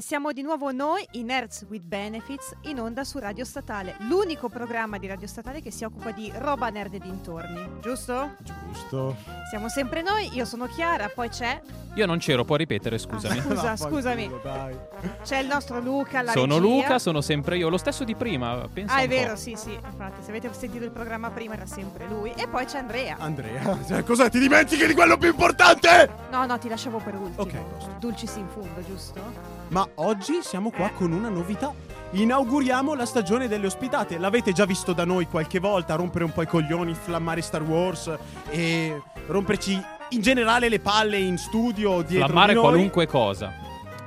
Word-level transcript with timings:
e 0.00 0.02
siamo 0.02 0.32
di 0.32 0.40
nuovo 0.40 0.72
noi, 0.72 1.06
i 1.10 1.22
Nerds 1.22 1.66
with 1.68 1.82
Benefits, 1.82 2.54
in 2.62 2.80
onda 2.80 3.04
su 3.04 3.18
Radio 3.18 3.44
Statale, 3.44 3.96
l'unico 4.08 4.48
programma 4.48 4.96
di 4.96 5.06
Radio 5.06 5.26
Statale 5.26 5.60
che 5.60 5.70
si 5.70 5.84
occupa 5.84 6.10
di 6.10 6.32
roba 6.36 6.70
nerd 6.70 6.94
e 6.94 6.98
dintorni, 7.00 7.68
giusto? 7.82 8.30
Giusto. 8.38 9.14
Siamo 9.50 9.68
sempre 9.68 10.00
noi, 10.00 10.30
io 10.34 10.46
sono 10.46 10.64
Chiara, 10.68 11.10
poi 11.14 11.28
c'è... 11.28 11.60
Io 11.94 12.06
non 12.06 12.16
c'ero, 12.18 12.44
puoi 12.44 12.56
ripetere, 12.58 12.96
scusami. 12.96 13.38
Ah, 13.40 13.42
scusa, 13.42 13.54
Vaffanculo, 13.76 13.90
scusami. 13.96 14.30
dai. 14.42 14.76
C'è 15.22 15.38
il 15.38 15.48
nostro 15.48 15.80
Luca, 15.80 16.22
la 16.22 16.30
sono 16.32 16.54
regia. 16.58 16.66
Luca, 16.74 16.98
sono 16.98 17.20
sempre 17.20 17.58
io, 17.58 17.68
lo 17.68 17.76
stesso 17.76 18.04
di 18.04 18.14
prima. 18.14 18.66
Pensa 18.72 18.94
Ah, 18.94 18.98
è 19.00 19.02
un 19.02 19.08
po'. 19.08 19.14
vero, 19.16 19.36
sì, 19.36 19.54
sì, 19.56 19.72
infatti, 19.74 20.22
se 20.22 20.30
avete 20.30 20.48
sentito 20.54 20.84
il 20.84 20.92
programma 20.92 21.28
prima 21.30 21.54
era 21.54 21.66
sempre 21.66 22.06
lui. 22.06 22.32
E 22.36 22.46
poi 22.46 22.64
c'è 22.64 22.78
Andrea. 22.78 23.16
Andrea, 23.18 23.76
cioè, 23.86 24.02
cos'è? 24.04 24.30
Ti 24.30 24.38
dimentichi 24.38 24.86
di 24.86 24.94
quello 24.94 25.18
più 25.18 25.28
importante? 25.28 26.08
No, 26.30 26.46
no, 26.46 26.58
ti 26.58 26.68
lasciavo 26.68 26.98
per 26.98 27.16
ultimo. 27.16 27.42
Ok, 27.42 27.56
posto. 27.56 27.96
Dulcis 27.98 28.36
in 28.36 28.46
fondo, 28.48 28.80
giusto? 28.86 29.58
Ma 29.70 29.86
oggi 29.96 30.40
siamo 30.42 30.70
qua 30.70 30.90
con 30.94 31.12
una 31.12 31.28
novità. 31.28 31.72
Inauguriamo 32.12 32.94
la 32.94 33.06
stagione 33.06 33.46
delle 33.46 33.66
ospitate. 33.66 34.18
L'avete 34.18 34.52
già 34.52 34.64
visto 34.64 34.92
da 34.92 35.04
noi 35.04 35.26
qualche 35.26 35.60
volta, 35.60 35.94
rompere 35.94 36.24
un 36.24 36.32
po' 36.32 36.42
i 36.42 36.46
coglioni, 36.46 36.90
inflammare 36.90 37.40
Star 37.40 37.62
Wars 37.62 38.12
e 38.50 39.00
romperci 39.26 39.80
in 40.10 40.20
generale 40.20 40.68
le 40.68 40.80
palle 40.80 41.18
in 41.18 41.38
studio 41.38 42.02
dietro 42.02 42.26
Flammare 42.26 42.54
di 42.54 42.58
noi. 42.58 42.68
qualunque 42.68 43.06
cosa. 43.06 43.52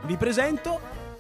Vi 0.03 0.15
presento 0.17 0.79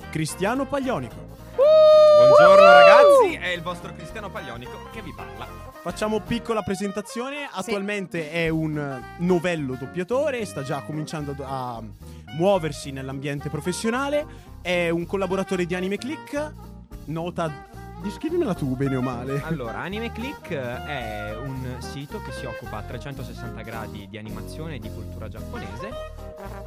Cristiano 0.09 0.65
Paglionico. 0.65 1.15
Buongiorno 1.55 2.65
ragazzi, 2.65 3.33
è 3.39 3.47
il 3.47 3.61
vostro 3.61 3.93
Cristiano 3.93 4.29
Paglionico 4.29 4.89
che 4.91 5.01
vi 5.01 5.13
parla. 5.15 5.47
Facciamo 5.81 6.19
piccola 6.19 6.61
presentazione. 6.61 7.47
Attualmente 7.51 8.31
è 8.31 8.49
un 8.49 9.01
novello 9.17 9.75
doppiatore, 9.75 10.45
sta 10.45 10.63
già 10.63 10.81
cominciando 10.81 11.35
a 11.43 11.81
muoversi 12.37 12.91
nell'ambiente 12.91 13.49
professionale. 13.49 14.51
È 14.63 14.87
un 14.87 15.05
collaboratore 15.05 15.65
di 15.65 15.75
Anime 15.75 15.97
Click. 15.97 16.53
Nota. 17.07 17.51
Descrivimela 18.01 18.53
tu, 18.53 18.77
bene 18.77 18.95
o 18.95 19.01
male. 19.01 19.41
Allora, 19.43 19.79
Anime 19.79 20.13
Click 20.13 20.53
è 20.53 21.35
un 21.35 21.75
sito 21.79 22.21
che 22.21 22.31
si 22.31 22.45
occupa 22.45 22.77
a 22.77 22.81
360 22.81 23.61
gradi 23.61 24.07
di 24.07 24.17
animazione 24.17 24.75
e 24.75 24.79
di 24.79 24.89
cultura 24.89 25.27
giapponese. 25.27 25.89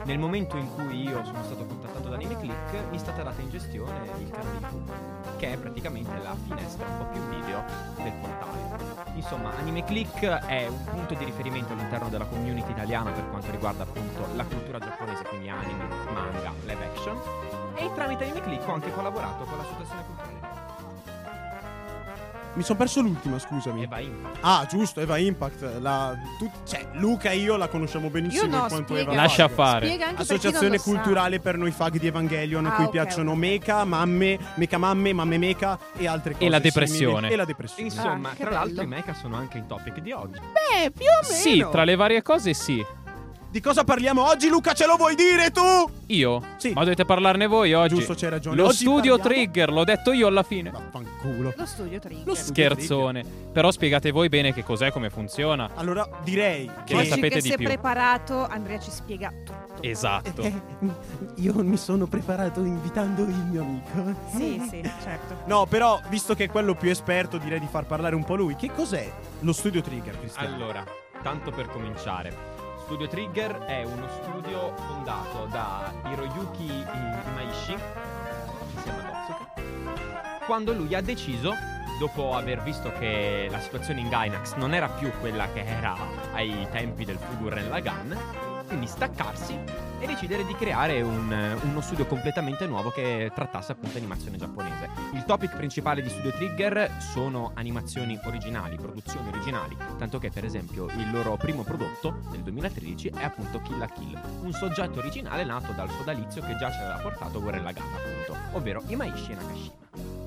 Nel 0.05 0.19
momento 0.19 0.59
in 0.59 0.69
cui 0.75 1.05
io 1.05 1.25
sono 1.25 1.43
stato 1.43 1.65
contattato 1.65 2.11
da 2.11 2.17
Anime 2.17 2.39
Click, 2.39 2.75
mi 2.91 2.97
è 2.97 2.99
stata 2.99 3.23
data 3.23 3.41
in 3.41 3.49
gestione 3.49 3.99
il 4.19 4.29
canale 4.29 4.59
YouTube, 4.61 4.93
che 5.39 5.53
è 5.55 5.57
praticamente 5.57 6.13
la 6.23 6.37
finestra 6.47 6.87
un 6.87 6.99
po' 6.99 7.07
più 7.07 7.21
video 7.29 7.65
del 7.97 8.13
portale. 8.21 9.15
Insomma, 9.15 9.57
Anime 9.57 9.85
Click 9.85 10.23
è 10.23 10.67
un 10.67 10.85
punto 10.85 11.15
di 11.15 11.25
riferimento 11.25 11.73
all'interno 11.73 12.11
della 12.11 12.27
community 12.27 12.71
italiana 12.71 13.11
per 13.11 13.27
quanto 13.31 13.51
riguarda 13.51 13.85
appunto 13.85 14.29
la 14.35 14.45
cultura 14.45 14.79
giapponese, 14.81 15.25
quindi 15.25 15.49
anime, 15.49 15.85
manga, 16.13 16.53
live 16.65 16.85
action. 16.85 17.46
E 17.79 17.91
tramite 17.95 18.25
Anime 18.25 18.41
Click 18.43 18.67
ho 18.69 18.73
anche 18.75 18.91
collaborato 18.93 19.45
con 19.45 19.59
la 19.59 19.65
situazione 19.65 20.03
culturale. 20.07 20.35
Mi 22.55 22.63
sono 22.63 22.79
perso 22.79 23.03
l'ultima, 23.03 23.39
scusami. 23.39 23.83
Eva 23.83 23.99
Impact. 24.01 24.39
Ah, 24.41 24.65
giusto, 24.67 25.01
Eva 25.03 25.19
Impact. 25.19 25.79
La, 25.79 26.17
tu- 26.39 26.51
cioè, 26.65 26.87
Luca 26.93 27.29
e 27.29 27.37
io 27.37 27.57
la 27.57 27.69
conosciamo 27.69 28.09
benissimo 28.09 28.45
Io 28.45 28.49
no, 28.49 28.63
in 28.63 28.69
quanto 28.69 28.95
spiega. 28.95 29.13
Eva 29.13 29.21
Lascia 29.23 29.49
fare. 29.49 29.99
Associazione 30.15 30.79
culturale 30.79 31.39
per 31.39 31.59
noi 31.59 31.71
fag 31.71 31.99
di 31.99 32.07
Evangelion, 32.07 32.65
a 32.65 32.71
Ah, 32.73 32.77
cui 32.77 32.85
ok, 32.85 32.91
piacciono 32.93 33.33
ok. 33.33 33.37
meca, 33.37 33.85
mamme, 33.85 34.39
meca 34.55 34.79
mamme, 34.79 35.13
mamme 35.13 35.37
meca 35.37 35.79
e 35.99 36.07
altre 36.09 36.33
cose. 36.33 36.47
E 36.47 36.49
la 36.49 36.57
simili. 36.57 36.73
depressione. 36.73 37.29
E 37.29 37.37
la 37.37 37.45
depressione. 37.45 37.89
Insomma, 37.89 38.31
Ah, 38.31 38.35
tra 38.37 38.51
l'altro 38.51 38.83
i 38.85 38.87
mecha 38.87 39.13
sono 39.13 39.37
anche 39.37 39.59
il 39.59 39.67
topic 39.67 39.99
di 39.99 40.13
oggi. 40.13 40.39
Beh, 40.41 40.91
più 40.93 41.05
o 41.05 41.29
meno. 41.29 41.35
Sì, 41.35 41.67
tra 41.71 41.85
le 41.85 41.95
varie 41.95 42.23
cose 42.23 42.55
sì. 42.55 42.83
Di 43.57 43.63
cosa 43.63 43.85
parliamo 43.85 44.23
oggi, 44.23 44.51
Luca? 44.51 44.75
Ce 44.75 44.85
lo 44.85 44.97
vuoi 44.97 45.15
dire 45.15 45.51
tu? 45.51 45.63
Io? 46.09 46.43
Sì. 46.59 46.73
Ma 46.75 46.83
dovete 46.83 47.07
parlarne 47.07 47.47
voi 47.47 47.73
oggi. 47.73 47.95
Giusto, 47.95 48.13
c'hai 48.15 48.29
ragione. 48.29 48.55
Lo 48.55 48.67
Oggi 48.67 48.75
studio 48.85 49.17
parliamo- 49.17 49.23
trigger, 49.23 49.73
l'ho 49.73 49.85
detto 49.85 50.13
io 50.13 50.27
alla 50.27 50.43
fine. 50.43 50.69
Vaffanculo. 50.69 51.55
Lo 51.57 51.65
studio 51.65 51.99
Trigger. 51.99 52.27
Lo 52.27 52.35
Scherzone. 52.35 53.25
Però 53.55 53.71
spiegate 53.71 54.11
voi 54.11 54.29
bene 54.29 54.53
che 54.53 54.63
cos'è, 54.63 54.93
come 54.93 55.09
funziona. 55.09 55.71
Allora, 55.75 56.07
direi 56.23 56.67
Che 56.67 56.83
che... 56.85 56.95
ne 56.97 57.01
Oggi 57.01 57.09
sapete 57.09 57.35
che 57.37 57.41
di 57.49 57.55
più. 57.57 57.65
preparato, 57.65 58.45
Andrea 58.47 58.79
ci 58.79 58.91
spiega 58.91 59.33
tutto. 59.43 59.81
Esatto. 59.83 60.43
Eh, 60.43 60.53
io 61.41 61.55
mi 61.65 61.79
sono 61.79 62.05
preparato 62.07 62.61
invitando 62.63 63.23
il 63.23 63.43
mio 63.51 63.63
amico. 63.63 64.17
Sì, 64.37 64.61
sì, 64.69 64.83
certo. 65.03 65.35
No, 65.47 65.65
però, 65.65 65.99
visto 66.11 66.35
che 66.35 66.45
è 66.45 66.51
quello 66.51 66.75
più 66.75 66.91
esperto, 66.91 67.39
direi 67.39 67.61
di 67.61 67.69
far 67.71 67.87
parlare 67.87 68.17
un 68.17 68.25
po' 68.25 68.35
lui. 68.37 68.55
Che 68.55 68.71
cos'è 68.71 69.11
lo 69.41 69.53
studio 69.55 69.81
Trigger, 69.81 70.19
Cristiano? 70.19 70.55
Allora, 70.55 70.85
tanto 71.23 71.51
per 71.53 71.69
cominciare. 71.71 72.56
Studio 72.87 73.09
Trigger 73.09 73.59
è 73.65 73.83
uno 73.83 74.07
studio 74.23 74.73
fondato 74.77 75.47
da 75.51 75.93
Hiroyuki 76.05 76.67
I- 76.67 76.85
Imaishi, 77.27 77.77
insieme 78.75 78.99
a 79.03 79.11
Otsuka, 79.11 80.45
quando 80.47 80.73
lui 80.73 80.95
ha 80.95 81.01
deciso, 81.01 81.53
dopo 81.99 82.37
aver 82.37 82.63
visto 82.63 82.93
che 82.93 83.49
la 83.51 83.59
situazione 83.59 83.99
in 84.03 84.09
Gainax 84.09 84.55
non 84.55 84.73
era 84.73 84.89
più 84.89 85.11
quella 85.19 85.51
che 85.53 85.65
era 85.65 85.97
ai 86.33 86.69
tempi 86.71 87.05
del 87.05 87.19
Fuguren 87.19 87.69
Lagan, 87.69 88.17
quindi 88.67 88.87
staccarsi 88.87 89.59
e 89.99 90.07
decidere 90.07 90.45
di 90.45 90.55
creare 90.55 91.01
un- 91.01 91.59
uno 91.63 91.81
studio 91.81 92.07
completamente 92.07 92.67
nuovo 92.67 92.91
che 92.91 93.31
trattasse 93.35 93.73
appunto 93.73 93.97
animazione 93.97 94.37
giapponese. 94.37 94.89
Il 95.15 95.25
topic 95.25 95.57
principale 95.57 96.03
di 96.03 96.09
Studio 96.09 96.33
Trigger 96.33 96.91
sono 96.99 97.53
animazioni 97.55 98.19
originali, 98.25 98.77
produzioni 98.77 99.29
originali, 99.29 99.77
tanto 99.99 100.19
che 100.19 100.31
per 100.31 100.45
esempio 100.45 100.87
il 100.87 101.11
loro 101.11 101.37
primo 101.37 101.63
prodotto 101.63 102.21
del 102.31 102.43
2013 102.43 103.09
è 103.09 103.25
appunto 103.25 103.61
Kill 103.63 103.79
la 103.79 103.87
Kill, 103.87 104.21
un 104.43 104.53
soggetto 104.53 104.99
originale 104.99 105.45
nato 105.45 105.73
dal 105.73 105.91
sodalizio 105.91 106.43
che 106.43 106.57
già 106.57 106.71
ci 106.71 106.79
aveva 106.79 106.99
portato 106.99 107.41
Gurren 107.41 107.63
Lagann 107.63 107.87
appunto, 107.95 108.37
ovvero 108.53 108.83
Imaishi 108.87 109.35
Nakashima. 109.35 110.26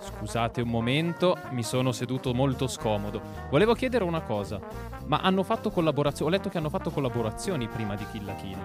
Scusate 0.00 0.62
un 0.62 0.68
momento, 0.68 1.36
mi 1.50 1.62
sono 1.62 1.92
seduto 1.92 2.32
molto 2.32 2.66
scomodo. 2.68 3.20
Volevo 3.50 3.74
chiedere 3.74 4.02
una 4.04 4.20
cosa. 4.22 4.58
Ma 5.06 5.18
hanno 5.18 5.42
fatto 5.42 5.70
collaborazioni? 5.70 6.30
Ho 6.32 6.36
letto 6.36 6.48
che 6.48 6.56
hanno 6.58 6.70
fatto 6.70 6.90
collaborazioni 6.90 7.68
prima 7.68 7.94
di 7.96 8.06
Kill 8.10 8.24
la 8.24 8.34
Kill. 8.34 8.58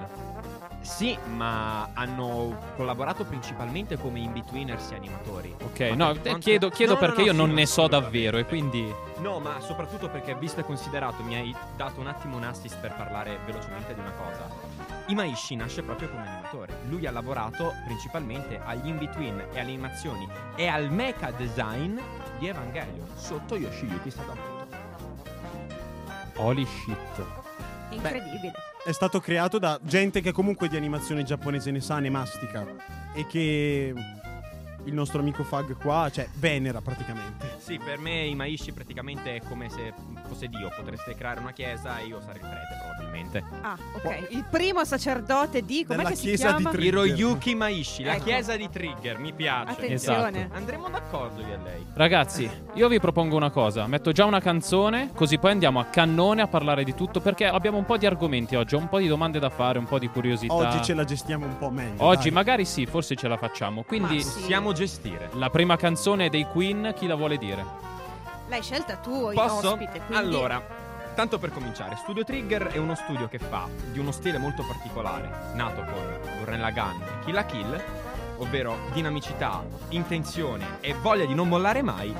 Sì, 0.80 1.18
ma 1.36 1.90
hanno 1.94 2.58
collaborato 2.78 3.26
principalmente 3.26 3.98
come 3.98 4.20
in-betweeners 4.20 4.92
e 4.92 4.96
animatori. 4.96 5.54
Ok, 5.64 5.80
Ma 5.90 5.96
no, 5.96 6.12
eh, 6.12 6.20
quanto- 6.20 6.38
chiedo, 6.40 6.70
chiedo 6.70 6.94
No, 6.94 7.00
no, 7.00 7.06
perché 7.06 7.22
no, 7.22 7.26
io 7.26 7.32
sì, 7.32 7.38
non 7.38 7.50
no, 7.50 7.56
ne 7.56 7.66
so 7.66 7.88
davvero 7.88 8.38
e 8.38 8.46
quindi... 8.46 8.94
No, 9.18 9.40
ma 9.40 9.60
soprattutto 9.60 10.10
perché 10.10 10.36
visto 10.36 10.60
e 10.60 10.64
considerato 10.64 11.24
mi 11.24 11.36
hai 11.36 11.56
dato 11.76 12.00
un 12.00 12.08
attimo 12.08 12.38
un 12.38 12.44
assist 12.44 12.78
per 12.80 12.94
parlare 12.96 13.40
velocemente 13.46 13.94
di 13.94 14.00
una 14.00 14.12
cosa. 14.12 14.65
Imaishi 15.08 15.56
nasce 15.56 15.84
proprio 15.84 16.10
come 16.10 16.28
animatore. 16.28 16.78
Lui 16.90 17.06
ha 17.06 17.12
lavorato 17.12 17.74
principalmente 17.86 18.60
agli 18.64 18.88
in-between 18.88 19.40
e 19.54 19.60
alle 19.60 19.70
animazioni 19.70 20.28
e 20.56 20.68
al 20.68 20.92
mecha 20.92 21.32
design 21.32 22.00
di 22.40 22.48
Evangelion 22.48 23.08
sotto 23.16 23.56
Yoshiyuki 23.56 24.10
Sadamoto. 24.10 24.68
Holy 26.38 26.66
shit. 26.66 27.24
Incredibile. 27.92 28.54
È 28.84 28.92
stato 28.92 29.20
creato 29.20 29.60
da 29.60 29.80
gente 29.82 30.22
che 30.22 30.32
comunque 30.32 30.68
di 30.68 30.76
animazione 30.76 31.24
giapponese 31.24 31.72
ne 31.72 31.82
sa, 31.82 32.00
ne 32.00 32.10
mastica. 32.10 32.66
E 33.14 33.26
che 33.28 33.94
il 34.86 34.94
nostro 34.94 35.20
amico 35.20 35.44
Fag 35.44 35.76
qua, 35.78 36.10
cioè, 36.12 36.28
venera 36.36 36.82
praticamente. 36.82 37.56
Sì, 37.58 37.80
per 37.84 38.00
me 38.00 38.26
Imaishi 38.26 38.72
praticamente 38.72 39.36
è 39.36 39.42
come 39.48 39.70
se 39.70 39.94
fosse 40.28 40.48
Dio. 40.48 40.72
Potreste 40.76 41.16
creare 41.16 41.40
una 41.40 41.52
chiesa 41.52 42.00
e 42.00 42.06
io 42.06 42.20
sarei 42.22 42.42
il 42.42 42.48
prete 42.48 42.78
probabilmente. 42.84 43.44
Ah, 43.62 43.78
ok. 43.94 44.28
Il 44.30 44.46
primo 44.50 44.84
sacerdote 44.86 45.64
di... 45.64 45.86
Com'è 45.86 45.98
Della 45.98 46.10
che 46.10 46.16
si 46.16 46.28
chiesa 46.28 46.52
di 46.52 46.62
chiama? 46.62 46.70
Trigger. 46.72 46.88
Hiroyuki 46.88 47.50
Imaishi, 47.52 48.04
la 48.04 48.16
Ecco. 48.16 48.24
chiesa 48.24 48.56
di 48.56 48.70
Trigger, 48.70 49.18
mi 49.20 49.34
piace. 49.34 49.72
Attenzione. 49.72 50.40
Esatto. 50.40 50.58
Andremo 50.58 50.90
d'accordo 50.90 51.42
io 51.42 51.54
e 51.54 51.58
lei. 51.64 51.86
Ragazzi, 51.94 52.50
io 52.74 52.88
vi 52.88 53.00
propongo 53.00 53.36
una 53.36 53.50
cosa. 53.50 53.88
Metto 53.88 54.12
già 54.12 54.26
una 54.26 54.40
canzone, 54.40 55.12
così 55.14 55.38
poi 55.40 55.52
andiamo 55.52 55.80
a 55.80 55.86
cannone 55.86 56.42
a 56.42 56.48
parlare 56.48 56.84
di 56.84 56.94
tutto. 56.94 57.20
Perché 57.20 57.46
abbiamo 57.46 57.78
un 57.78 57.86
po' 57.86 57.98
di 57.98 58.06
argomenti 58.06 58.56
oggi, 58.56 58.76
ho 58.76 58.80
un 58.80 58.90
po' 58.90 59.00
di 59.00 59.08
domande 59.08 59.40
da 59.40 59.50
fare, 59.50 59.80
un 59.80 59.86
po' 59.86 59.98
di 60.00 60.08
curiosità. 60.08 60.54
Oggi 60.54 60.82
ce 60.84 60.94
la 60.94 61.04
gestiamo 61.04 61.46
un 61.46 61.58
po' 61.58 61.70
meglio. 61.70 62.04
Oggi 62.04 62.24
dai. 62.26 62.32
magari 62.32 62.66
sì, 62.66 62.86
forse 62.86 63.16
ce 63.16 63.28
la 63.28 63.38
facciamo. 63.38 63.84
Quindi 63.84 64.16
Ma 64.16 64.22
sì. 64.22 64.40
Possiamo 64.40 64.74
gestire. 64.76 65.30
la 65.34 65.50
prima 65.50 65.76
canzone 65.76 66.30
dei 66.30 66.46
Queen, 66.46 66.94
chi 66.96 67.08
la 67.08 67.16
vuole 67.16 67.38
dire? 67.38 67.66
L'hai 68.48 68.62
scelta 68.62 68.98
tu, 68.98 69.32
Posso? 69.34 69.72
ospite, 69.72 70.02
quindi... 70.06 70.14
Allora, 70.14 70.62
tanto 71.16 71.40
per 71.40 71.52
cominciare, 71.52 71.96
Studio 71.96 72.24
Trigger 72.24 72.68
è 72.68 72.78
uno 72.78 72.94
studio 72.94 73.28
che 73.28 73.40
fa 73.40 73.68
di 73.92 73.98
uno 73.98 74.12
stile 74.12 74.38
molto 74.38 74.64
particolare, 74.64 75.54
nato 75.56 75.82
con 75.84 76.20
Gurren 76.38 76.60
Lagann 76.60 77.02
e 77.02 77.20
Kill 77.26 77.34
la 77.34 77.46
Kill, 77.46 77.84
ovvero 78.38 78.78
dinamicità, 78.94 79.64
intenzione 79.90 80.78
e 80.82 80.94
voglia 80.94 81.26
di 81.26 81.34
non 81.34 81.48
mollare 81.48 81.82
mai. 81.82 82.14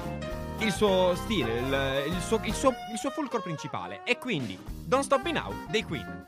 Il 0.60 0.72
suo 0.72 1.14
stile, 1.16 1.60
il, 1.60 2.14
il 2.16 2.22
suo, 2.22 2.40
il 2.44 2.54
suo- 2.54 2.74
il 2.92 2.98
suo 2.98 3.10
fulcro 3.10 3.42
principale. 3.42 4.02
E 4.06 4.18
quindi, 4.18 4.58
Don't 4.64 5.04
Stop 5.04 5.24
Me 5.24 5.34
Now 5.34 5.54
dei 5.68 5.84
Queen. 5.84 6.28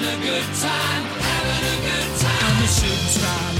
having 0.00 0.20
a 0.20 0.24
good 0.24 0.44
time, 0.56 1.04
having 1.20 1.64
a 1.66 1.80
good 1.84 2.20
time. 2.20 2.44
I'm 2.44 2.64
a 2.64 2.68
shooting 2.68 3.08
star 3.08 3.59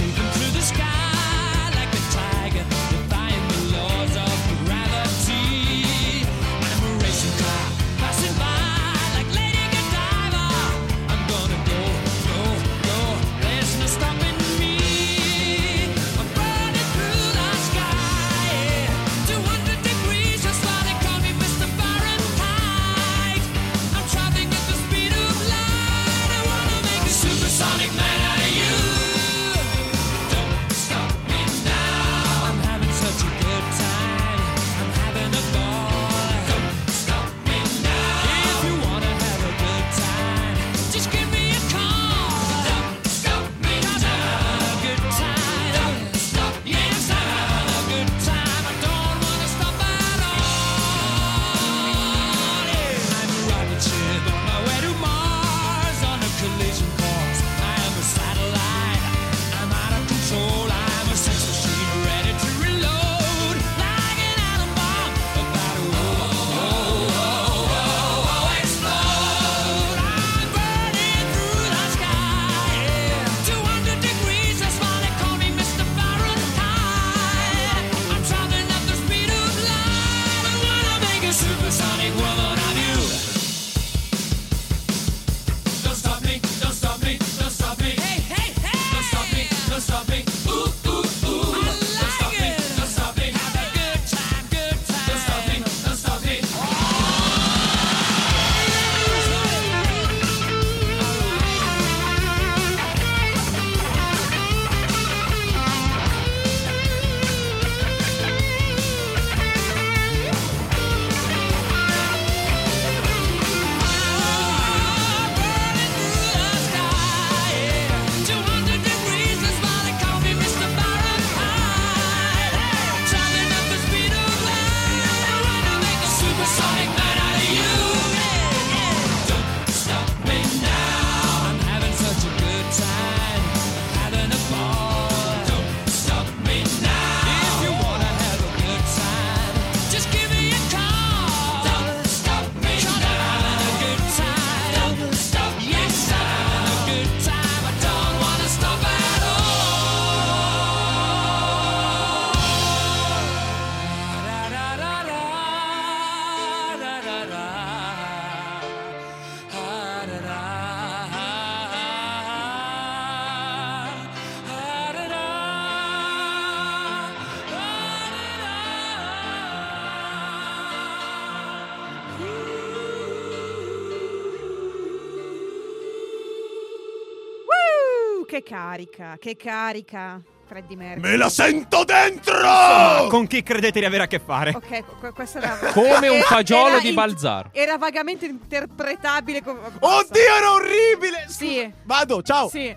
carica, 179.00 179.16
che 179.18 179.36
carica. 179.36 180.20
Freddie 180.46 180.76
Mercury. 180.76 181.10
Me 181.10 181.16
la 181.16 181.28
sento 181.28 181.84
dentro! 181.84 182.34
Insomma, 182.34 183.06
con 183.08 183.28
chi 183.28 183.40
credete 183.40 183.78
di 183.78 183.84
avere 183.86 184.02
a 184.02 184.06
che 184.08 184.18
fare? 184.18 184.50
Ok, 184.52 184.98
que- 184.98 185.12
questa 185.12 185.38
era 185.40 185.70
Come 185.72 186.08
un 186.08 186.20
fagiolo 186.22 186.66
era 186.70 186.80
di 186.80 186.88
in- 186.88 186.94
Balzar. 186.96 187.50
Era 187.52 187.78
vagamente 187.78 188.26
interpretabile 188.26 189.42
come 189.44 189.60
Oddio, 189.78 190.20
era 190.20 190.50
orribile! 190.52 191.26
Sì. 191.28 191.72
Vado, 191.84 192.20
ciao! 192.22 192.48
Sì, 192.48 192.76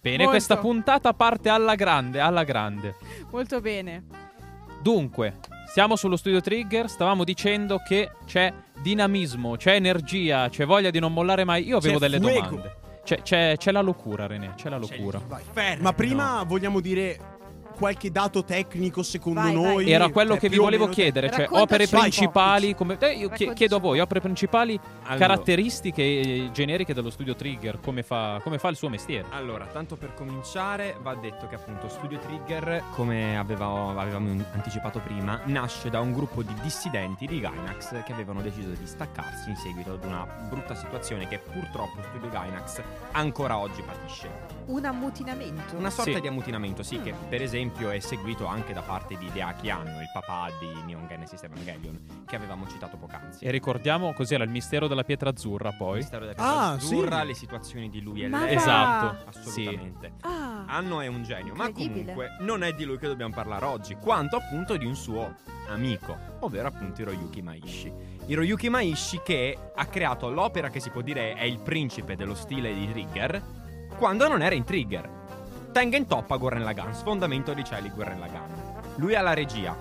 Bene, 0.00 0.16
Molto. 0.18 0.30
questa 0.30 0.58
puntata 0.58 1.12
parte 1.12 1.48
alla 1.48 1.74
grande, 1.74 2.20
alla 2.20 2.44
grande. 2.44 2.94
molto 3.32 3.60
bene. 3.60 4.04
Dunque, 4.80 5.38
siamo 5.72 5.96
sullo 5.96 6.16
studio 6.16 6.40
Trigger, 6.40 6.88
stavamo 6.88 7.24
dicendo 7.24 7.82
che 7.84 8.12
c'è 8.26 8.52
dinamismo, 8.80 9.56
c'è 9.56 9.74
energia, 9.74 10.48
c'è 10.48 10.64
voglia 10.64 10.90
di 10.90 11.00
non 11.00 11.12
mollare 11.12 11.42
mai. 11.42 11.66
Io 11.66 11.78
avevo 11.78 11.98
C'è 11.98 12.08
delle 12.08 12.20
fuego. 12.20 12.46
domande. 12.48 12.76
C'è, 13.08 13.22
c'è- 13.22 13.56
c'è 13.56 13.72
la 13.72 13.80
locura, 13.80 14.26
René, 14.26 14.52
c'è 14.54 14.68
la 14.68 14.76
locura. 14.76 15.18
Vai. 15.26 15.42
Fermo. 15.50 15.82
Ma 15.84 15.92
prima 15.94 16.42
vogliamo 16.46 16.78
dire 16.80 17.18
qualche 17.78 18.10
dato 18.10 18.42
tecnico 18.42 19.04
secondo 19.04 19.40
Vai, 19.40 19.54
vai. 19.54 19.62
noi? 19.62 19.90
Era 19.90 20.08
quello 20.08 20.32
Cioè, 20.32 20.40
che 20.40 20.48
vi 20.48 20.56
volevo 20.56 20.88
chiedere, 20.88 21.30
cioè 21.30 21.46
opere 21.50 21.86
principali 21.86 22.74
come 22.74 22.96
eh, 22.98 23.12
io 23.12 23.28
chiedo 23.28 23.76
a 23.76 23.78
voi, 23.78 24.00
opere 24.00 24.20
principali 24.20 24.78
Allora. 25.04 25.18
caratteristiche 25.18 26.02
eh, 26.02 26.48
generiche 26.52 26.92
dello 26.92 27.10
studio 27.10 27.36
Trigger, 27.36 27.78
come 27.80 28.02
fa, 28.02 28.40
come 28.42 28.58
fa 28.58 28.68
il 28.68 28.76
suo 28.76 28.88
mestiere. 28.88 29.26
Allora, 29.30 29.66
tanto 29.66 29.94
per 29.94 30.12
cominciare, 30.14 30.96
va 31.00 31.14
detto 31.14 31.46
che 31.46 31.54
appunto 31.54 31.88
Studio 31.88 32.18
Trigger, 32.18 32.82
come 32.94 33.38
aveva- 33.38 33.94
avevamo 33.96 34.44
anticipato 34.52 34.98
prima, 34.98 35.40
nasce 35.44 35.88
da 35.88 36.00
un 36.00 36.12
gruppo 36.12 36.42
di 36.42 36.54
dissidenti 36.62 37.26
di 37.26 37.38
Gainax 37.38 38.02
che 38.02 38.12
avevano 38.12 38.42
deciso 38.42 38.70
di 38.70 38.86
staccarsi 38.86 39.50
in 39.50 39.56
seguito 39.56 39.92
ad 39.92 40.04
una 40.04 40.26
brutta 40.48 40.74
situazione 40.74 41.28
che 41.28 41.38
purtroppo 41.38 42.02
Studio 42.08 42.28
Gainax 42.28 42.82
ancora 43.12 43.56
oggi 43.58 43.82
patisce. 43.82 44.57
Un 44.68 44.84
ammutinamento. 44.84 45.76
Una 45.76 45.88
sorta 45.88 46.12
Sì. 46.12 46.20
di 46.20 46.26
ammutinamento, 46.28 46.82
sì, 46.82 47.00
che 47.00 47.14
per 47.28 47.40
esempio 47.40 47.88
è 47.90 47.98
seguito 48.00 48.44
anche 48.44 48.74
da 48.74 48.82
parte 48.82 49.16
di 49.16 49.30
Deaki 49.32 49.70
Anno, 49.70 50.00
il 50.00 50.10
papà 50.12 50.48
di 50.60 50.68
Neon 50.84 51.06
Genesis 51.08 51.42
Evangelion, 51.42 52.24
che 52.26 52.36
avevamo 52.36 52.66
citato 52.68 52.98
poc'anzi. 52.98 53.46
E 53.46 53.50
ricordiamo 53.50 54.12
cos'era 54.12 54.44
il 54.44 54.50
mistero 54.50 54.86
della 54.86 55.04
pietra 55.04 55.30
azzurra 55.30 55.70
Il 55.70 55.76
poi. 55.78 55.96
mistero 55.96 56.26
della 56.26 56.36
Ah, 56.36 56.52
Pietra 56.52 56.66
azzurra, 56.74 57.20
sì. 57.22 57.26
le 57.28 57.34
situazioni 57.34 57.88
di 57.88 58.02
lui 58.02 58.24
e 58.24 58.28
lei. 58.28 58.54
Esatto. 58.54 59.28
Assolutamente. 59.30 60.12
Ah, 60.20 60.64
Anno 60.66 61.00
è 61.00 61.06
un 61.06 61.22
genio, 61.22 61.54
ma 61.54 61.70
comunque 61.72 62.36
non 62.40 62.62
è 62.62 62.74
di 62.74 62.84
lui 62.84 62.98
che 62.98 63.06
dobbiamo 63.06 63.32
parlare 63.32 63.64
oggi, 63.64 63.94
quanto 63.94 64.36
appunto 64.36 64.76
di 64.76 64.84
un 64.84 64.94
suo 64.94 65.34
amico, 65.68 66.14
ovvero 66.40 66.68
appunto 66.68 67.00
Hiroyuki 67.00 67.40
Maishi. 67.40 67.90
Hiroyuki 68.26 68.68
Maishi 68.68 69.20
che 69.24 69.56
ha 69.74 69.86
creato 69.86 70.28
l'opera 70.28 70.68
che 70.68 70.80
si 70.80 70.90
può 70.90 71.00
dire 71.00 71.32
è 71.34 71.44
il 71.44 71.58
principe 71.58 72.16
dello 72.16 72.34
stile 72.34 72.74
di 72.74 72.86
Trigger, 72.90 73.42
quando 73.98 74.28
non 74.28 74.42
era 74.42 74.54
in 74.54 74.64
Trigger. 74.64 75.16
Tengen 75.72 76.06
Toppa 76.06 76.36
Gurren 76.36 76.64
Lagann, 76.64 76.92
sfondamento 76.92 77.52
di 77.52 77.62
cieli 77.64 77.90
Gurren 77.90 78.18
Lagann. 78.18 78.50
Lui 78.96 79.14
ha 79.14 79.20
la 79.20 79.34
regia, 79.34 79.76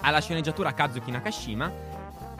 ha 0.00 0.10
la 0.10 0.20
sceneggiatura 0.20 0.72
Kazuki 0.72 1.10
Nakashima 1.10 1.70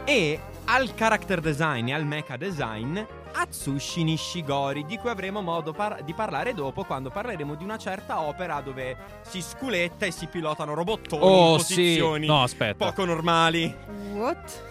e 0.05 0.41
al 0.65 0.95
character 0.95 1.41
design 1.41 1.89
e 1.89 1.93
al 1.95 2.05
mecha 2.07 2.37
design 2.37 2.99
Atsushi 3.39 4.03
Nishigori, 4.03 4.87
di 4.87 4.97
cui 4.97 5.11
avremo 5.11 5.43
modo 5.43 5.73
par- 5.73 6.03
di 6.03 6.15
parlare 6.15 6.55
dopo 6.55 6.85
quando 6.85 7.11
parleremo 7.11 7.55
di 7.55 7.65
una 7.65 7.77
certa 7.77 8.21
opera 8.21 8.61
dove 8.63 8.97
si 9.23 9.43
sculetta 9.43 10.07
e 10.07 10.11
si 10.11 10.27
pilotano 10.27 10.73
robottoni 10.73 11.23
in 11.23 11.29
Oh 11.29 11.59
sì. 11.59 11.75
posizioni 11.75 12.27
No, 12.27 12.43
aspetta. 12.43 12.87
poco 12.87 13.05
normali. 13.05 13.73
What? 14.15 14.63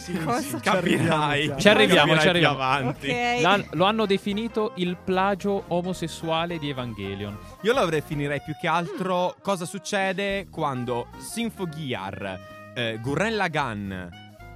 Sì, 0.00 0.12
Cosa? 0.22 0.40
sì, 0.40 0.56
Capirai. 0.60 1.54
Ci 1.58 1.68
arriviamo, 1.68 2.14
ci 2.14 2.20
più 2.20 2.28
arriviamo. 2.30 2.54
avanti. 2.54 3.08
Ok. 3.10 3.40
L'han- 3.40 3.66
lo 3.72 3.84
hanno 3.84 4.06
definito 4.06 4.72
il 4.76 4.96
plagio 5.02 5.64
omosessuale 5.68 6.58
di 6.58 6.68
Evangelion. 6.70 7.36
Io 7.62 7.72
lo 7.72 7.86
definirei 7.86 8.40
più 8.42 8.54
che 8.60 8.68
altro 8.68 9.34
cosa 9.42 9.64
succede 9.64 10.46
quando 10.50 11.08
Symphogear, 11.18 12.72
eh, 12.74 12.98
Gurren 13.02 13.36
Lagann 13.36 13.92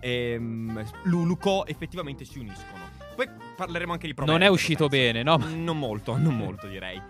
e 0.00 0.36
mm, 0.38 0.78
Luluko 1.04 1.66
effettivamente 1.66 2.24
si 2.24 2.38
uniscono. 2.38 2.84
Poi 3.16 3.28
parleremo 3.56 3.92
anche 3.92 4.06
di 4.06 4.12
problemi. 4.12 4.38
Non 4.38 4.46
è 4.46 4.50
uscito 4.50 4.88
bene, 4.88 5.22
no? 5.22 5.38
Non 5.38 5.78
molto, 5.78 6.16
non 6.18 6.36
molto 6.36 6.66
direi. 6.66 7.00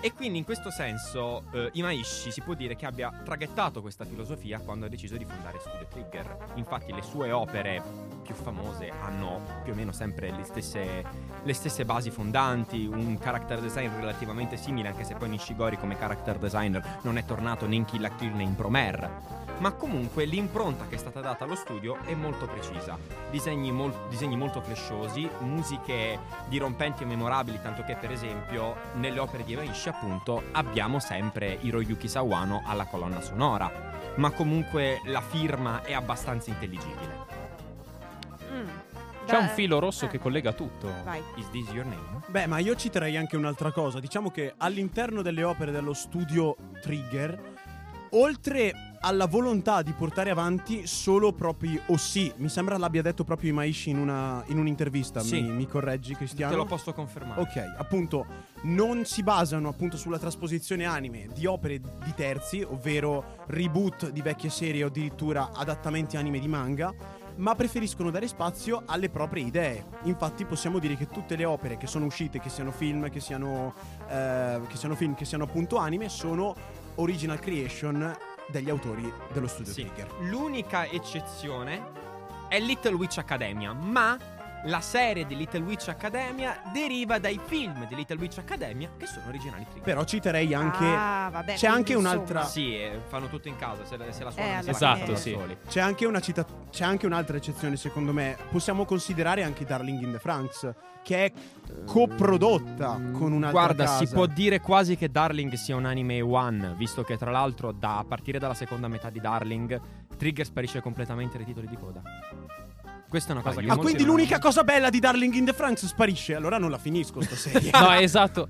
E 0.00 0.12
quindi 0.12 0.38
in 0.38 0.44
questo 0.44 0.72
senso 0.72 1.44
eh, 1.52 1.70
Imaishi 1.74 2.32
si 2.32 2.40
può 2.40 2.54
dire 2.54 2.74
che 2.74 2.86
abbia 2.86 3.12
traghettato 3.24 3.80
questa 3.80 4.04
filosofia 4.04 4.58
quando 4.58 4.86
ha 4.86 4.88
deciso 4.88 5.16
di 5.16 5.24
fondare 5.24 5.60
Studio 5.60 5.86
Trigger. 5.88 6.36
Infatti 6.54 6.92
le 6.92 7.02
sue 7.02 7.30
opere 7.30 7.80
più 8.24 8.34
famose 8.34 8.90
hanno 8.90 9.60
più 9.62 9.72
o 9.72 9.76
meno 9.76 9.92
sempre 9.92 10.32
le 10.32 10.42
stesse, 10.42 11.04
le 11.40 11.54
stesse 11.54 11.84
basi 11.84 12.10
fondanti, 12.10 12.84
un 12.84 13.16
character 13.18 13.60
design 13.60 13.88
relativamente 13.94 14.56
simile, 14.56 14.88
anche 14.88 15.04
se 15.04 15.14
poi 15.14 15.28
Nishigori 15.28 15.78
come 15.78 15.96
character 15.96 16.36
designer 16.38 16.98
non 17.02 17.16
è 17.16 17.24
tornato 17.24 17.68
né 17.68 17.76
in 17.76 17.84
Kill 17.84 18.00
la 18.00 18.12
Kill 18.16 18.34
né 18.34 18.42
in 18.42 18.56
Promare. 18.56 19.40
Ma 19.58 19.70
comunque 19.70 20.24
l'impronta 20.24 20.88
che 20.88 20.96
è 20.96 20.98
stata 20.98 21.20
data 21.20 21.44
allo 21.44 21.54
studio 21.54 21.98
è 22.04 22.14
molto 22.14 22.46
precisa. 22.46 22.98
Disegni, 23.30 23.70
mol- 23.70 24.08
disegni 24.08 24.36
molto 24.36 24.60
flesciosi, 24.60 25.28
musiche 25.52 26.18
dirompenti 26.48 27.02
e 27.02 27.06
memorabili, 27.06 27.60
tanto 27.62 27.84
che 27.84 27.96
per 27.96 28.10
esempio 28.10 28.76
nelle 28.94 29.18
opere 29.18 29.44
di 29.44 29.52
Imaishi 29.52 29.88
appunto 29.88 30.42
abbiamo 30.52 30.98
sempre 30.98 31.58
Hiroyuki 31.60 32.08
Sawano 32.08 32.62
alla 32.66 32.86
colonna 32.86 33.20
sonora. 33.20 33.90
Ma 34.16 34.30
comunque 34.30 35.00
la 35.04 35.20
firma 35.20 35.82
è 35.82 35.92
abbastanza 35.92 36.50
intelligibile. 36.50 37.26
Mm. 38.52 38.68
C'è 39.24 39.36
un 39.36 39.48
filo 39.48 39.78
rosso 39.78 40.06
eh, 40.06 40.08
che 40.08 40.18
collega 40.18 40.52
tutto. 40.52 40.92
Vai. 41.04 41.22
Is 41.36 41.48
this 41.50 41.70
your 41.70 41.86
name? 41.86 42.20
Beh, 42.26 42.46
ma 42.46 42.58
io 42.58 42.74
citerei 42.74 43.16
anche 43.16 43.36
un'altra 43.36 43.70
cosa. 43.70 44.00
Diciamo 44.00 44.30
che 44.30 44.54
all'interno 44.56 45.22
delle 45.22 45.42
opere 45.44 45.70
dello 45.70 45.94
studio 45.94 46.56
Trigger, 46.80 47.51
oltre 48.14 48.72
alla 49.04 49.26
volontà 49.26 49.82
di 49.82 49.92
portare 49.92 50.30
avanti 50.30 50.86
solo 50.86 51.32
propri 51.32 51.80
o 51.86 51.96
sì, 51.96 52.32
mi 52.36 52.48
sembra 52.48 52.78
l'abbia 52.78 53.02
detto 53.02 53.24
proprio 53.24 53.50
Imaishi 53.50 53.90
in, 53.90 53.98
una, 53.98 54.44
in 54.46 54.58
un'intervista. 54.58 55.20
Sì. 55.20 55.40
Mi, 55.40 55.50
mi 55.50 55.66
correggi, 55.66 56.14
Cristiano? 56.14 56.52
Te 56.52 56.58
lo 56.58 56.64
posso 56.66 56.92
confermare. 56.92 57.40
Ok, 57.40 57.56
appunto, 57.78 58.26
non 58.62 59.04
si 59.04 59.22
basano 59.22 59.68
appunto 59.68 59.96
sulla 59.96 60.18
trasposizione 60.18 60.84
anime 60.84 61.28
di 61.34 61.46
opere 61.46 61.80
di 61.80 62.14
terzi, 62.14 62.62
ovvero 62.62 63.44
reboot 63.46 64.10
di 64.10 64.22
vecchie 64.22 64.50
serie 64.50 64.84
o 64.84 64.86
addirittura 64.86 65.50
adattamenti 65.52 66.16
anime 66.16 66.38
di 66.38 66.48
manga, 66.48 66.94
ma 67.36 67.54
preferiscono 67.56 68.10
dare 68.10 68.28
spazio 68.28 68.84
alle 68.86 69.08
proprie 69.08 69.44
idee. 69.44 69.84
Infatti 70.04 70.44
possiamo 70.44 70.78
dire 70.78 70.96
che 70.96 71.08
tutte 71.08 71.34
le 71.34 71.44
opere 71.44 71.76
che 71.76 71.88
sono 71.88 72.04
uscite, 72.04 72.38
che 72.38 72.50
siano 72.50 72.70
film, 72.70 73.10
che 73.10 73.18
siano, 73.18 73.74
eh, 74.08 74.60
che 74.68 74.76
siano 74.76 74.94
film, 74.94 75.14
che 75.14 75.24
siano 75.24 75.44
appunto 75.44 75.76
anime, 75.78 76.08
sono 76.08 76.54
original 76.96 77.38
creation 77.38 78.16
degli 78.48 78.68
autori 78.70 79.10
dello 79.32 79.46
studio 79.46 79.72
Sì. 79.72 79.84
Trigger. 79.84 80.08
L'unica 80.22 80.86
eccezione 80.86 82.00
è 82.48 82.58
Little 82.60 82.94
Witch 82.94 83.18
Academia, 83.18 83.72
ma 83.72 84.18
la 84.66 84.80
serie 84.80 85.26
di 85.26 85.36
Little 85.36 85.60
Witch 85.62 85.88
Academia 85.88 86.60
deriva 86.72 87.18
dai 87.18 87.40
film 87.44 87.86
di 87.88 87.94
Little 87.94 88.16
Witch 88.16 88.38
Academia 88.38 88.90
che 88.96 89.06
sono 89.06 89.26
originali 89.28 89.64
Trigger. 89.64 89.82
Però 89.82 90.04
citerei 90.04 90.54
anche... 90.54 90.84
Ah, 90.84 91.28
vabbè, 91.32 91.54
c'è 91.54 91.66
anche 91.66 91.94
un'altra-. 91.94 92.44
Sì, 92.44 92.76
eh, 92.76 93.00
fanno 93.08 93.28
tutto 93.28 93.48
in 93.48 93.56
casa, 93.56 93.84
se 93.84 93.96
la, 93.96 94.10
se 94.12 94.22
la 94.22 94.30
Eh, 94.30 94.32
suonano, 94.32 94.60
se 94.62 94.66
la 94.66 94.76
Esatto, 94.76 95.10
da 95.12 95.16
sì. 95.16 95.30
soli. 95.32 95.56
C'è 95.68 95.80
anche, 95.80 96.06
una 96.06 96.20
cita- 96.20 96.46
c'è 96.70 96.84
anche 96.84 97.06
un'altra 97.06 97.36
eccezione, 97.36 97.76
secondo 97.76 98.12
me. 98.12 98.36
Possiamo 98.50 98.84
considerare 98.84 99.42
anche 99.42 99.64
Darling 99.64 100.00
in 100.02 100.12
the 100.12 100.18
Franks, 100.18 100.72
che 101.02 101.24
è 101.24 101.32
coprodotta 101.84 103.00
con 103.12 103.32
un'altra 103.32 103.50
Guarda, 103.50 103.84
casa. 103.84 104.04
si 104.04 104.12
può 104.12 104.26
dire 104.26 104.60
quasi 104.60 104.96
che 104.96 105.10
Darling 105.10 105.52
sia 105.54 105.74
un 105.74 105.84
anime 105.86 106.20
one, 106.20 106.74
visto 106.76 107.02
che 107.02 107.16
tra 107.16 107.30
l'altro 107.32 107.72
da 107.72 107.98
a 107.98 108.04
partire 108.04 108.38
dalla 108.38 108.54
seconda 108.54 108.86
metà 108.86 109.10
di 109.10 109.20
Darling 109.20 109.80
Trigger 110.16 110.46
sparisce 110.46 110.80
completamente 110.80 111.36
dai 111.36 111.46
titoli 111.46 111.66
di 111.66 111.76
coda. 111.76 112.00
Questa 113.12 113.28
è 113.28 113.32
una 113.34 113.42
cosa 113.42 113.58
Ah, 113.58 113.62
che 113.62 113.66
Ah, 113.68 113.74
molti 113.74 113.82
quindi 113.82 114.04
non- 114.04 114.14
l'unica 114.16 114.38
cosa 114.38 114.64
bella 114.64 114.88
di 114.88 114.98
Darling 114.98 115.34
in 115.34 115.44
the 115.44 115.52
Franks 115.52 115.84
sparisce. 115.84 116.34
Allora 116.34 116.56
non 116.56 116.70
la 116.70 116.78
finisco 116.78 117.20
sta 117.20 117.36
serie. 117.36 117.70
No, 117.78 117.92
esatto. 117.92 118.48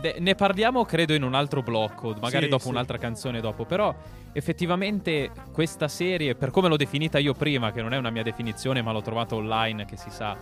De- 0.00 0.16
ne 0.20 0.34
parliamo 0.34 0.86
credo 0.86 1.12
in 1.12 1.22
un 1.22 1.34
altro 1.34 1.60
blocco, 1.62 2.16
magari 2.18 2.44
Sì, 2.44 2.50
dopo 2.50 2.62
sì. 2.62 2.68
un'altra 2.70 2.96
canzone 2.96 3.42
dopo, 3.42 3.66
però 3.66 3.94
effettivamente 4.32 5.30
questa 5.52 5.86
serie, 5.86 6.34
per 6.34 6.50
come 6.50 6.68
l'ho 6.68 6.78
definita 6.78 7.18
io 7.18 7.34
prima, 7.34 7.72
che 7.72 7.82
non 7.82 7.92
è 7.92 7.98
una 7.98 8.08
mia 8.08 8.22
definizione, 8.22 8.80
ma 8.80 8.90
l'ho 8.92 9.02
trovata 9.02 9.34
online, 9.34 9.84
che 9.84 9.98
si 9.98 10.08
sa, 10.08 10.34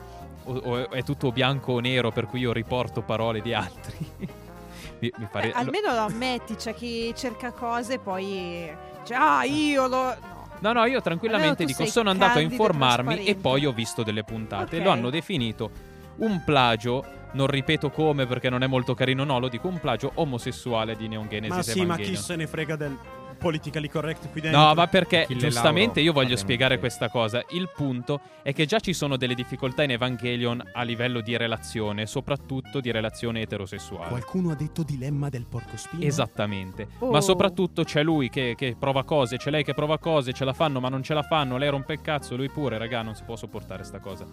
o, 0.45 0.53
o 0.53 0.91
è 0.91 1.03
tutto 1.03 1.33
bianco 1.33 1.73
o 1.73 1.81
nero, 1.81 2.13
per 2.13 2.27
cui 2.27 2.39
io 2.39 2.53
riporto 2.53 3.03
parole 3.03 3.41
di 3.41 3.53
altri. 3.55 3.97
mi, 5.01 5.11
mi 5.17 5.27
fa 5.29 5.41
Beh, 5.41 5.51
almeno 5.51 5.93
lo 5.93 5.99
ammetti, 6.03 6.55
c'è 6.55 6.75
chi 6.75 7.13
cerca 7.17 7.51
cose 7.51 7.95
e 7.95 7.99
poi... 7.99 8.71
Cioè, 9.05 9.17
ah, 9.19 9.43
io 9.43 9.89
lo... 9.89 10.03
No. 10.05 10.37
No, 10.61 10.73
no, 10.73 10.85
io 10.87 11.01
tranquillamente 11.01 11.65
tu 11.65 11.69
dico, 11.69 11.87
sono 11.87 12.11
andato 12.11 12.39
a 12.39 12.41
informarmi 12.41 13.25
e 13.25 13.35
poi 13.35 13.67
ho 13.67 13.73
visto 13.73 14.03
delle 14.03 14.25
puntate. 14.25 14.79
Ok. 14.79 14.85
Lo 14.85 14.91
hanno 14.91 15.11
definito 15.11 15.71
un 16.17 16.43
plagio, 16.45 17.05
non 17.33 17.47
ripeto 17.47 17.91
come 17.91 18.27
perché 18.27 18.51
non 18.51 18.63
è 18.63 18.67
molto 18.67 18.95
carino, 18.95 19.25
no, 19.25 19.39
lo 19.39 19.49
dico 19.49 19.69
un 19.69 19.79
plagio 19.79 20.13
omosessuale 20.15 20.97
di 20.97 21.09
Neon 21.09 21.29
Genesis 21.29 21.55
ma 21.55 21.63
sì, 21.63 21.79
ma 21.81 21.95
chi 21.95 22.03
Evangelion. 22.03 22.23
se 22.23 22.37
ne 22.37 22.47
frega 22.47 22.77
del 22.77 22.99
politically 23.39 23.89
correct 23.89 24.31
qui 24.31 24.41
dentro? 24.41 24.61
No, 24.61 24.75
ma 24.75 24.87
perché 24.89 25.23
Achille 25.23 25.39
giustamente 25.41 26.01
Lauro 26.01 26.01
io 26.01 26.13
voglio 26.13 26.37
spiegare 26.37 26.75
così. 26.75 26.81
questa 26.81 27.09
cosa. 27.09 27.43
Il 27.51 27.71
punto 27.75 28.21
è 28.43 28.53
che 28.53 28.67
già 28.67 28.81
ci 28.81 28.93
sono 28.93 29.17
delle 29.17 29.35
difficoltà 29.35 29.83
in 29.85 29.93
Evangelion 29.93 30.63
a 30.73 30.83
livello 30.83 31.21
di 31.21 31.37
relazione, 31.37 32.07
soprattutto 32.07 32.81
di 32.81 32.91
relazione 32.91 33.41
eterosessuale. 33.41 34.09
Qualcuno 34.09 34.51
ha 34.51 34.55
detto 34.55 34.83
dilemma 34.83 35.29
del 35.29 35.47
porcospino? 35.49 36.05
Esattamente, 36.05 36.89
Oh. 36.99 37.11
ma 37.11 37.21
soprattutto 37.21 37.85
c'è 37.85 38.03
lui 38.03 38.29
che, 38.29 38.55
che 38.57 38.77
prova 38.79 39.05
cose, 39.05 39.37
c'è 39.37 39.51
lei 39.51 39.65
che 39.65 39.75
prova 39.75 39.99
cose, 39.99 40.33
ce 40.33 40.45
la 40.45 40.53
fanno 40.53 40.81
ma 40.81 40.89
non 40.89 41.03
ce 41.03 41.15
la 41.15 41.23
fanno, 41.23 41.57
lei 41.57 41.69
rompe 41.71 41.93
il 41.95 42.01
cazzo, 42.01 42.37
lui 42.37 42.51
pure, 42.51 42.77
raga, 42.79 43.03
non 43.03 43.15
si 43.15 43.23
può 43.25 43.37
sopportare 43.37 43.85
sta 43.85 43.99
cosa. 44.01 44.27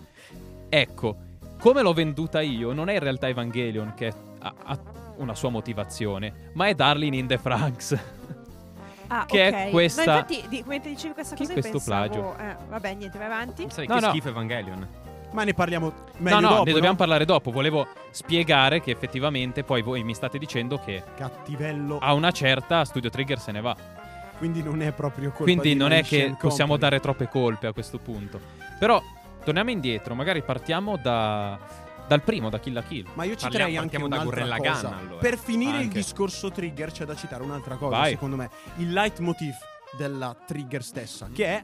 Ecco, 0.70 1.16
come 1.60 1.82
l'ho 1.82 1.94
venduta 1.94 2.42
io, 2.42 2.74
non 2.74 2.90
è 2.90 2.94
in 2.94 3.00
realtà 3.00 3.28
Evangelion 3.28 3.94
che 3.96 4.12
ha, 4.40 4.54
ha 4.64 4.80
una 5.18 5.36
sua 5.36 5.50
motivazione, 5.50 6.52
ma 6.54 6.68
è 6.68 6.76
Darling 6.76 7.14
in 7.14 7.28
the 7.28 7.38
Franks. 7.38 7.98
Ah, 9.08 9.26
Che 9.26 9.48
ok. 9.48 9.54
è 9.54 9.70
questa- 9.70 10.04
No, 10.06 10.12
infatti, 10.14 10.44
di, 10.48 10.64
mentre 10.68 10.90
dicevi 10.92 11.14
questa 11.14 11.36
Che 11.36 11.42
cosa 11.42 11.54
questo 11.54 11.72
pensavo... 11.72 12.08
plagio? 12.10 12.38
Eh, 12.38 12.56
vabbè, 12.70 12.94
niente, 12.94 13.18
vai 13.18 13.28
avanti. 13.28 13.68
Sai 13.70 13.88
No, 13.88 13.96
che 13.96 14.02
no. 14.02 14.10
schifo 14.10 14.30
Evangelion. 14.30 14.88
Ma 15.32 15.44
ne 15.44 15.54
parliamo 15.54 15.92
meglio 16.20 16.40
no, 16.40 16.42
no, 16.48 16.54
dopo, 16.56 16.64
ne 16.66 16.72
dobbiamo 16.72 16.96
parlare 16.96 17.26
dopo. 17.26 17.52
Volevo 17.52 17.88
spiegare 18.12 18.80
che 18.80 18.92
effettivamente 18.92 19.64
poi 19.64 19.82
voi 19.82 20.02
mi 20.04 20.14
state 20.14 20.38
dicendo 20.38 20.80
che 20.80 21.04
Cattivello. 21.18 21.98
a 22.00 22.14
una 22.14 22.32
certa 22.32 22.86
Studio 22.86 23.10
Trigger 23.10 23.40
se 23.40 23.52
ne 23.52 23.60
va. 23.62 23.76
Quindi 24.38 24.64
non 24.64 24.82
è 24.82 24.92
proprio 24.94 25.30
colpa 25.30 25.44
Quindi 25.44 25.70
di 25.70 25.76
non 25.76 25.92
è 25.92 26.04
che 26.04 26.20
Company. 26.22 26.38
possiamo 26.40 26.78
dare 26.78 27.00
troppe 27.02 27.28
colpe 27.28 27.68
a 27.68 27.74
questo 27.74 27.98
punto. 28.00 28.40
Però 28.80 29.02
torniamo 29.44 29.72
indietro, 29.72 30.16
magari 30.16 30.42
partiamo 30.42 30.96
da, 30.98 31.58
dal 32.08 32.22
primo, 32.22 32.50
da 32.50 32.60
Kill 32.60 32.74
la 32.74 32.84
Kill. 32.84 33.04
Ma 33.14 33.24
io 33.24 33.36
Parliamo- 33.36 33.40
citerei 33.40 33.78
anche 33.78 33.98
da 33.98 34.46
Lagann, 34.46 34.74
cosa. 34.74 34.98
allora. 34.98 35.16
Per 35.22 35.38
finire 35.38 35.78
il 35.78 35.84
Anche. 35.84 35.98
discorso 36.00 36.52
trigger 36.52 36.92
c'è 36.92 37.06
da 37.06 37.16
citare 37.16 37.44
un'altra 37.44 37.76
cosa, 37.76 37.98
Vai. 37.98 38.12
secondo 38.12 38.36
me. 38.36 38.50
Il 38.78 38.92
leitmotiv 38.92 39.54
della 39.98 40.36
trigger 40.46 40.84
stessa, 40.84 41.30
che 41.34 41.46
è 41.46 41.64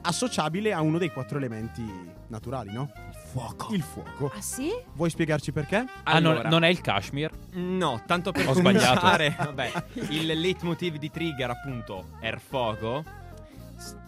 associabile 0.00 0.72
a 0.72 0.80
uno 0.80 0.96
dei 0.98 1.10
quattro 1.10 1.38
elementi 1.38 1.82
naturali, 2.28 2.72
no? 2.72 2.90
Il 3.10 3.14
fuoco. 3.30 3.74
Il 3.74 3.82
fuoco. 3.82 4.30
Ah, 4.34 4.40
sì? 4.40 4.70
Vuoi 4.94 5.10
spiegarci 5.10 5.52
perché? 5.52 5.84
Ah, 6.04 6.18
non, 6.20 6.32
Allora. 6.32 6.48
non 6.48 6.62
è 6.64 6.68
il 6.68 6.80
Kashmir? 6.80 7.30
No, 7.54 8.02
tanto 8.06 8.30
per 8.32 8.48
Ho 8.48 8.52
sbagliato. 8.54 9.00
cominciare, 9.00 9.36
vabbè, 9.38 9.72
il 10.10 10.26
leitmotiv 10.40 10.96
di 10.96 11.10
Trigger 11.10 11.50
appunto 11.50 12.10
è 12.20 12.28
il 12.28 12.38
fuoco. 12.40 13.04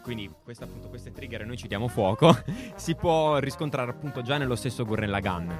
Quindi 0.03 0.31
questa, 0.43 0.65
appunto, 0.65 0.89
queste 0.89 1.13
trigger 1.13 1.43
e 1.43 1.45
noi 1.45 1.57
ci 1.57 1.69
diamo 1.69 1.89
fuoco. 1.89 2.37
si 2.77 2.95
può 2.95 3.39
riscontrare 3.39 3.91
appunto 3.91 4.23
già 4.23 4.39
nello 4.39 4.57
stesso 4.57 4.85
Gurren 4.85 5.11
Lagann. 5.11 5.51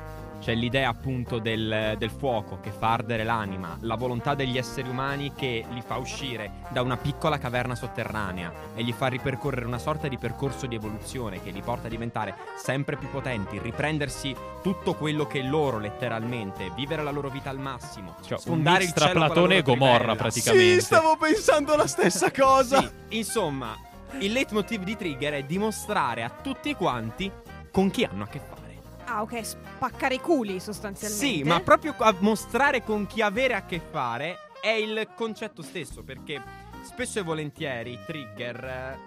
C'è 0.41 0.55
l'idea 0.55 0.89
appunto 0.89 1.39
del, 1.39 1.97
del 1.99 2.11
fuoco 2.11 2.61
che 2.61 2.71
fa 2.71 2.93
ardere 2.93 3.25
l'anima, 3.25 3.77
la 3.83 3.95
volontà 3.95 4.35
degli 4.35 4.57
esseri 4.57 4.89
umani 4.89 5.35
che 5.35 5.67
li 5.71 5.83
fa 5.83 5.99
uscire 5.99 6.51
da 6.71 6.81
una 6.81 6.97
piccola 6.97 7.37
caverna 7.37 7.75
sotterranea 7.75 8.51
e 8.75 8.83
gli 8.83 8.93
fa 8.93 9.09
ripercorrere 9.09 9.67
una 9.67 9.77
sorta 9.79 10.09
di 10.09 10.17
percorso 10.17 10.65
di 10.67 10.77
evoluzione 10.77 11.43
che 11.43 11.51
li 11.51 11.61
porta 11.61 11.89
a 11.89 11.91
diventare 11.91 12.35
sempre 12.57 12.97
più 12.97 13.11
potenti, 13.11 13.59
riprendersi 13.59 14.35
tutto 14.63 14.95
quello 14.95 15.27
che 15.27 15.41
è 15.41 15.43
loro 15.43 15.79
letteralmente, 15.79 16.73
vivere 16.75 17.03
la 17.03 17.11
loro 17.11 17.29
vita 17.29 17.51
al 17.51 17.59
massimo, 17.59 18.15
Cioè, 18.23 18.33
un 18.33 18.39
sfondare 18.39 18.85
il 18.85 18.95
tra 18.95 19.09
cielo 19.09 19.19
con 19.19 19.21
la 19.21 19.27
Platone 19.35 19.59
loro 19.59 19.61
e 19.61 19.63
Gomorra, 19.63 19.97
trivella. 19.97 20.17
praticamente. 20.17 20.73
Sì, 20.73 20.81
stavo 20.81 21.17
pensando 21.19 21.77
la 21.77 21.87
stessa 21.87 22.31
cosa. 22.31 22.81
Sì, 22.81 23.19
insomma, 23.19 23.77
il 24.19 24.33
leitmotiv 24.33 24.83
di 24.83 24.97
Trigger 24.97 25.35
è 25.35 25.45
dimostrare 25.45 26.23
a 26.23 26.31
tutti 26.31 26.75
quanti 26.75 27.31
con 27.71 27.91
chi 27.91 28.05
hanno 28.05 28.25
a 28.25 28.27
che 28.27 28.39
fare. 28.41 28.59
Ah, 29.05 29.23
ok, 29.23 29.45
spaccare 29.45 30.15
i 30.15 30.21
culi 30.21 30.61
sostanzialmente. 30.61 31.27
Sì, 31.27 31.43
ma 31.43 31.61
proprio 31.61 31.95
a 31.99 32.15
mostrare 32.21 32.85
con 32.85 33.07
chi 33.07 33.23
avere 33.23 33.55
a 33.55 33.65
che 33.65 33.81
fare 33.81 34.37
è 34.61 34.69
il 34.69 35.09
concetto 35.17 35.63
stesso, 35.63 36.05
perché 36.05 36.41
spesso 36.83 37.19
e 37.19 37.23
volentieri 37.23 37.99
Trigger 38.07 38.65
eh, 38.65 38.99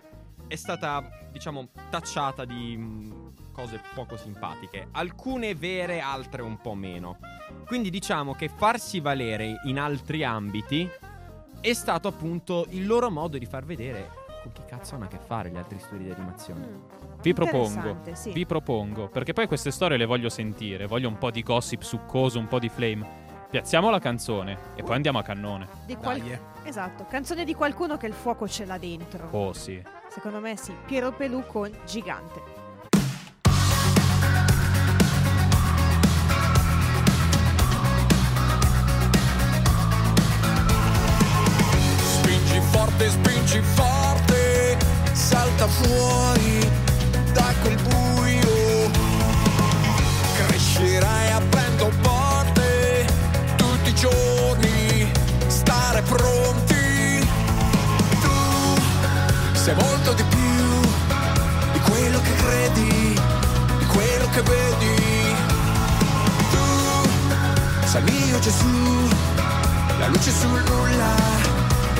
è 0.48 0.56
stata, 0.56 1.08
diciamo, 1.32 1.70
tacciata 1.90 2.44
di 2.44 2.76
mh, 2.76 3.52
cose 3.54 3.82
poco 3.94 4.18
simpatiche, 4.18 4.88
alcune 4.92 5.56
vere, 5.56 6.02
altre 6.02 6.42
un 6.42 6.60
po' 6.60 6.74
meno. 6.74 7.18
Quindi 7.66 7.90
diciamo 7.90 8.34
che 8.34 8.50
farsi 8.50 9.00
valere 9.00 9.62
in 9.66 9.80
altri 9.80 10.24
ambiti 10.24 10.90
è 11.62 11.74
stato 11.74 12.10
appunto 12.10 12.66
il 12.72 12.86
loro 12.86 13.10
modo 13.10 13.38
di 13.38 13.46
far 13.46 13.64
vedere 13.64 14.23
con 14.44 14.52
chi 14.52 14.62
cazzo 14.68 14.96
hanno 14.96 15.06
a 15.06 15.08
che 15.08 15.18
fare 15.18 15.50
gli 15.50 15.56
altri 15.56 15.80
studi 15.80 16.04
di 16.04 16.12
animazione. 16.12 16.68
Mm. 16.68 17.22
Vi 17.22 17.34
propongo, 17.34 18.02
sì. 18.12 18.32
vi 18.34 18.46
propongo, 18.46 19.08
perché 19.08 19.32
poi 19.32 19.48
queste 19.48 19.72
storie 19.72 19.96
le 19.96 20.06
voglio 20.06 20.28
sentire, 20.28 20.86
voglio 20.86 21.08
un 21.08 21.18
po' 21.18 21.32
di 21.32 21.42
gossip 21.42 21.82
succoso, 21.82 22.38
un 22.38 22.48
po' 22.48 22.60
di 22.60 22.68
flame. 22.68 23.22
Piazziamo 23.50 23.90
la 23.90 24.00
canzone 24.00 24.58
e 24.76 24.84
poi 24.84 24.96
andiamo 24.96 25.20
a 25.20 25.22
cannone. 25.24 25.68
Di 25.86 25.96
qual- 25.96 26.20
Dai, 26.20 26.32
eh. 26.32 26.40
Esatto, 26.64 27.06
canzone 27.08 27.46
di 27.46 27.54
qualcuno 27.54 27.98
che 27.98 28.08
il 28.08 28.14
fuoco 28.14 28.48
ce 28.48 28.66
l'ha 28.66 28.78
dentro. 28.78 29.30
Oh 29.32 29.54
sì. 29.54 29.82
Secondo 30.10 30.40
me 30.40 30.58
sì, 30.58 30.74
Piero 30.86 31.14
Pelù 31.14 31.46
con 31.48 31.72
Gigante. 31.86 32.42
Spingi 42.02 42.60
forte, 42.72 43.10
spingi 43.10 43.60
forte, 43.62 44.03
salta 45.14 45.68
fuori 45.68 46.70
da 47.34 47.54
quel 47.62 47.78
buio. 47.82 48.90
Crescerai 50.36 51.32
aprendo 51.32 51.92
porte 52.02 53.06
tutti 53.56 53.90
i 53.90 53.96
giorni, 53.96 55.12
stare 55.48 56.02
pronti. 56.02 57.28
Tu 58.22 58.82
sei 59.54 59.76
molto 59.76 60.14
di 60.14 60.24
più 60.24 60.82
di 61.72 61.80
quello 61.80 62.20
che 62.22 62.36
credi, 62.36 63.20
di 63.80 63.86
quello 63.86 64.30
che 64.30 64.42
vedi. 64.42 65.36
Tu 66.52 67.88
sei 67.88 68.02
mio 68.02 68.40
Gesù 68.40 69.08
la 70.00 70.08
luce 70.08 70.32
sul 70.32 70.64
nulla, 70.64 71.16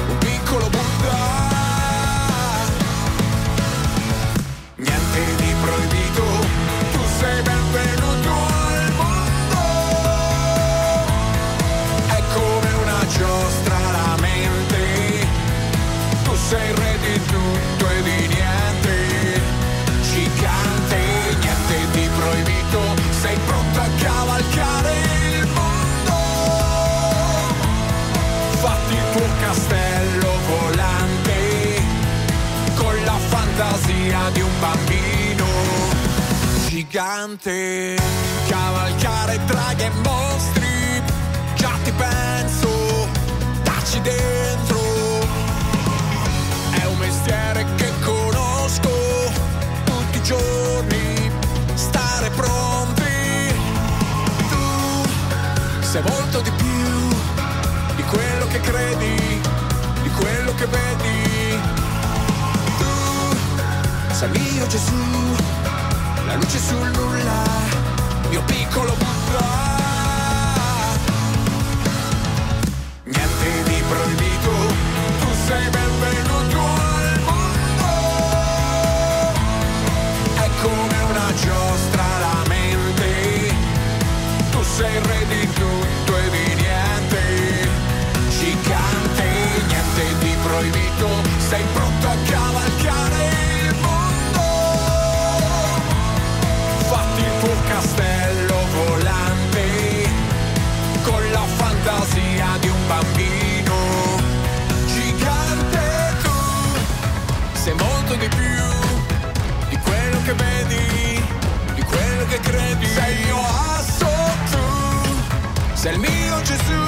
un 0.10 0.18
piccolo 0.18 0.68
Buddha. 0.70 1.43
Fantasia 34.04 34.30
di 34.32 34.42
un 34.42 34.60
bambino 34.60 35.46
gigante. 36.68 37.96
Cavalcare 38.48 39.40
draghi 39.46 39.84
e 39.84 39.92
mostri, 40.04 41.02
già 41.56 41.72
ti 41.84 41.92
penso, 41.92 43.08
dacci 43.64 44.02
dentro. 44.02 44.80
È 46.72 46.86
un 46.86 46.98
mestiere 46.98 47.66
che 47.76 47.92
conosco 48.02 48.92
tutti 49.86 50.18
i 50.18 50.24
giorni, 50.24 51.32
stare 51.74 52.30
pronti. 52.32 53.54
Tu 54.50 55.82
sei 55.82 56.02
molto 56.02 56.42
di 56.42 56.52
più 56.52 57.96
di 57.96 58.04
quello 58.04 58.48
che 58.48 58.60
credi, 58.60 59.42
di 60.02 60.10
quello 60.10 60.54
che 60.56 60.66
vedi. 60.66 61.83
Sei 64.24 64.40
mio 64.40 64.66
Gesù, 64.68 64.96
la 66.26 66.36
luce 66.36 66.58
sul 66.58 66.90
nulla, 66.96 67.44
mio 68.30 68.42
piccolo 68.44 68.94
Buddha. 68.94 69.46
Niente 73.04 73.64
di 73.66 73.84
proibito, 73.90 74.52
tu 75.20 75.28
sei 75.46 75.70
benvenuto 75.70 76.58
al 76.58 77.20
mondo. 77.26 77.92
È 80.36 80.50
come 80.62 80.98
una 81.10 81.34
giostra 81.44 82.06
la 82.20 82.44
mente, 82.48 83.54
tu 84.52 84.64
sei 84.64 84.96
il 84.96 85.02
re 85.02 85.26
di 85.28 85.48
tutto 85.52 86.18
e 86.18 86.30
di 86.30 86.56
niente. 86.62 87.68
Gigante, 88.30 89.26
niente 89.68 90.18
di 90.20 90.34
proibito, 90.42 91.10
sei 91.50 91.64
pronto 91.74 91.83
sei 107.64 107.74
molto 107.76 108.16
di 108.16 108.28
più 108.28 108.62
di 109.70 109.78
quello 109.78 110.22
che 110.26 110.34
vedi, 110.34 111.24
di 111.76 111.82
quello 111.82 112.26
che 112.26 112.40
credi. 112.42 112.86
Sei 112.88 113.14
il 113.14 113.26
mio 113.26 113.38
asso 113.38 114.08
tu, 114.52 115.74
sei 115.74 115.94
il 115.94 116.00
mio 116.00 116.42
Gesù, 116.42 116.84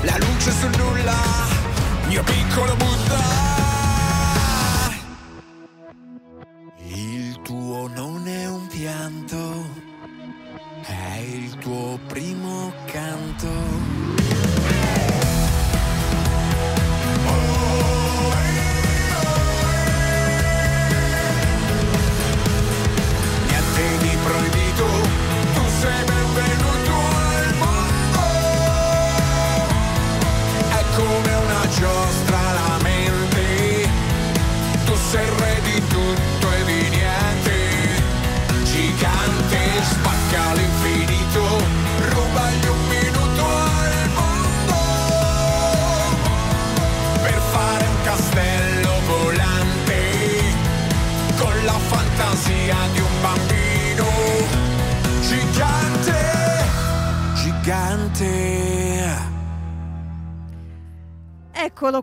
la 0.00 0.18
luce 0.18 0.50
sul 0.50 0.76
nulla, 0.76 1.20
mio 2.08 2.22
piccolo 2.24 2.74
Buddha. 2.74 3.22
Il 6.78 7.40
tuo 7.42 7.88
non 7.94 8.26
è 8.26 8.48
un 8.48 8.66
pianto, 8.66 9.68
è 10.82 11.18
il 11.20 11.54
tuo 11.58 11.96
primo 12.08 12.72
canto. 12.86 13.99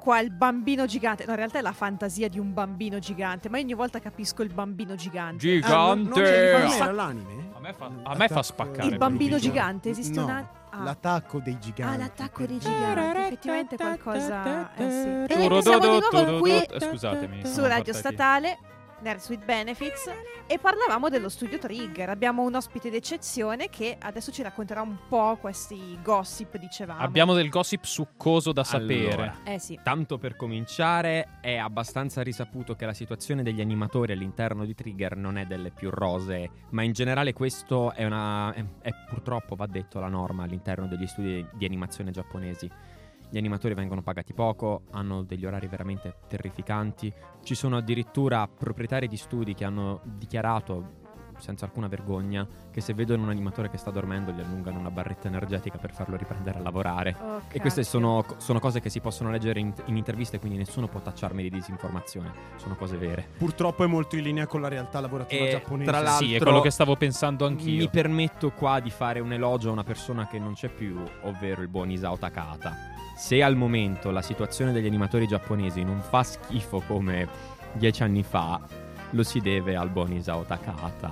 Qua, 0.08 0.20
il 0.22 0.32
bambino 0.32 0.86
gigante. 0.86 1.26
No, 1.26 1.32
in 1.32 1.38
realtà 1.38 1.60
è 1.60 1.62
la 1.62 1.74
fantasia 1.74 2.30
di 2.30 2.39
un 2.39 2.54
bambino 2.54 2.98
gigante, 2.98 3.50
ma 3.50 3.58
io 3.58 3.63
ogni 3.65 3.74
volta 3.74 4.00
capisco 4.00 4.41
il 4.41 4.54
bambino 4.54 4.96
gigante. 4.96 5.60
Ah, 5.63 5.93
non- 5.93 6.04
non 6.04 6.13
Gigante! 6.13 6.91
l'anime? 6.93 7.50
A 7.54 7.60
me 7.60 7.74
fa, 7.74 7.91
a 8.04 8.15
me 8.15 8.28
fa 8.30 8.41
spaccare. 8.41 8.88
il 8.88 8.98
bambino 8.98 9.38
gigante 9.38 9.89
esiste 9.89 10.17
No, 10.20 10.24
una... 10.26 10.50
Ah. 10.70 10.84
L'attacco 10.84 11.39
dei 11.39 11.58
giganti. 11.60 11.93
Ah, 11.93 11.98
l'attacco 11.98 12.46
dei 12.46 12.58
giganti. 12.58 13.20
Effettivamente 13.20 13.76
qualcosa. 13.76 14.74
Eh 14.76 14.89
sì. 15.28 15.34
E 15.34 15.62
siamo 15.62 15.80
di 15.80 16.00
nuovo 16.12 16.39
qui 16.39 16.65
Scusatemi. 16.80 17.46
su 17.46 17.62
Radio 17.62 17.70
partiti. 17.76 17.98
Statale. 17.98 18.58
Nerds 18.99 19.29
with 19.29 19.45
Benefits 19.45 20.10
e 20.47 20.57
parlavamo 20.57 21.10
dello 21.10 21.29
studio 21.29 21.60
Trigger. 21.60 22.10
Abbiamo 22.10 22.41
un 22.41 22.55
ospite 22.55 22.89
d'eccezione 22.89 23.69
che 23.69 23.95
adesso 23.99 24.31
ci 24.31 24.41
racconterà 24.41 24.81
un 24.81 24.97
po' 25.07 25.38
questi 25.39 25.99
gossip, 26.01 26.57
dicevamo. 26.57 26.99
Abbiamo 26.99 27.36
del 27.36 27.49
gossip 27.49 27.83
succoso 27.83 28.51
da 28.51 28.63
sapere. 28.63 29.13
Allora, 29.13 29.36
Eh 29.43 29.60
sì. 29.60 29.79
Tanto 29.83 30.17
per 30.17 30.36
cominciare, 30.36 31.38
è 31.41 31.57
abbastanza 31.57 32.23
risaputo 32.23 32.75
che 32.75 32.86
la 32.86 32.93
situazione 32.93 33.43
degli 33.43 33.62
animatori 33.62 34.13
all'interno 34.13 34.65
di 34.65 34.73
Trigger 34.73 35.15
non 35.15 35.38
è 35.38 35.45
delle 35.45 35.69
più 35.69 35.91
rosee, 35.91 36.49
ma 36.69 36.81
in 36.81 36.93
generale 36.93 37.33
questo 37.33 37.93
è 37.93 38.03
una. 38.03 38.51
è, 38.53 38.65
è 38.81 38.89
purtroppo, 39.07 39.55
va 39.55 39.67
detto, 39.67 39.99
la 39.99 40.10
norma 40.10 40.43
all'interno 40.43 40.88
degli 40.88 41.05
studi 41.05 41.45
di 41.53 41.65
animazione 41.65 42.10
giapponesi. 42.10 42.69
Gli 43.30 43.38
animatori 43.38 43.74
vengono 43.74 44.02
pagati 44.02 44.34
poco, 44.34 44.84
hanno 44.92 45.24
degli 45.24 45.46
orari 45.46 45.68
veramente 45.68 46.16
terrificanti. 46.28 47.13
Ci 47.44 47.56
sono 47.56 47.78
addirittura 47.78 48.48
proprietari 48.48 49.08
di 49.08 49.18
studi 49.18 49.54
che 49.54 49.66
hanno 49.66 50.02
dichiarato, 50.06 51.06
senza 51.38 51.65
alcuna 51.65 51.88
vergogna, 51.88 52.45
che 52.71 52.82
se 52.82 52.93
vedono 52.93 53.23
un 53.23 53.30
animatore 53.30 53.69
che 53.69 53.78
sta 53.78 53.91
dormendo 53.91 54.32
gli 54.32 54.39
allungano 54.39 54.80
una 54.80 54.91
barretta 54.91 55.28
energetica 55.28 55.78
per 55.78 55.91
farlo 55.93 56.15
riprendere 56.17 56.60
a 56.60 56.62
lavorare. 56.62 57.15
Oh, 57.19 57.41
E 57.50 57.60
queste 57.60 57.84
sono, 57.84 58.23
sono 58.38 58.60
cose 58.60 58.80
che 58.80 58.89
si 58.89 59.00
possono 59.00 59.30
leggere 59.32 59.60
in, 59.60 59.73
in 59.86 59.97
interviste, 59.97 60.39
quindi 60.39 60.58
nessuno 60.58 60.88
può 60.88 61.00
tacciarmi 61.00 61.41
di 61.43 61.50
disinformazione. 61.50 62.32
Sono 62.58 62.76
cose 62.76 62.97
vere. 62.97 63.28
Purtroppo 63.38 63.84
è 63.84 63.88
molto 63.88 64.15
in 64.15 64.23
linea 64.23 64.47
con 64.47 64.62
la 64.62 64.67
realtà 64.67 65.00
lavorativa 65.00 65.45
E 65.45 65.50
giapponese. 65.50 65.89
tra 65.91 66.02
l'altro- 66.02 66.26
Sì, 66.26 66.36
è 66.36 66.39
quello 66.39 66.62
che 66.62 66.71
stavo 66.71 66.95
pensando 66.95 67.45
anch'io. 67.45 67.78
Mi 67.78 67.89
permetto 67.89 68.52
qua 68.52 68.80
di 68.80 68.89
fare 68.89 69.19
un 69.19 69.32
elogio 69.34 69.69
a 69.69 69.71
una 69.73 69.84
persona 69.84 70.28
che 70.28 70.39
non 70.39 70.54
c'è 70.54 70.69
più, 70.69 71.00
ovvero 71.21 71.62
il 71.62 71.67
buon 71.67 71.89
Isao 71.91 72.17
Takata. 72.17 72.73
Se 73.15 73.41
al 73.41 73.56
momento 73.56 74.12
la 74.12 74.21
situazione 74.21 74.71
degli 74.71 74.86
animatori 74.86 75.26
giapponesi 75.28 75.84
non 75.84 76.02
fa 76.02 76.21
schifo 76.23 76.82
come 76.86 77.28
dieci 77.73 78.04
anni 78.04 78.21
fa, 78.23 78.60
lo 79.12 79.24
si 79.24 79.39
deve 79.39 79.76
al 79.76 79.89
buon 79.89 80.12
Isao 80.12 80.43
Takata, 80.43 81.12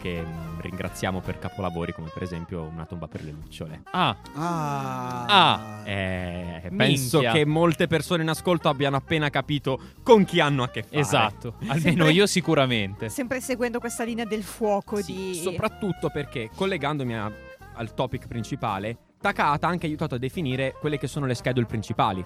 che 0.00 0.24
ringraziamo 0.60 1.20
per 1.20 1.38
capolavori 1.38 1.92
come 1.92 2.10
per 2.12 2.22
esempio 2.22 2.62
Una 2.62 2.84
tomba 2.84 3.08
per 3.08 3.22
le 3.24 3.30
lucciole. 3.30 3.82
Ah, 3.90 4.16
Ah. 4.34 5.24
Ah. 5.26 5.88
Eh, 5.88 6.70
penso 6.76 7.20
che 7.20 7.44
molte 7.44 7.86
persone 7.86 8.22
in 8.22 8.28
ascolto 8.28 8.68
abbiano 8.68 8.96
appena 8.96 9.30
capito 9.30 9.78
con 10.02 10.24
chi 10.24 10.40
hanno 10.40 10.62
a 10.64 10.68
che 10.68 10.82
fare. 10.82 10.98
esatto. 11.00 11.54
Almeno 11.66 11.80
Sempre- 11.80 12.12
io 12.12 12.26
sicuramente. 12.26 13.08
Sempre 13.08 13.40
seguendo 13.40 13.78
questa 13.78 14.04
linea 14.04 14.24
del 14.24 14.42
fuoco 14.42 14.96
Sì, 15.02 15.12
di... 15.14 15.34
soprattutto 15.34 16.10
perché 16.10 16.50
collegandomi 16.54 17.16
a- 17.16 17.30
al 17.74 17.94
topic 17.94 18.26
principale, 18.26 18.96
Takata 19.20 19.66
ha 19.66 19.70
anche 19.70 19.86
aiutato 19.86 20.14
a 20.14 20.18
definire 20.18 20.74
quelle 20.78 20.98
che 20.98 21.06
sono 21.08 21.26
le 21.26 21.34
schedule 21.34 21.66
principali. 21.66 22.24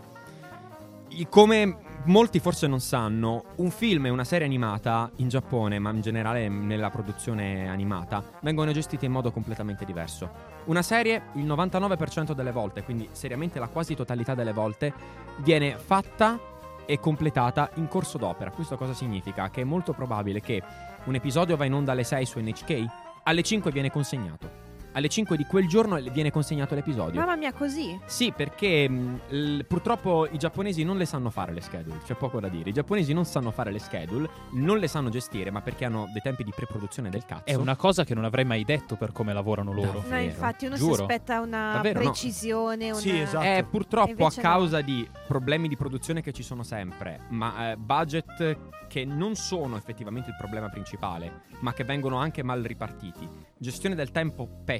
Come 1.28 1.76
molti 2.04 2.40
forse 2.40 2.66
non 2.66 2.80
sanno, 2.80 3.44
un 3.56 3.70
film 3.70 4.06
e 4.06 4.08
una 4.08 4.24
serie 4.24 4.46
animata 4.46 5.10
in 5.16 5.28
Giappone, 5.28 5.78
ma 5.78 5.90
in 5.90 6.00
generale 6.00 6.48
nella 6.48 6.90
produzione 6.90 7.68
animata, 7.68 8.22
vengono 8.40 8.72
gestiti 8.72 9.04
in 9.04 9.12
modo 9.12 9.30
completamente 9.30 9.84
diverso. 9.84 10.30
Una 10.64 10.82
serie, 10.82 11.22
il 11.34 11.46
99% 11.46 12.32
delle 12.32 12.52
volte, 12.52 12.82
quindi 12.82 13.08
seriamente 13.12 13.58
la 13.58 13.68
quasi 13.68 13.94
totalità 13.94 14.34
delle 14.34 14.52
volte, 14.52 14.92
viene 15.38 15.76
fatta 15.78 16.38
e 16.86 16.98
completata 16.98 17.70
in 17.74 17.86
corso 17.86 18.16
d'opera. 18.16 18.50
Questo 18.50 18.76
cosa 18.76 18.94
significa? 18.94 19.50
Che 19.50 19.60
è 19.60 19.64
molto 19.64 19.92
probabile 19.92 20.40
che 20.40 20.62
un 21.04 21.14
episodio 21.14 21.56
va 21.56 21.64
in 21.64 21.74
onda 21.74 21.92
alle 21.92 22.04
6 22.04 22.24
su 22.24 22.38
NHK, 22.40 22.84
alle 23.24 23.42
5 23.42 23.70
viene 23.70 23.90
consegnato. 23.90 24.59
Alle 24.92 25.08
5 25.08 25.36
di 25.36 25.44
quel 25.44 25.68
giorno 25.68 26.00
viene 26.10 26.30
consegnato 26.32 26.74
l'episodio. 26.74 27.20
Mamma 27.20 27.36
mia, 27.36 27.52
così? 27.52 27.98
Sì, 28.06 28.32
perché 28.34 28.88
mh, 28.88 29.20
l- 29.28 29.60
purtroppo 29.66 30.26
i 30.30 30.36
giapponesi 30.36 30.82
non 30.82 30.96
le 30.96 31.04
sanno 31.06 31.30
fare 31.30 31.52
le 31.52 31.60
schedule, 31.60 31.98
c'è 32.04 32.14
poco 32.14 32.40
da 32.40 32.48
dire. 32.48 32.70
I 32.70 32.72
giapponesi 32.72 33.12
non 33.12 33.24
sanno 33.24 33.50
fare 33.52 33.70
le 33.70 33.78
schedule, 33.78 34.28
non 34.52 34.78
le 34.78 34.88
sanno 34.88 35.08
gestire, 35.08 35.50
ma 35.50 35.60
perché 35.60 35.84
hanno 35.84 36.08
dei 36.12 36.22
tempi 36.22 36.42
di 36.42 36.52
preproduzione 36.54 37.08
del 37.08 37.24
cazzo. 37.24 37.44
È 37.44 37.54
una 37.54 37.76
cosa 37.76 38.02
che 38.04 38.14
non 38.14 38.24
avrei 38.24 38.44
mai 38.44 38.64
detto 38.64 38.96
per 38.96 39.12
come 39.12 39.32
lavorano 39.32 39.72
loro. 39.72 40.02
No. 40.04 40.08
No, 40.08 40.18
infatti 40.18 40.66
uno 40.66 40.74
si 40.76 40.82
Giuro. 40.82 41.02
aspetta 41.02 41.40
una 41.40 41.72
Davvero, 41.74 42.00
no. 42.02 42.04
precisione, 42.10 42.90
una... 42.90 42.98
Sì, 43.00 43.16
esatto. 43.18 43.44
Eh, 43.44 43.64
purtroppo 43.70 44.08
a 44.10 44.10
Invece 44.24 44.42
no. 44.42 44.48
causa 44.48 44.80
di 44.80 45.08
problemi 45.28 45.68
di 45.68 45.76
produzione 45.76 46.20
che 46.20 46.32
ci 46.32 46.42
sono 46.42 46.64
sempre, 46.64 47.20
ma 47.28 47.70
eh, 47.70 47.76
budget 47.76 48.58
che 48.88 49.04
non 49.04 49.36
sono 49.36 49.76
effettivamente 49.76 50.30
il 50.30 50.36
problema 50.36 50.68
principale, 50.68 51.42
ma 51.60 51.72
che 51.72 51.84
vengono 51.84 52.16
anche 52.16 52.42
mal 52.42 52.60
ripartiti. 52.60 53.28
Gestione 53.56 53.94
del 53.94 54.10
tempo 54.10 54.48
pessima. 54.64 54.78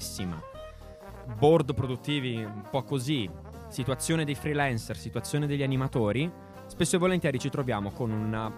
Board 1.38 1.74
produttivi 1.74 2.42
un 2.42 2.64
po' 2.70 2.82
così. 2.82 3.28
Situazione 3.68 4.24
dei 4.24 4.34
freelancer, 4.34 4.96
situazione 4.96 5.46
degli 5.46 5.62
animatori. 5.62 6.30
Spesso 6.66 6.96
e 6.96 6.98
volentieri 6.98 7.38
ci 7.38 7.50
troviamo 7.50 7.90
con 7.90 8.10
una, 8.10 8.52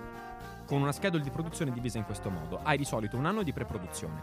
con 0.66 0.80
una 0.80 0.92
schedule 0.92 1.22
di 1.22 1.30
produzione 1.30 1.72
divisa 1.72 1.98
in 1.98 2.04
questo 2.04 2.30
modo. 2.30 2.60
Hai 2.62 2.78
di 2.78 2.84
solito 2.84 3.16
un 3.16 3.26
anno 3.26 3.42
di 3.42 3.52
preproduzione, 3.52 4.20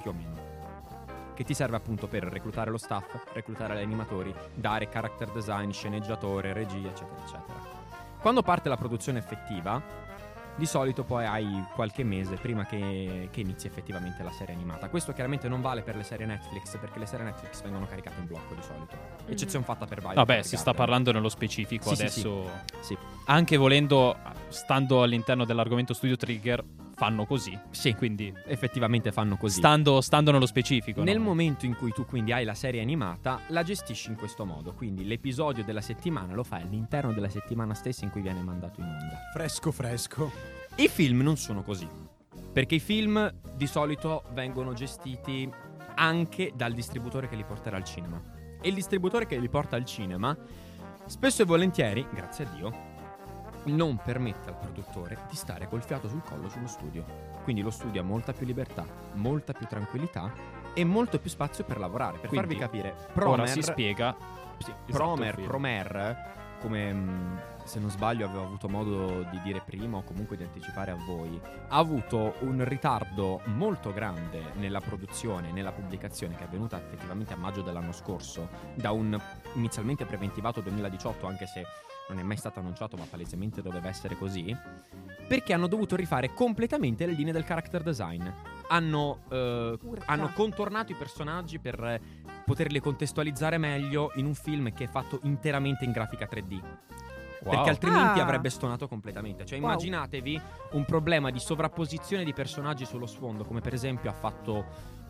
più 0.00 0.10
o 0.10 0.14
meno 0.14 0.52
che 1.34 1.44
ti 1.44 1.54
serve 1.54 1.76
appunto 1.76 2.08
per 2.08 2.24
reclutare 2.24 2.70
lo 2.70 2.76
staff, 2.76 3.32
reclutare 3.32 3.76
gli 3.76 3.82
animatori, 3.82 4.34
dare 4.54 4.88
character 4.88 5.30
design, 5.32 5.70
sceneggiatore, 5.70 6.52
regia, 6.52 6.88
eccetera, 6.88 7.22
eccetera. 7.22 7.58
Quando 8.20 8.42
parte 8.42 8.68
la 8.68 8.76
produzione 8.76 9.18
effettiva, 9.18 9.82
di 10.56 10.66
solito 10.66 11.04
poi 11.04 11.24
hai 11.24 11.64
qualche 11.74 12.04
mese 12.04 12.36
prima 12.36 12.66
che, 12.66 13.28
che 13.30 13.40
inizi 13.40 13.66
effettivamente 13.66 14.22
la 14.22 14.30
serie 14.32 14.54
animata. 14.54 14.88
Questo 14.88 15.12
chiaramente 15.12 15.48
non 15.48 15.60
vale 15.60 15.82
per 15.82 15.96
le 15.96 16.02
serie 16.02 16.26
Netflix, 16.26 16.78
perché 16.78 16.98
le 16.98 17.06
serie 17.06 17.24
Netflix 17.24 17.62
vengono 17.62 17.86
caricate 17.86 18.20
in 18.20 18.26
blocco 18.26 18.54
di 18.54 18.62
solito. 18.62 18.96
Eccezione 19.26 19.64
fatta 19.64 19.86
per 19.86 19.98
Violet 20.00 20.16
Vabbè, 20.16 20.42
si 20.42 20.48
sta 20.56 20.70
Evergarden. 20.70 20.74
parlando 20.84 21.12
nello 21.12 21.28
specifico 21.28 21.88
Sì, 21.90 21.96
sì, 21.96 22.02
adesso. 22.02 22.50
Sì, 22.80 22.96
Anche 23.26 23.56
volendo, 23.56 24.16
stando 24.48 25.02
all'interno 25.02 25.44
dell'argomento 25.44 25.94
Studio 25.94 26.16
Trigger, 26.16 26.62
fanno 27.02 27.26
così. 27.26 27.58
sì, 27.70 27.94
Quindi, 27.94 28.32
effettivamente 28.46 29.10
fanno 29.10 29.36
così. 29.36 29.58
stando, 29.58 30.00
stando 30.00 30.30
nello 30.30 30.46
specifico. 30.46 31.02
Nel 31.02 31.18
no? 31.18 31.24
momento 31.24 31.66
in 31.66 31.74
cui 31.74 31.90
tu 31.90 32.06
quindi 32.06 32.30
hai 32.30 32.44
la 32.44 32.54
serie 32.54 32.80
animata, 32.80 33.40
la 33.48 33.64
gestisci 33.64 34.10
in 34.10 34.14
questo 34.14 34.44
modo. 34.44 34.72
Quindi 34.72 35.04
l'episodio 35.04 35.64
della 35.64 35.80
settimana 35.80 36.32
lo 36.32 36.44
fai 36.44 36.62
all'interno 36.62 37.12
della 37.12 37.28
settimana 37.28 37.74
stessa 37.74 38.04
in 38.04 38.12
cui 38.12 38.20
viene 38.20 38.40
mandato 38.40 38.78
in 38.78 38.86
onda. 38.86 39.18
Fresco, 39.32 39.72
fresco. 39.72 40.30
I 40.76 40.86
film 40.86 41.22
non 41.22 41.36
sono 41.36 41.64
così. 41.64 41.88
Perché 42.52 42.76
i 42.76 42.80
film 42.80 43.34
di 43.56 43.66
solito 43.66 44.22
vengono 44.32 44.72
gestiti 44.72 45.50
anche 45.96 46.52
dal 46.54 46.72
distributore 46.72 47.28
che 47.28 47.34
li 47.34 47.44
porterà 47.44 47.78
al 47.78 47.84
cinema. 47.84 48.22
E 48.60 48.68
il 48.68 48.74
distributore 48.74 49.26
che 49.26 49.36
li 49.38 49.48
porta 49.48 49.74
al 49.74 49.84
cinema, 49.84 50.36
spesso 51.06 51.42
e 51.42 51.46
volentieri, 51.46 52.06
grazie 52.14 52.44
a 52.44 52.48
Dio, 52.54 52.90
non 53.64 53.96
permette 54.02 54.48
al 54.48 54.56
produttore 54.56 55.18
di 55.28 55.36
stare 55.36 55.68
col 55.68 55.82
fiato 55.82 56.08
sul 56.08 56.22
collo 56.22 56.48
sullo 56.48 56.66
studio. 56.66 57.04
Quindi 57.44 57.62
lo 57.62 57.70
studio 57.70 58.00
ha 58.00 58.04
molta 58.04 58.32
più 58.32 58.46
libertà, 58.46 58.84
molta 59.14 59.52
più 59.52 59.66
tranquillità 59.66 60.32
e 60.74 60.84
molto 60.84 61.18
più 61.18 61.30
spazio 61.30 61.64
per 61.64 61.78
lavorare. 61.78 62.18
Per 62.18 62.28
Quindi, 62.28 62.46
farvi 62.46 62.60
capire, 62.60 62.88
Ora 62.90 63.12
Promer, 63.12 63.48
si 63.48 63.62
spiega. 63.62 64.14
sì, 64.58 64.70
Esatto, 64.86 64.92
Promer. 64.92 65.34
Promer, 65.42 66.32
come 66.60 67.50
se 67.64 67.78
non 67.78 67.90
sbaglio 67.90 68.26
avevo 68.26 68.44
avuto 68.44 68.68
modo 68.68 69.22
di 69.30 69.40
dire 69.42 69.62
prima 69.64 69.98
o 69.98 70.02
comunque 70.02 70.36
di 70.36 70.42
anticipare 70.42 70.90
a 70.90 70.96
voi, 70.96 71.40
ha 71.68 71.76
avuto 71.76 72.34
un 72.40 72.64
ritardo 72.64 73.40
molto 73.46 73.92
grande 73.92 74.52
nella 74.54 74.80
produzione, 74.80 75.52
nella 75.52 75.72
pubblicazione 75.72 76.34
che 76.34 76.42
è 76.42 76.46
avvenuta 76.46 76.78
effettivamente 76.78 77.34
a 77.34 77.36
maggio 77.36 77.62
dell'anno 77.62 77.92
scorso, 77.92 78.48
da 78.74 78.90
un 78.90 79.18
inizialmente 79.54 80.04
preventivato 80.04 80.60
2018, 80.60 81.26
anche 81.26 81.46
se 81.46 81.64
non 82.08 82.18
è 82.18 82.22
mai 82.22 82.36
stato 82.36 82.58
annunciato, 82.60 82.96
ma 82.96 83.04
palesemente 83.08 83.62
doveva 83.62 83.88
essere 83.88 84.16
così, 84.16 84.54
perché 85.26 85.52
hanno 85.52 85.66
dovuto 85.66 85.96
rifare 85.96 86.32
completamente 86.34 87.06
le 87.06 87.12
linee 87.12 87.32
del 87.32 87.44
character 87.44 87.82
design. 87.82 88.26
Hanno, 88.68 89.20
eh, 89.30 89.78
hanno 90.06 90.30
contornato 90.34 90.92
i 90.92 90.94
personaggi 90.94 91.58
per 91.58 92.00
poterli 92.44 92.80
contestualizzare 92.80 93.56
meglio 93.58 94.10
in 94.16 94.26
un 94.26 94.34
film 94.34 94.72
che 94.72 94.84
è 94.84 94.88
fatto 94.88 95.20
interamente 95.22 95.84
in 95.84 95.92
grafica 95.92 96.26
3D. 96.26 96.60
Wow. 97.44 97.54
Perché 97.54 97.70
altrimenti 97.70 98.20
Ah. 98.20 98.22
avrebbe 98.22 98.50
stonato 98.50 98.86
completamente. 98.86 99.44
Cioè, 99.44 99.58
Wow. 99.58 99.68
immaginatevi 99.70 100.40
un 100.72 100.84
problema 100.84 101.30
di 101.30 101.40
sovrapposizione 101.40 102.22
di 102.24 102.32
personaggi 102.32 102.84
sullo 102.84 103.06
sfondo, 103.06 103.44
come 103.44 103.60
per 103.60 103.74
esempio 103.74 104.10
ha 104.10 104.14
fatto 104.14 104.64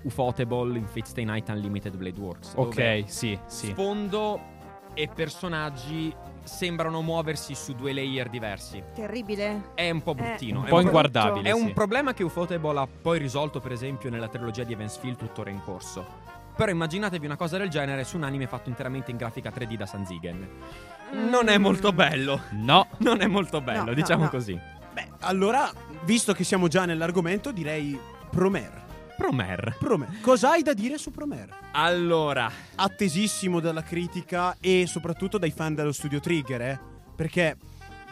Ufotable 0.04 0.76
in 0.78 0.86
Fate 0.86 1.04
Stay 1.06 1.24
Night 1.24 1.48
Unlimited 1.50 1.94
Blade 1.96 2.18
Works. 2.18 2.54
dove 2.54 2.68
Ok, 3.02 3.10
sì, 3.10 3.38
sì. 3.46 3.66
Sfondo 3.66 4.40
e 4.94 5.08
personaggi 5.14 6.12
sembrano 6.44 7.02
muoversi 7.02 7.54
su 7.54 7.74
due 7.74 7.92
layer 7.92 8.28
diversi. 8.28 8.82
Terribile. 8.94 9.70
È 9.74 9.88
un 9.90 10.02
po' 10.02 10.12
Eh, 10.12 10.14
bruttino. 10.14 10.60
Un 10.60 10.66
è 10.66 10.68
po' 10.68 10.76
un 10.76 10.82
inguardabile. 10.82 11.48
è 11.48 11.52
un 11.52 11.66
sì. 11.66 11.72
problema 11.72 12.12
che 12.14 12.22
Ufotable 12.24 12.78
ha 12.80 12.86
poi 12.86 13.18
risolto, 13.18 13.60
per 13.60 13.72
esempio, 13.72 14.10
nella 14.10 14.28
trilogia 14.28 14.64
di 14.64 14.72
Evansfield, 14.72 15.16
tuttora 15.16 15.50
in 15.50 15.60
corso. 15.62 16.30
Però 16.54 16.70
immaginatevi 16.70 17.24
una 17.24 17.36
cosa 17.36 17.56
del 17.56 17.70
genere 17.70 18.04
su 18.04 18.16
un 18.16 18.24
anime 18.24 18.46
fatto 18.46 18.68
interamente 18.68 19.10
in 19.10 19.16
grafica 19.16 19.50
3D 19.50 19.74
da 19.74 19.86
Sanzigen. 19.86 20.48
Non 21.12 21.48
è 21.48 21.58
molto 21.58 21.92
bello. 21.92 22.42
No, 22.50 22.88
Non 22.98 23.20
è 23.20 23.26
molto 23.26 23.60
bello, 23.60 23.84
no, 23.86 23.94
diciamo 23.94 24.24
no. 24.24 24.28
così. 24.30 24.58
Beh, 24.92 25.08
allora, 25.20 25.70
visto 26.04 26.34
che 26.34 26.44
siamo 26.44 26.68
già 26.68 26.84
nell'argomento, 26.84 27.52
direi 27.52 27.98
Promer. 28.30 28.81
Promer. 29.26 29.76
Promer. 29.78 30.20
Cosa 30.20 30.50
hai 30.50 30.62
da 30.64 30.74
dire 30.74 30.98
su 30.98 31.12
Promer? 31.12 31.48
Allora, 31.74 32.50
Attesissimo 32.74 33.60
dalla 33.60 33.84
critica 33.84 34.56
e 34.60 34.84
soprattutto 34.88 35.38
dai 35.38 35.52
fan 35.52 35.76
dello 35.76 35.92
studio 35.92 36.18
Trigger, 36.18 36.60
eh? 36.60 36.80
Perché 37.14 37.56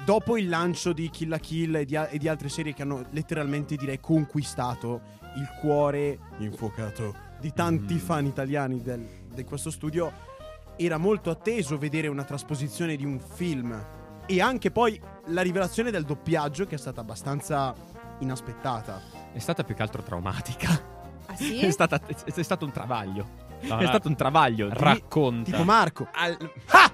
dopo 0.04 0.36
il 0.38 0.48
lancio 0.48 0.92
di 0.92 1.10
Kill 1.10 1.28
la 1.28 1.38
Kill 1.38 1.74
e 1.74 1.84
di, 1.84 1.96
a- 1.96 2.06
e 2.08 2.16
di 2.16 2.28
altre 2.28 2.48
serie 2.48 2.72
che 2.74 2.82
hanno 2.82 3.04
letteralmente 3.10 3.74
direi 3.74 3.98
conquistato 3.98 5.00
il 5.34 5.48
cuore 5.60 6.16
infuocato 6.38 7.12
di 7.40 7.52
tanti 7.52 7.94
Mm. 7.94 7.98
fan 7.98 8.26
italiani 8.26 8.80
del- 8.80 9.08
di 9.34 9.42
questo 9.42 9.72
studio, 9.72 10.12
era 10.76 10.96
molto 10.96 11.30
atteso 11.30 11.76
vedere 11.76 12.06
una 12.06 12.22
trasposizione 12.24 12.94
di 12.94 13.04
un 13.04 13.18
film 13.18 13.84
e 14.26 14.40
anche 14.40 14.70
poi 14.70 15.00
la 15.26 15.42
rivelazione 15.42 15.90
del 15.90 16.04
doppiaggio 16.04 16.66
che 16.66 16.76
è 16.76 16.78
stata 16.78 17.00
abbastanza 17.00 17.74
inaspettata. 18.20 19.00
È 19.32 19.38
stata 19.40 19.64
più 19.64 19.74
che 19.74 19.82
altro 19.82 20.02
traumatica. 20.02 20.98
Ah 21.30 21.36
sì? 21.36 21.60
È, 21.60 21.70
stata- 21.70 22.00
è- 22.06 22.32
è 22.34 22.42
stato 22.42 22.64
un 22.64 22.72
travaglio. 22.72 23.26
No, 23.62 23.76
è 23.78 23.82
no, 23.82 23.86
stato 23.88 24.08
un 24.08 24.16
travaglio. 24.16 24.68
Racconta. 24.72 25.50
Tipo 25.50 25.64
Marco. 25.64 26.08
al- 26.12 26.36
Ah! 26.68 26.90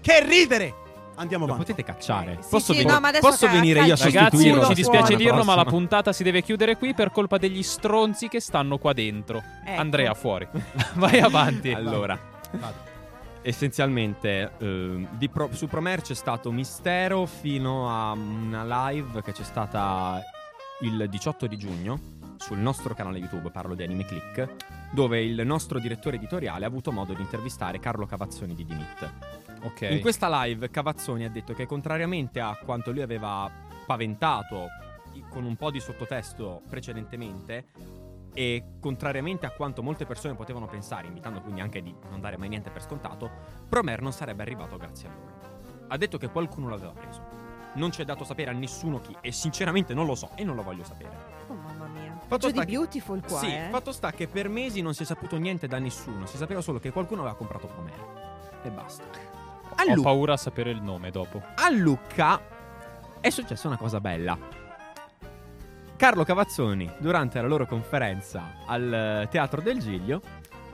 Che 0.00 0.24
ridere! 0.26 0.74
Andiamo 1.16 1.46
Lo 1.46 1.54
avanti. 1.54 1.72
potete 1.72 1.90
cacciare. 1.92 2.38
Sì, 2.42 2.48
posso 2.50 2.72
sì, 2.72 2.78
venire, 2.84 3.00
no, 3.00 3.18
posso 3.20 3.46
ca- 3.46 3.52
venire 3.52 3.80
io 3.80 3.94
a 3.94 3.96
calci- 3.96 4.04
Ragazzi, 4.04 4.36
sostituirlo? 4.36 4.66
ci 4.68 4.74
dispiace 4.74 5.16
dirlo, 5.16 5.42
ma 5.44 5.54
la 5.56 5.64
puntata 5.64 6.12
si 6.12 6.22
deve 6.22 6.42
chiudere 6.42 6.76
qui 6.76 6.94
per 6.94 7.10
colpa 7.10 7.38
degli 7.38 7.62
stronzi 7.64 8.28
che 8.28 8.38
stanno 8.38 8.78
qua 8.78 8.92
dentro. 8.92 9.42
Ecco. 9.64 9.80
Andrea, 9.80 10.14
fuori. 10.14 10.46
Vai 10.94 11.18
avanti. 11.18 11.72
Allora, 11.72 12.16
Vado. 12.52 12.74
essenzialmente 13.42 14.52
di 15.10 15.28
Pro- 15.28 15.48
su 15.52 15.66
Promer 15.66 16.02
c'è 16.02 16.14
stato 16.14 16.52
mistero 16.52 17.26
fino 17.26 17.90
a 17.90 18.12
una 18.12 18.90
live 18.90 19.20
che 19.22 19.32
c'è 19.32 19.42
stata 19.44 20.20
il 20.82 21.06
18 21.08 21.46
di 21.48 21.56
giugno 21.56 21.98
sul 22.38 22.58
nostro 22.58 22.94
canale 22.94 23.18
YouTube, 23.18 23.50
parlo 23.50 23.74
di 23.74 23.82
Anime 23.82 24.04
Click, 24.04 24.48
dove 24.90 25.22
il 25.22 25.40
nostro 25.44 25.78
direttore 25.78 26.16
editoriale 26.16 26.64
ha 26.64 26.68
avuto 26.68 26.92
modo 26.92 27.12
di 27.12 27.20
intervistare 27.20 27.78
Carlo 27.80 28.06
Cavazzoni 28.06 28.54
di 28.54 28.64
Dimit. 28.64 29.12
Ok. 29.62 29.82
In 29.90 30.00
questa 30.00 30.44
live 30.44 30.70
Cavazzoni 30.70 31.24
ha 31.24 31.30
detto 31.30 31.52
che 31.52 31.66
contrariamente 31.66 32.40
a 32.40 32.56
quanto 32.64 32.92
lui 32.92 33.02
aveva 33.02 33.50
paventato 33.84 34.68
con 35.28 35.44
un 35.44 35.56
po' 35.56 35.70
di 35.70 35.80
sottotesto 35.80 36.62
precedentemente 36.68 37.66
e 38.32 38.62
contrariamente 38.78 39.46
a 39.46 39.50
quanto 39.50 39.82
molte 39.82 40.06
persone 40.06 40.34
potevano 40.34 40.66
pensare, 40.66 41.08
invitando 41.08 41.40
quindi 41.40 41.60
anche 41.60 41.82
di 41.82 41.92
non 42.08 42.20
dare 42.20 42.36
mai 42.36 42.48
niente 42.48 42.70
per 42.70 42.82
scontato, 42.82 43.28
Promer 43.68 44.00
non 44.00 44.12
sarebbe 44.12 44.42
arrivato 44.42 44.76
grazie 44.76 45.08
a 45.08 45.12
loro. 45.12 45.86
Ha 45.88 45.96
detto 45.96 46.18
che 46.18 46.28
qualcuno 46.28 46.68
l'aveva 46.68 46.92
preso. 46.92 47.20
Non 47.74 47.90
ci 47.90 48.02
è 48.02 48.04
dato 48.04 48.24
sapere 48.24 48.50
a 48.50 48.54
nessuno 48.54 49.00
chi 49.00 49.16
e 49.20 49.32
sinceramente 49.32 49.92
non 49.92 50.06
lo 50.06 50.14
so 50.14 50.30
e 50.36 50.44
non 50.44 50.54
lo 50.54 50.62
voglio 50.62 50.84
sapere. 50.84 51.27
Fatto 52.28 52.48
sta 52.48 52.60
di 52.60 52.66
che- 52.66 52.72
Beautiful 52.72 53.22
qua, 53.26 53.38
sì, 53.38 53.46
eh. 53.54 53.68
fatto 53.70 53.90
sta 53.92 54.12
che 54.12 54.28
per 54.28 54.48
mesi 54.48 54.80
non 54.82 54.92
si 54.94 55.02
è 55.02 55.06
saputo 55.06 55.36
niente 55.36 55.66
da 55.66 55.78
nessuno, 55.78 56.26
si 56.26 56.36
sapeva 56.36 56.60
solo 56.60 56.78
che 56.78 56.90
qualcuno 56.92 57.22
aveva 57.22 57.36
comprato 57.36 57.66
Promer. 57.66 58.60
E 58.62 58.70
basta. 58.70 59.02
A 59.76 59.82
Ho 59.90 59.94
Lu- 59.94 60.02
paura 60.02 60.34
a 60.34 60.36
sapere 60.36 60.70
il 60.70 60.82
nome 60.82 61.10
dopo. 61.10 61.40
a 61.54 61.70
Lucca 61.70 62.40
è 63.20 63.30
successa 63.30 63.66
una 63.68 63.76
cosa 63.78 64.00
bella. 64.00 64.36
Carlo 65.96 66.22
Cavazzoni, 66.24 66.88
durante 66.98 67.40
la 67.40 67.48
loro 67.48 67.66
conferenza 67.66 68.54
al 68.66 68.92
eh, 69.22 69.28
Teatro 69.30 69.60
del 69.60 69.80
Giglio, 69.80 70.20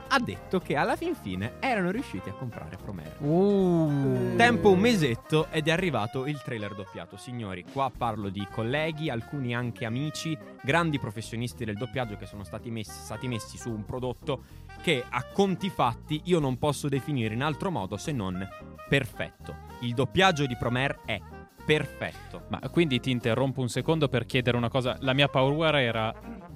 ha 0.07 0.19
detto 0.19 0.59
che 0.59 0.75
alla 0.75 0.95
fin 0.95 1.15
fine 1.15 1.53
erano 1.59 1.91
riusciti 1.91 2.29
a 2.29 2.33
comprare 2.33 2.77
Promere. 2.77 3.15
Uh. 3.19 4.35
Tempo 4.35 4.71
un 4.71 4.79
mesetto 4.79 5.47
ed 5.51 5.67
è 5.67 5.71
arrivato 5.71 6.25
il 6.25 6.41
trailer 6.41 6.75
doppiato. 6.75 7.17
Signori, 7.17 7.65
qua 7.71 7.91
parlo 7.95 8.29
di 8.29 8.45
colleghi, 8.51 9.09
alcuni 9.09 9.55
anche 9.55 9.85
amici, 9.85 10.37
grandi 10.61 10.99
professionisti 10.99 11.65
del 11.65 11.75
doppiaggio 11.75 12.15
che 12.15 12.25
sono 12.25 12.43
stati 12.43 12.69
messi, 12.69 12.91
stati 12.91 13.27
messi 13.27 13.57
su 13.57 13.69
un 13.69 13.85
prodotto 13.85 14.43
che 14.81 15.03
a 15.07 15.23
conti 15.33 15.69
fatti 15.69 16.21
io 16.25 16.39
non 16.39 16.57
posso 16.57 16.87
definire 16.87 17.33
in 17.33 17.43
altro 17.43 17.71
modo 17.71 17.97
se 17.97 18.11
non 18.11 18.47
perfetto. 18.87 19.55
Il 19.81 19.93
doppiaggio 19.93 20.45
di 20.45 20.55
Promer 20.55 21.01
è 21.05 21.19
perfetto. 21.65 22.43
Ma 22.49 22.59
quindi 22.69 22.99
ti 22.99 23.09
interrompo 23.09 23.61
un 23.61 23.69
secondo 23.69 24.07
per 24.07 24.25
chiedere 24.25 24.55
una 24.55 24.69
cosa. 24.69 24.97
La 25.01 25.13
mia 25.13 25.27
paura 25.27 25.81
era 25.81 26.13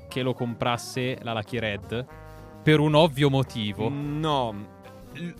che 0.08 0.22
lo 0.22 0.34
comprasse 0.34 1.18
la 1.22 1.34
Lucky 1.34 1.58
Red 1.58 2.08
per 2.62 2.80
un 2.80 2.96
ovvio 2.96 3.30
motivo. 3.30 3.90
No. 3.90 4.78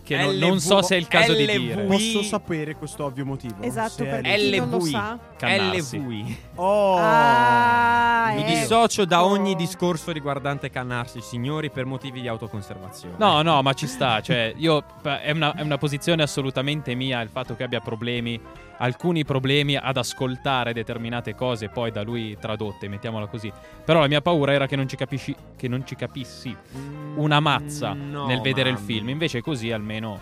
Che 0.02 0.16
non- 0.16 0.34
non 0.36 0.60
so 0.60 0.82
se 0.82 0.96
è 0.96 0.98
il 0.98 1.08
caso 1.08 1.32
di 1.32 1.46
dire. 1.46 1.84
Posso 1.84 2.22
sapere 2.22 2.74
questo 2.74 3.04
ovvio 3.04 3.24
motivo? 3.24 3.54
Esatto, 3.60 4.02
per 4.04 4.20
chi 4.20 4.58
non 4.58 4.68
lo 4.68 4.80
sa. 4.80 5.18
Cannarsi. 5.38 5.96
LVI. 5.98 6.36
Oh! 6.56 6.96
Ah, 6.98 8.32
Mi 8.34 8.40
ecco. 8.42 8.50
dissocio 8.50 9.04
da 9.06 9.24
ogni 9.24 9.54
discorso 9.54 10.12
riguardante 10.12 10.68
cannarsi, 10.68 11.20
signori, 11.22 11.70
per 11.70 11.86
motivi 11.86 12.20
di 12.20 12.28
autoconservazione. 12.28 13.14
No, 13.18 13.40
no, 13.40 13.62
ma 13.62 13.72
ci 13.72 13.86
sta. 13.86 14.20
Cioè, 14.20 14.52
io. 14.56 14.84
È 15.02 15.30
una, 15.30 15.54
è 15.54 15.62
una 15.62 15.78
posizione 15.78 16.22
assolutamente 16.22 16.94
mia 16.94 17.20
il 17.22 17.30
fatto 17.30 17.56
che 17.56 17.62
abbia 17.62 17.80
problemi. 17.80 18.38
Alcuni 18.82 19.24
problemi 19.24 19.76
ad 19.76 19.96
ascoltare 19.96 20.72
determinate 20.72 21.34
cose, 21.34 21.68
poi 21.68 21.90
da 21.90 22.02
lui 22.02 22.36
tradotte, 22.40 22.88
mettiamola 22.88 23.26
così. 23.26 23.52
Però 23.84 24.00
la 24.00 24.08
mia 24.08 24.20
paura 24.22 24.52
era 24.52 24.66
che 24.66 24.76
non 24.76 24.88
ci 24.88 24.96
capisci. 24.96 25.34
Che 25.56 25.68
non 25.68 25.86
ci 25.86 25.94
capissi 25.96 26.56
Mm, 26.76 27.18
una 27.18 27.40
mazza 27.40 27.92
no, 27.92 28.26
nel 28.26 28.40
vedere 28.40 28.70
ma- 28.70 28.78
il 28.78 28.82
film. 28.82 29.08
Invece 29.10 29.42
così 29.42 29.70
almeno 29.70 30.18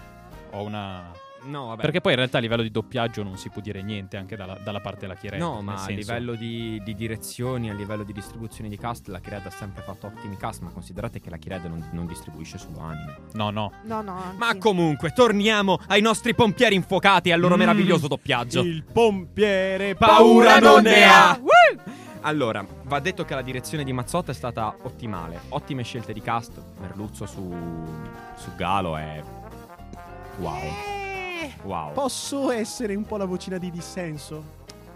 ho 0.51 0.63
una. 0.63 1.13
No, 1.45 1.67
vabbè. 1.69 1.81
Perché 1.83 2.01
poi 2.01 2.13
in 2.13 2.19
realtà 2.19 2.39
a 2.39 2.41
livello 2.41 2.63
di 2.63 2.71
doppiaggio 2.71 3.23
non 3.23 3.37
si 3.39 3.49
può 3.49 3.61
dire 3.63 3.83
niente 3.83 4.17
anche 4.17 4.37
dalla, 4.37 4.59
dalla 4.63 4.81
parte 4.81 5.01
della 5.01 5.15
Chiret. 5.15 5.39
No, 5.39 5.63
ma 5.63 5.75
a 5.75 5.77
senso- 5.79 5.93
livello 5.95 6.35
di, 6.35 6.81
di 6.85 6.95
direzioni, 6.95 7.71
a 7.71 7.75
livello 7.75 8.03
di 8.03 8.13
distribuzione 8.13 8.69
di 8.69 8.77
cast, 8.77 9.09
la 9.09 9.21
Kired 9.21 9.47
ha 9.47 9.51
sempre 9.51 9.83
fatto 9.83 10.07
ottimi 10.09 10.37
cast, 10.37 10.61
ma 10.63 10.71
considerate 10.71 11.21
che 11.21 11.31
la 11.31 11.37
Kired 11.39 11.65
non, 11.65 11.89
non 11.93 12.07
distribuisce 12.07 12.59
solo 12.59 12.81
anime. 12.81 13.17
No, 13.35 13.51
no. 13.51 13.73
No, 13.85 14.03
no. 14.03 14.17
anzi. 14.17 14.37
Ma 14.37 14.57
comunque, 14.59 15.11
torniamo 15.13 15.79
ai 15.87 16.01
nostri 16.01 16.35
pompieri 16.35 16.75
infuocati 16.75 17.29
e 17.29 17.33
al 17.33 17.41
loro 17.41 17.55
Mm. 17.55 17.59
meraviglioso 17.61 18.09
doppiaggio. 18.09 18.61
Il 18.61 18.85
pompiere 18.85 19.95
Paura 19.95 20.59
non 20.59 20.83
ne 20.83 21.05
ha! 21.05 21.41
Allora, 22.23 22.67
va 22.83 22.99
detto 22.99 23.25
che 23.25 23.35
la 23.35 23.43
direzione 23.43 23.85
di 23.85 23.93
Mazzotta 23.93 24.33
è 24.33 24.35
stata 24.35 24.75
ottimale. 24.83 25.41
Ottime 25.51 25.85
scelte 25.85 26.13
di 26.13 26.21
cast. 26.21 26.61
Merluzzo 26.81 27.27
su, 27.27 27.49
su 28.37 28.55
Galo 28.57 28.97
è. 28.97 29.23
Wow. 30.39 30.98
Eh, 31.41 31.53
Wow. 31.63 31.93
Posso 31.93 32.51
essere 32.51 32.95
un 32.95 33.05
po' 33.05 33.17
la 33.17 33.25
vocina 33.27 33.59
di 33.59 33.71
dissenso? 33.71 34.43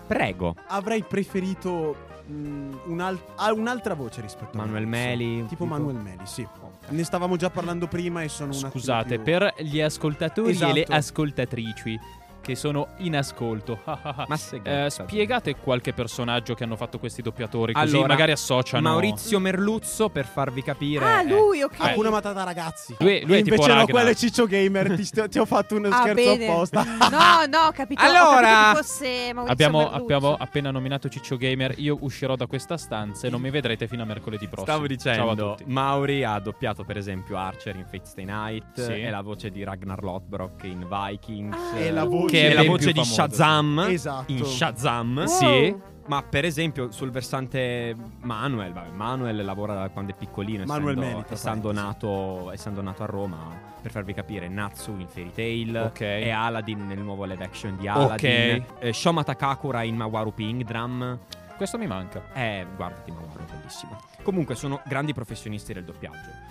Prego. 0.07 0.55
Avrei 0.69 1.03
preferito 1.03 1.95
mm, 2.31 2.73
un'al- 2.87 3.21
ah, 3.37 3.53
un'altra 3.53 3.95
voce 3.95 4.21
rispetto 4.21 4.57
a 4.59 4.61
Manuel. 4.61 4.87
Meli. 4.87 5.47
Tipo 5.47 5.65
Manuel 5.65 5.97
Meli, 5.97 6.25
sì. 6.27 6.47
Ne 6.89 7.05
stavamo 7.05 7.37
già 7.37 7.49
parlando 7.49 7.87
prima 7.87 8.23
e 8.23 8.29
sono 8.29 8.51
un 8.51 8.57
attimo 8.57 8.71
Scusate, 8.73 9.15
più- 9.17 9.25
per 9.25 9.55
gli 9.59 9.81
ascoltatori 9.81 10.51
e 10.51 10.73
le 10.73 10.83
Esatto. 10.83 10.93
ascoltatrici 10.93 11.99
che 12.43 12.55
sono 12.57 12.89
in 12.99 13.17
ascolto, 13.17 13.79
Ma 14.29 14.37
se 14.37 14.61
eh, 14.63 14.91
spiegate 14.91 15.57
qualche 15.57 15.93
personaggio 15.95 16.55
che 16.55 16.65
hanno 16.65 16.77
fatto 16.77 16.99
questi 16.99 17.23
doppiatori, 17.23 17.73
così 17.73 17.95
Allora, 17.95 18.09
magari 18.09 18.33
associano. 18.33 18.83
Maurizio 18.91 19.39
Merluzzo, 19.39 20.09
per 20.11 20.27
farvi 20.27 20.63
capire. 20.63 21.05
Ah, 21.05 21.21
è- 21.23 21.25
lui, 21.25 21.63
ok. 21.63 21.75
Hakuna 21.79 22.11
Matata 22.11 22.43
ragazzi. 22.45 22.95
Lui- 22.99 23.25
lui 23.25 23.37
E 23.37 23.39
è 23.39 23.43
tipo 23.43 23.65
Ragnar. 23.65 23.87
quello 23.87 24.09
è 24.11 24.15
Ciccio 24.15 24.47
Gamer. 24.47 24.95
ti, 24.97 25.05
sto- 25.05 25.29
ti 25.29 25.39
ho 25.39 25.47
fatto 25.47 25.77
uno 25.77 25.89
Ah, 25.89 26.01
scherzo 26.03 26.15
bene. 26.15 26.47
apposta. 26.47 26.83
No, 26.85 27.47
no, 27.49 27.71
capito. 27.73 28.03
ho 28.03 28.05
Allora- 28.07 28.41
capito 28.41 28.71
che 28.71 28.77
fosse 28.77 29.07
Maurizio 29.33 29.53
Abbiamo, 29.53 29.91
abbiamo 29.91 30.35
appena 30.35 30.71
nominato 30.71 31.09
Ciccio 31.09 31.37
Gamer. 31.37 31.75
Io 31.79 31.97
uscirò 32.01 32.35
da 32.37 32.47
questa 32.47 32.77
stanza 32.77 33.27
e 33.27 33.31
non 33.31 33.41
mi 33.41 33.51
vedrete 33.51 33.87
fino 33.87 34.03
a 34.03 34.07
mercoledì 34.07 34.49
prossimo. 34.49 34.65
Stavo 34.67 34.87
Ciao 34.89 35.13
a 35.29 35.35
dicendo, 35.35 35.55
tutti. 35.55 35.71
Mauri 35.71 36.25
ha 36.25 36.39
doppiato 36.41 36.85
per 36.85 36.97
esempio 36.97 37.37
Archer 37.37 37.77
in 37.77 37.85
Fate 37.85 38.05
Stay 38.05 38.25
Night, 38.25 38.81
Sì. 38.81 38.93
è 38.93 39.11
la 39.11 39.21
voce 39.23 39.51
di 39.51 39.63
Ragnar 39.63 40.03
Lothbrok 40.03 40.65
in 40.65 40.87
Vikings, 40.89 41.57
Ah, 41.73 41.79
E 41.79 41.91
la 41.93 42.05
voce- 42.05 42.32
Che 42.41 42.51
è 42.51 42.55
la 42.55 42.65
voce 42.65 42.93
di 42.93 43.05
Shazam 43.05 43.87
Esatto. 43.89 44.33
in 44.33 44.45
Shazam. 44.45 45.17
Wow. 45.19 45.27
Sì. 45.27 45.77
Ma 46.05 46.21
per 46.25 46.45
esempio 46.45 46.91
sul 46.91 47.13
versante 47.13 47.95
Manuel, 48.23 48.73
vabbè, 48.73 48.91
Manuel 48.91 49.45
lavora 49.45 49.75
da 49.75 49.89
quando 49.89 50.11
è 50.11 50.15
piccolino, 50.17 50.65
Manuel 50.65 50.97
essendo, 50.99 51.01
Meli, 51.17 51.25
tra 51.27 51.35
essendo, 51.37 51.69
parentesi. 51.69 51.87
nato, 51.87 52.51
essendo 52.51 52.83
nato 52.83 53.03
a 53.05 53.07
Roma, 53.07 53.39
per 53.81 53.91
farvi 53.93 54.13
capire, 54.13 54.49
Natsu 54.49 54.97
in 54.99 55.07
Fairy 55.07 55.31
Tail, 55.33 55.77
Ok. 55.77 56.01
e 56.01 56.29
Aladdin 56.31 56.89
nel 56.89 56.99
nuovo 56.99 57.25
live 57.25 57.45
action 57.45 57.77
di 57.79 57.87
Aladdin, 57.87 58.65
eh, 58.81 58.93
Shoma 58.93 59.23
Takakura 59.23 59.85
in 59.85 59.95
Mawaru 59.95 60.35
Ping 60.35 60.65
Drum, 60.65 61.19
Questo 61.57 61.79
mi 61.79 61.87
manca. 61.87 62.21
eh, 62.35 62.67
guardati 62.75 63.13
Mawaru, 63.13 63.39
è 63.47 63.53
bellissimo. 63.57 63.97
Comunque 64.25 64.57
sono 64.57 64.81
grandi 64.85 65.15
professionisti 65.15 65.73
del 65.73 65.85
doppiaggio. 65.85 66.51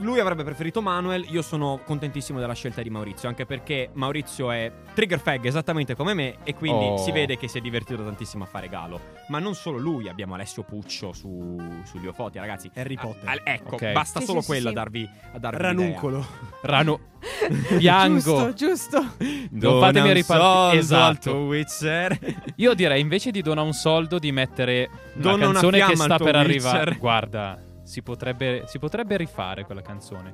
Lui 0.00 0.20
avrebbe 0.20 0.44
preferito 0.44 0.80
Manuel, 0.80 1.26
io 1.30 1.42
sono 1.42 1.80
contentissimo 1.84 2.38
della 2.38 2.52
scelta 2.52 2.80
di 2.80 2.90
Maurizio, 2.90 3.28
anche 3.28 3.44
perché 3.44 3.90
Maurizio 3.94 4.52
è 4.52 4.70
trigger 4.94 5.18
fag 5.18 5.44
esattamente 5.44 5.96
come 5.96 6.14
me 6.14 6.36
e 6.44 6.54
quindi 6.54 6.84
Oh. 6.84 6.96
si 6.98 7.10
vede 7.10 7.36
che 7.36 7.48
si 7.48 7.58
è 7.58 7.60
divertito 7.60 8.04
tantissimo 8.04 8.44
a 8.44 8.46
fare 8.46 8.68
Galo. 8.68 9.00
Ma 9.28 9.40
non 9.40 9.54
solo 9.54 9.78
lui, 9.78 10.08
abbiamo 10.08 10.34
Alessio 10.34 10.62
Puccio 10.62 11.12
su, 11.12 11.60
sugli 11.82 12.06
Ofoti, 12.06 12.38
ragazzi. 12.38 12.70
Harry 12.76 12.94
Ah, 12.98 13.00
Potter. 13.00 13.28
ah, 13.28 13.40
ecco, 13.42 13.74
Ok. 13.74 13.90
basta 13.92 14.20
Sì, 14.20 14.26
solo 14.26 14.40
sì, 14.42 14.46
quello 14.46 14.62
sì, 14.62 14.68
a 14.68 14.72
darvi, 14.72 15.10
a 15.32 15.38
darvi 15.40 15.62
Ranuncolo. 15.62 16.26
Rano. 16.62 17.00
Piango. 17.78 18.52
Giusto, 18.54 18.54
giusto. 18.54 19.06
Non 19.50 19.80
fatemi 19.80 20.12
ripartire- 20.12 20.78
Esatto. 20.78 21.34
Witcher. 21.36 22.18
Io 22.56 22.74
direi 22.74 23.00
invece 23.00 23.30
di 23.32 23.42
donare 23.42 23.66
un 23.66 23.72
soldo 23.72 24.18
di 24.20 24.30
mettere 24.30 24.88
una 25.14 25.22
Dona 25.22 25.34
una 25.48 25.52
canzone 25.52 25.84
che 25.84 25.96
sta 25.96 26.06
per 26.16 26.18
Witcher. 26.18 26.36
arrivare. 26.36 26.94
Guarda, 26.96 27.58
si 27.90 28.02
potrebbe, 28.02 28.62
si 28.66 28.78
potrebbe 28.78 29.16
rifare 29.16 29.64
quella 29.64 29.82
canzone. 29.82 30.32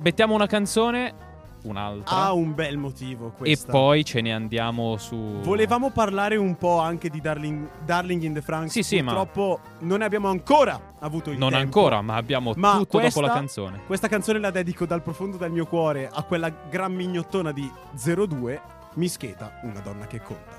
Mettiamo 0.00 0.34
una 0.34 0.46
canzone. 0.46 1.26
un'altra. 1.62 2.14
Ha 2.14 2.32
un 2.32 2.54
bel 2.54 2.76
motivo 2.76 3.28
e 3.28 3.30
questa. 3.36 3.72
poi 3.72 4.04
ce 4.04 4.20
ne 4.20 4.32
andiamo 4.32 4.96
su. 4.98 5.16
Volevamo 5.40 5.90
parlare 5.90 6.36
un 6.36 6.56
po' 6.56 6.78
anche 6.78 7.08
di 7.08 7.20
Darling, 7.20 7.68
Darling 7.84 8.22
in 8.22 8.32
the 8.34 8.42
Franks. 8.42 8.70
Sì, 8.72 8.82
sì, 8.84 9.00
ma- 9.00 9.12
Purtroppo 9.14 9.60
non 9.80 9.98
ne 9.98 10.04
abbiamo 10.04 10.28
ancora 10.28 10.94
avuto 11.00 11.30
il 11.30 11.38
Non 11.38 11.50
tempo. 11.50 11.64
ancora, 11.64 12.00
ma 12.02 12.14
abbiamo 12.16 12.52
Ma 12.54 12.76
tutto 12.76 12.98
questa- 12.98 13.20
dopo 13.20 13.32
la 13.32 13.38
canzone. 13.38 13.80
Questa 13.86 14.06
canzone 14.08 14.38
la 14.38 14.50
dedico 14.50 14.84
dal 14.86 15.02
profondo 15.02 15.36
del 15.38 15.50
mio 15.50 15.66
cuore 15.66 16.08
a 16.12 16.22
quella 16.22 16.48
gran 16.48 16.92
mignottona 16.94 17.50
di 17.50 17.68
02, 17.92 18.60
Mischeta, 18.94 19.58
una 19.62 19.80
donna 19.80 20.06
che 20.06 20.20
conta. 20.22 20.57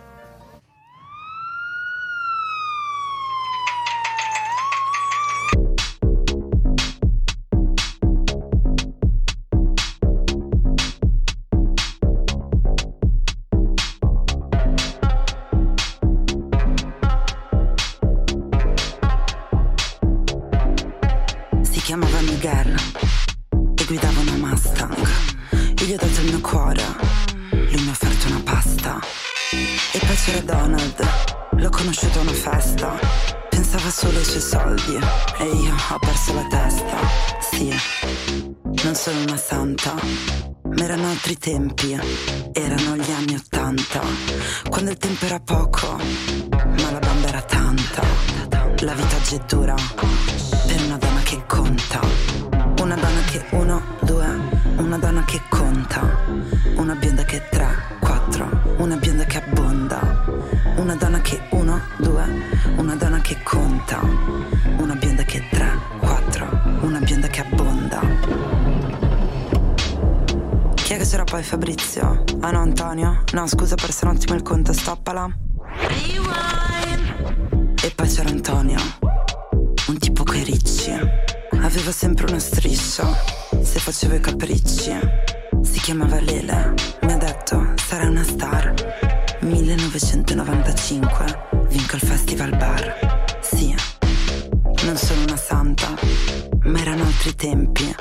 Altri 97.09 97.35
tempi, 97.35 97.95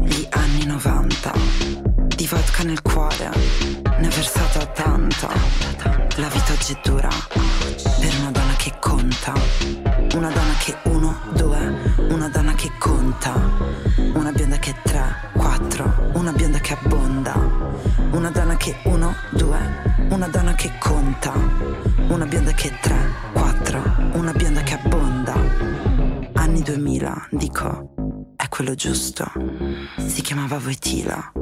gli 0.00 0.26
anni 0.30 0.66
90. 0.66 1.32
Di 2.16 2.26
vodka 2.26 2.64
nel 2.64 2.82
cuore, 2.82 3.30
ne 3.98 4.06
ho 4.06 4.10
versato 4.10 4.68
tanta. 4.74 5.28
La 6.16 6.26
vita 6.26 6.52
oggi 6.52 6.72
è 6.72 6.80
dura, 6.82 7.08
per 7.28 8.14
una 8.20 8.30
donna 8.32 8.54
che 8.56 8.72
conta. 8.80 9.32
Una 10.14 10.30
donna 10.30 10.54
che 10.58 10.76
uno, 10.84 11.16
due, 11.34 11.94
una 12.08 12.28
donna 12.28 12.52
che 12.54 12.70
conta. 12.78 13.32
Una 14.14 14.32
bionda 14.32 14.58
che 14.58 14.74
tre, 14.82 15.30
quattro, 15.34 16.10
una 16.14 16.32
bionda 16.32 16.58
che 16.58 16.72
abbonda. 16.72 17.34
Una 18.10 18.30
donna 18.30 18.56
che 18.56 18.76
uno, 18.84 19.14
due, 19.30 19.58
una 20.08 20.26
donna 20.26 20.54
che 20.54 20.72
conta. 20.80 21.32
Una 22.08 22.26
bionda 22.26 22.52
che 22.52 22.76
tre, 22.80 22.96
quattro, 23.32 23.80
una 24.14 24.32
bionda 24.32 24.62
che 24.62 24.74
abbonda. 24.74 25.34
Anni 26.34 26.62
2000, 26.62 27.28
dico, 27.30 27.91
quello 28.62 28.76
giusto. 28.76 29.24
Si 30.06 30.22
chiamava 30.22 30.56
Voitila, 30.58 31.32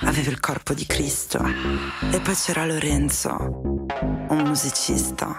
aveva 0.00 0.30
il 0.30 0.40
corpo 0.40 0.74
di 0.74 0.84
Cristo. 0.84 1.40
E 2.10 2.20
poi 2.20 2.34
c'era 2.34 2.66
Lorenzo, 2.66 3.36
un 4.28 4.42
musicista. 4.44 5.36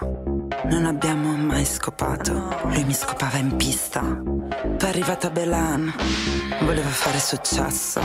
Non 0.64 0.86
abbiamo 0.86 1.36
mai 1.36 1.64
scopato, 1.64 2.58
lui 2.64 2.84
mi 2.84 2.92
scopava 2.92 3.38
in 3.38 3.56
pista. 3.56 4.00
Poi 4.00 4.76
è 4.78 4.88
arrivata 4.88 5.30
Belan, 5.30 5.94
voleva 6.62 6.88
fare 6.88 7.18
successo. 7.18 8.00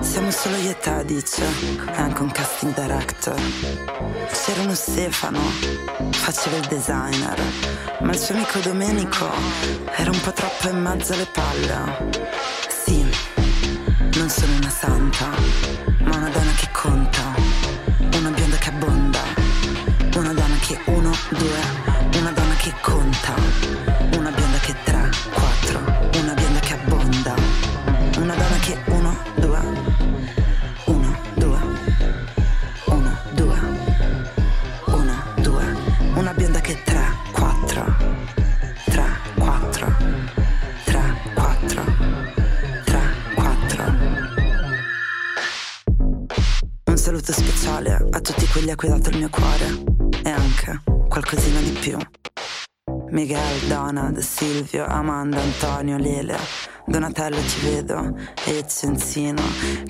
Siamo 0.00 0.30
solo 0.30 0.56
io 0.56 0.70
e 0.70 0.78
te, 0.78 1.04
dice, 1.04 1.44
e 1.44 1.96
anche 1.96 2.22
un 2.22 2.30
casting 2.30 2.74
director. 2.74 3.40
C'era 4.44 4.62
uno 4.62 4.74
Stefano, 4.74 5.40
faceva 6.10 6.56
il 6.56 6.66
designer, 6.66 7.40
ma 8.00 8.10
il 8.10 8.18
suo 8.18 8.34
amico 8.34 8.58
Domenico 8.58 9.30
era 9.94 10.10
un 10.10 10.20
po' 10.20 10.32
troppo 10.32 10.68
in 10.68 10.80
mezzo 10.80 11.12
alle 11.12 11.28
palle. 11.32 12.73
Cuore 49.44 49.84
e 50.22 50.30
anche 50.30 50.80
qualcosina 51.06 51.60
di 51.60 51.72
più. 51.72 51.98
Miguel, 53.10 53.60
Donald, 53.68 54.18
Silvio, 54.18 54.86
Amanda, 54.86 55.38
Antonio, 55.38 55.98
Lele, 55.98 56.38
Donatello 56.86 57.36
ti 57.36 57.60
vedo, 57.66 58.16
Ezio, 58.46 58.88
Enzino, 58.88 59.42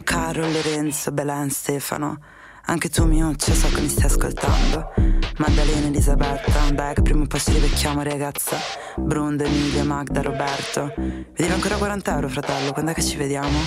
Caro, 0.02 0.42
Lorenzo, 0.50 1.12
Belen, 1.12 1.50
Stefano. 1.50 2.18
Anche 2.66 2.88
tu 2.88 3.04
Miuccia 3.04 3.52
so 3.52 3.68
che 3.68 3.80
mi 3.82 3.88
stai 3.88 4.06
ascoltando. 4.06 4.92
Maddalena, 5.36 5.86
Elisabetta, 5.86 6.92
che 6.92 7.02
prima 7.02 7.22
o 7.22 7.26
poi 7.26 7.40
ci 7.40 7.52
rivecchiamo 7.52 8.02
ragazza. 8.02 8.56
Brundo, 8.96 9.44
Emilia, 9.44 9.84
Magda, 9.84 10.22
Roberto. 10.22 10.92
Devo 10.96 11.54
ancora 11.54 11.76
40 11.76 12.14
euro 12.14 12.28
fratello, 12.28 12.72
quando 12.72 12.92
è 12.92 12.94
che 12.94 13.02
ci 13.02 13.16
vediamo? 13.16 13.58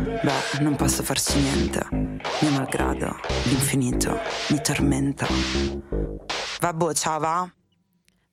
Beh, 0.00 0.60
non 0.60 0.76
posso 0.76 1.02
farci 1.02 1.40
niente. 1.40 1.86
Mio 1.90 2.50
malgrado, 2.52 3.16
l'infinito, 3.44 4.18
mi 4.50 4.60
tormenta. 4.62 5.26
Vabbè, 6.60 6.94
ciao 6.94 7.18
va? 7.18 7.50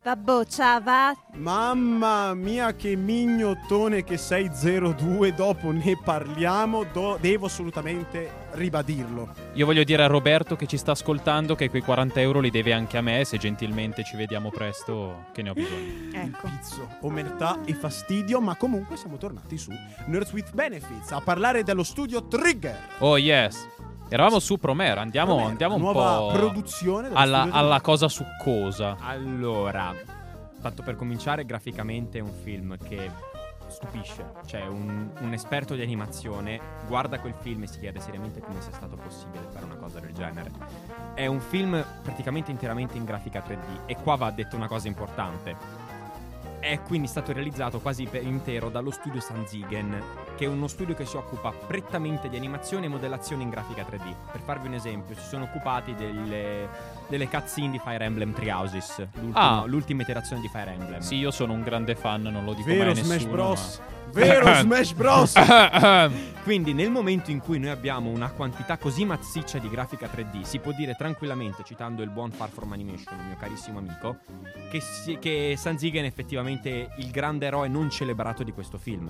Vabbè, 0.04 0.46
ciao, 0.48 0.82
va. 0.82 1.16
Mamma 1.36 2.34
mia, 2.34 2.76
che 2.76 2.94
mignottone 2.94 4.04
che 4.04 4.18
sei 4.18 4.50
02. 4.50 5.34
Dopo 5.34 5.72
ne 5.72 5.98
parliamo. 6.04 6.84
do- 6.92 7.18
devo 7.22 7.46
assolutamente 7.46 8.30
ribadirlo. 8.52 9.34
Io 9.54 9.66
voglio 9.66 9.86
dire 9.86 10.04
a 10.04 10.08
Roberto 10.08 10.58
che 10.58 10.68
ci 10.68 10.76
sta 10.76 10.92
ascoltando 10.92 11.56
che 11.56 11.70
quei 11.70 11.82
40 11.82 12.20
euro 12.20 12.42
li 12.42 12.50
deve 12.50 12.74
anche 12.74 12.98
a 12.98 13.02
me. 13.02 13.24
Se 13.24 13.38
gentilmente 13.38 14.04
ci 14.04 14.18
vediamo 14.18 14.50
presto, 14.50 15.28
che 15.32 15.42
ne 15.42 15.52
ho 15.52 15.54
bisogno. 15.54 16.12
Ecco. 16.12 16.48
Pizzo, 16.50 16.88
omertà 17.00 17.60
e 17.64 17.74
fastidio. 17.74 18.42
Ma 18.42 18.58
comunque 18.58 18.98
siamo 18.98 19.16
tornati 19.16 19.58
su 19.58 19.72
Nerds 20.08 20.34
with 20.34 20.54
Benefits 20.54 21.12
a 21.12 21.22
parlare 21.22 21.64
dello 21.64 21.84
studio 21.84 22.28
Trigger. 22.28 22.78
Oh, 22.98 23.18
yes. 23.18 23.66
Eravamo 24.14 24.38
su 24.38 24.60
Promera. 24.60 25.02
Andiamo, 25.02 25.30
Promera, 25.30 25.50
andiamo 25.50 25.76
un 25.76 25.92
po' 25.92 26.30
produzione 26.32 27.10
alla, 27.14 27.48
alla 27.50 27.82
cosa 27.82 28.08
succosa. 28.08 28.96
Allora, 29.00 29.92
tanto 30.62 30.84
per 30.84 30.96
cominciare, 30.96 31.46
graficamente 31.46 32.20
è 32.20 32.22
un 32.22 32.32
film 32.44 32.78
che 32.78 33.10
stupisce. 33.70 34.34
Cioè, 34.46 34.68
un, 34.68 35.10
un 35.20 35.34
esperto 35.34 35.74
di 35.74 35.82
animazione 35.82 36.60
guarda 36.86 37.20
quel 37.20 37.34
film 37.34 37.64
e 37.64 37.68
si 37.68 37.80
chiede 37.80 38.00
seriamente 38.00 38.40
come 38.40 38.62
sia 38.62 38.74
stato 38.74 38.98
possibile 38.98 39.48
fare 39.52 39.66
una 39.66 39.78
cosa 39.78 40.00
del 40.00 40.14
genere. 40.14 40.52
È 41.16 41.26
un 41.26 41.40
film 41.40 41.84
praticamente 42.04 42.52
interamente 42.52 42.98
in 42.98 43.06
grafica 43.06 43.44
3D 43.44 43.88
e 43.88 43.96
qua 43.96 44.14
va 44.14 44.30
detto 44.30 44.56
una 44.56 44.68
cosa 44.68 44.88
importante. 44.88 45.56
È 46.60 46.80
quindi 46.84 47.08
stato 47.08 47.34
realizzato 47.34 47.80
quasi 47.80 48.06
per 48.06 48.22
intero 48.22 48.70
dallo 48.70 48.92
studio 48.92 49.20
Sanzigen, 49.20 50.00
che 50.36 50.46
è 50.46 50.48
uno 50.48 50.68
studio 50.68 50.96
che 50.96 51.06
si 51.06 51.16
occupa 51.16 51.52
prettamente 51.52 52.28
di 52.30 52.36
animazione 52.38 52.86
e 52.86 52.90
modellazione 52.90 53.44
in 53.44 53.50
grafica 53.50 53.84
3D. 53.84 54.14
Per 54.32 54.42
farvi 54.42 54.68
un 54.68 54.74
esempio, 54.74 55.16
si 55.16 55.26
sono 55.28 55.44
occupati 55.44 55.94
delle, 55.96 56.68
delle 57.08 57.28
cutscene 57.28 57.72
di 57.72 57.80
Fire 57.84 58.04
Emblem 58.04 58.34
Three 58.34 58.52
Houses, 58.52 59.06
Ah. 59.34 59.64
l'ultima 59.66 60.02
iterazione 60.02 60.42
di 60.42 60.50
Fire 60.50 60.72
Emblem. 60.72 61.00
Sì, 61.00 61.16
io 61.16 61.32
sono 61.32 61.54
un 61.54 61.62
grande 61.62 61.96
fan, 61.96 62.22
non 62.24 62.44
lo 62.46 62.54
dico 62.54 62.68
mai 62.68 62.78
Vero 62.78 62.92
a 62.92 62.94
nessuno. 62.94 63.14
Smash 63.14 63.26
Bros. 63.32 63.80
ma- 63.80 64.12
Vero 64.12 64.54
Smash 64.62 64.94
Bros. 64.94 65.34
Quindi 66.44 66.74
nel 66.74 66.92
momento 66.92 67.32
in 67.32 67.40
cui 67.40 67.58
noi 67.58 67.70
abbiamo 67.70 68.10
una 68.10 68.30
quantità 68.30 68.78
così 68.78 69.06
massiccia 69.06 69.60
di 69.60 69.70
grafica 69.70 70.10
3D, 70.14 70.42
si 70.42 70.60
può 70.60 70.74
dire 70.74 70.94
tranquillamente, 70.94 71.64
citando 71.64 72.04
il 72.04 72.10
buon 72.10 72.32
Far 72.32 72.50
From 72.50 72.74
Animation, 72.74 73.18
il 73.18 73.28
mio 73.28 73.36
carissimo 73.38 73.80
amico, 73.80 74.18
che, 74.70 74.82
si- 74.82 75.18
che 75.20 75.56
Sanzigen 75.58 76.04
è 76.04 76.08
effettivamente 76.08 76.90
il 76.98 77.12
grande 77.12 77.46
eroe 77.46 77.70
non 77.70 77.90
celebrato 77.90 78.44
di 78.44 78.52
questo 78.52 78.78
film. 78.78 79.10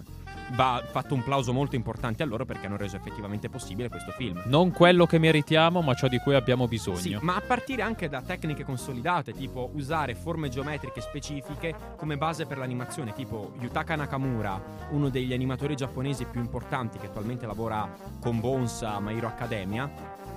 Va 0.52 0.84
fatto 0.88 1.16
un 1.16 1.24
plauso 1.24 1.54
molto 1.54 1.76
importante 1.76 2.22
a 2.22 2.28
loro 2.28 2.46
perché 2.46 2.68
hanno 2.68 2.78
reso 2.78 2.98
effettivamente 2.98 3.50
possibile 3.50 3.90
questo 3.90 4.12
film. 4.12 4.44
Non 4.46 4.72
quello 4.72 5.08
che 5.08 5.18
meritiamo, 5.18 5.82
ma 5.82 5.96
ciò 5.96 6.08
di 6.08 6.20
cui 6.20 6.36
abbiamo 6.36 6.68
bisogno. 6.68 6.98
Sì, 6.98 7.18
ma 7.20 7.36
a 7.36 7.42
partire 7.42 7.82
anche 7.82 8.10
da 8.10 8.22
tecniche 8.22 8.64
consolidate, 8.64 9.34
tipo 9.34 9.72
usare 9.74 10.14
forme 10.14 10.50
geometriche 10.50 11.02
specifiche 11.02 11.74
come 11.98 12.16
base 12.16 12.46
per 12.46 12.60
l'animazione, 12.60 13.12
tipo 13.14 13.54
Yutaka 13.60 13.96
Nakamura, 13.96 14.62
uno 14.92 15.10
degli 15.10 15.34
animatori 15.34 15.76
giapponesi 15.76 16.26
più 16.26 16.40
importanti 16.40 17.00
che 17.00 17.08
attualmente 17.08 17.22
lavora 17.46 17.88
con 18.20 18.40
Bones 18.40 18.82
a 18.84 19.00
My 19.00 19.16
Hero 19.18 19.28
Academia, 19.28 19.90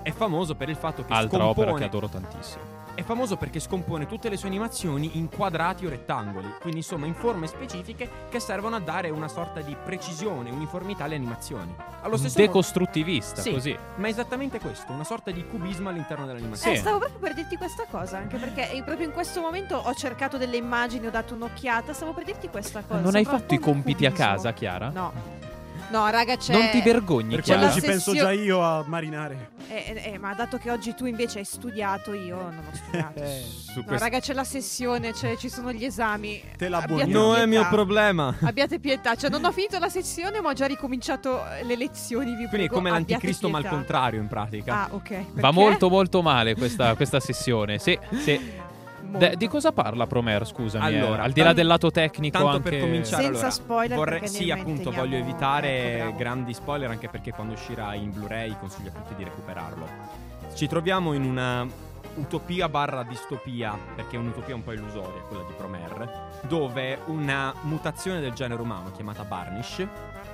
è 0.03 0.13
famoso 0.13 0.55
per 0.55 0.69
il 0.69 0.77
fatto 0.77 1.05
che 1.05 1.13
Altra 1.13 1.39
scompone 1.39 1.67
opera 1.69 1.75
che 1.79 1.85
adoro 1.85 2.09
tantissimo. 2.09 2.75
è 2.95 3.03
famoso 3.03 3.37
perché 3.37 3.59
scompone 3.61 4.07
tutte 4.07 4.29
le 4.31 4.37
sue 4.37 4.49
animazioni 4.49 5.19
in 5.19 5.29
quadrati 5.29 5.85
o 5.85 5.89
rettangoli, 5.91 6.47
quindi 6.61 6.79
insomma 6.79 7.07
in 7.07 7.15
forme 7.15 7.47
specifiche 7.49 8.09
che 8.31 8.39
servono 8.41 8.77
a 8.77 8.81
dare 8.81 9.11
una 9.11 9.29
sorta 9.29 9.61
di 9.61 9.77
precisione, 9.85 10.51
uniformità 10.51 11.05
alle 11.05 11.17
animazioni. 11.17 11.75
Allo 12.03 12.17
stesso 12.17 12.39
modo, 12.39 12.47
decostruttivista, 12.53 13.43
Sì. 13.43 13.51
così. 13.53 13.77
ma 13.97 14.07
è 14.07 14.11
esattamente 14.11 14.61
questo, 14.61 14.93
una 14.93 15.03
sorta 15.05 15.33
di 15.33 15.45
cubismo 15.47 15.89
all'interno 15.89 16.25
dell'animazione. 16.25 16.73
Eh, 16.73 16.77
Sì. 16.77 16.83
stavo 16.83 16.99
proprio 16.99 17.19
per 17.19 17.35
dirti 17.35 17.57
questa 17.57 17.85
cosa, 17.91 18.17
anche 18.19 18.37
perché 18.39 18.71
eh, 18.71 18.83
proprio 18.85 19.07
in 19.09 19.13
questo 19.13 19.41
momento 19.41 19.77
ho 19.77 19.93
cercato 19.95 20.39
delle 20.39 20.57
immagini, 20.57 21.07
ho 21.09 21.11
dato 21.11 21.35
un'occhiata, 21.35 21.93
stavo 21.93 22.13
per 22.13 22.23
dirti 22.25 22.49
questa 22.49 22.83
cosa. 22.87 23.01
Non 23.01 23.17
hai 23.17 23.25
fatto 23.25 23.53
i 23.55 23.59
compiti 23.59 24.07
a 24.07 24.11
cubismo. 24.11 24.31
casa, 24.31 24.53
Chiara? 24.53 24.89
No. 24.91 25.13
No, 25.91 26.07
raga, 26.09 26.37
c'è... 26.37 26.53
Non 26.53 26.69
ti 26.71 26.81
vergogni, 26.83 27.37
Per 27.37 27.45
quello 27.45 27.71
ci 27.73 27.81
penso 27.81 28.13
già 28.15 28.33
io 28.33 28.61
a 28.63 28.85
marinare. 28.87 29.51
Eh, 29.69 30.03
eh, 30.05 30.13
eh, 30.13 30.19
ma 30.19 30.33
dato 30.35 30.59
che 30.59 30.71
oggi 30.71 30.95
tu 30.95 31.07
invece 31.07 31.39
hai 31.41 31.45
studiato, 31.45 32.13
io 32.15 32.37
non 32.37 32.65
ho 32.71 32.75
studiato. 32.75 33.21
Eh, 33.27 33.43
Su 33.45 33.81
No, 33.81 33.85
questo- 33.85 34.05
raga, 34.05 34.21
c'è 34.21 34.33
la 34.33 34.45
sessione, 34.45 35.13
c'è- 35.13 35.37
ci 35.37 35.49
sono 35.49 35.73
gli 35.73 35.85
esami. 35.85 36.43
Te 36.57 36.69
la 36.69 36.79
Abbiate 36.79 37.05
buoniamo. 37.05 37.27
Non 37.27 37.37
è 37.37 37.47
mio 37.47 37.61
pietà. 37.61 37.75
problema. 37.75 38.35
Abbiate 38.43 38.79
pietà, 38.79 39.15
cioè 39.17 39.29
non 39.31 39.45
ho 39.45 39.53
finito 39.53 39.79
la 39.79 39.89
sessione, 39.89 40.41
ma 40.41 40.51
ho 40.51 40.53
già 40.55 40.67
ricominciato 40.67 41.43
le 41.63 41.77
lezioni. 41.77 42.31
Vi 42.31 42.35
Quindi 42.37 42.45
è 42.45 42.49
prego, 42.69 42.75
come 42.75 42.89
abbiate 42.91 43.11
l'anticristo 43.13 43.49
ma 43.49 43.57
al 43.59 43.63
pietà. 43.63 43.77
contrario 43.77 44.21
in 44.21 44.29
pratica. 44.29 44.75
Ah, 44.85 44.89
ok. 44.93 45.11
Va 45.11 45.25
Perché? 45.35 45.53
molto 45.53 45.89
molto 45.91 46.23
male 46.23 46.55
questa, 46.55 46.95
questa 46.95 47.21
sessione. 47.21 47.79
Sì, 47.79 47.99
sì. 48.23 48.41
Molto. 49.17 49.29
De- 49.31 49.37
di 49.37 49.49
cosa 49.49 49.73
parla 49.73 50.07
Promer, 50.07 50.47
scusami? 50.47 50.93
eh? 50.93 50.99
Allora, 50.99 51.23
Al 51.23 51.33
di 51.33 51.41
là 51.43 51.53
del 51.53 51.67
lato 51.67 51.91
tecnico 51.91 52.37
Tanto 52.39 52.57
anche... 52.57 52.71
per 52.71 52.81
cominciare, 52.81 53.23
Senza 53.23 53.39
allora, 53.39 53.51
spoiler, 53.51 53.97
vorrei- 53.97 54.29
sì, 54.29 54.51
appunto, 54.51 54.91
voglio 54.91 55.17
evitare 55.17 55.99
ecco, 56.01 56.17
grandi 56.17 56.55
spoiler 56.55 56.91
anche 56.91 57.09
perché 57.09 57.33
quando 57.33 57.55
uscirà 57.55 57.95
in 57.95 58.11
Blu-ray 58.13 58.57
consiglio 58.59 58.91
a 58.91 58.93
tutti 59.01 59.15
di 59.15 59.25
recuperarlo. 59.25 59.87
Ci 60.55 60.67
troviamo 60.69 61.13
in 61.13 61.25
una 61.25 61.67
utopia 62.17 62.69
barra 62.69 63.03
distopia, 63.03 63.77
perché 63.95 64.17
è 64.17 64.19
un'utopia 64.19 64.55
un 64.55 64.63
po' 64.65 64.73
illusoria, 64.73 65.21
quella 65.29 65.43
di 65.45 65.53
Promer, 65.57 66.29
dove 66.43 66.99
una 67.07 67.53
mutazione 67.63 68.21
del 68.21 68.33
genere 68.33 68.61
umano 68.63 68.91
chiamata 68.93 69.23
Barnish 69.25 69.87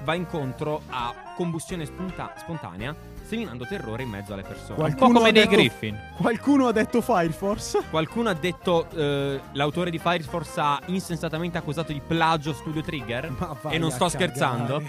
va 0.05 0.15
incontro 0.15 0.83
a 0.89 1.15
combustione 1.37 1.85
spunta- 1.87 2.33
spontanea, 2.39 2.95
seminando 3.27 3.65
terrore 3.67 4.03
in 4.03 4.11
mezzo 4.11 4.33
alle 4.33 4.43
persone. 4.43 4.71
Un 4.71 4.75
po' 4.77 4.81
Qualcuno 4.83 5.13
come 5.19 5.29
ha 5.29 5.33
nei 5.33 5.43
detto- 5.43 5.55
Griffin. 5.57 5.99
Qualcuno 6.17 6.67
ha 6.69 6.73
detto 6.73 7.01
Fire 7.01 7.31
Force. 7.33 7.81
Qualcuno 7.91 8.29
ha 8.29 8.35
detto 8.35 8.89
eh, 8.91 9.41
l'autore 9.53 9.91
di 9.91 9.99
Fire 9.99 10.23
Force 10.23 10.61
ha 10.61 10.81
insensatamente 10.87 11.59
accusato 11.59 11.93
di 11.93 12.01
plagio 12.07 12.53
Studio 12.53 12.83
Trigger? 12.83 13.31
Ma 13.39 13.57
vai 13.61 13.75
E 13.75 13.79
non 13.79 13.91
sto 13.91 14.09
scherzando. 14.09 14.83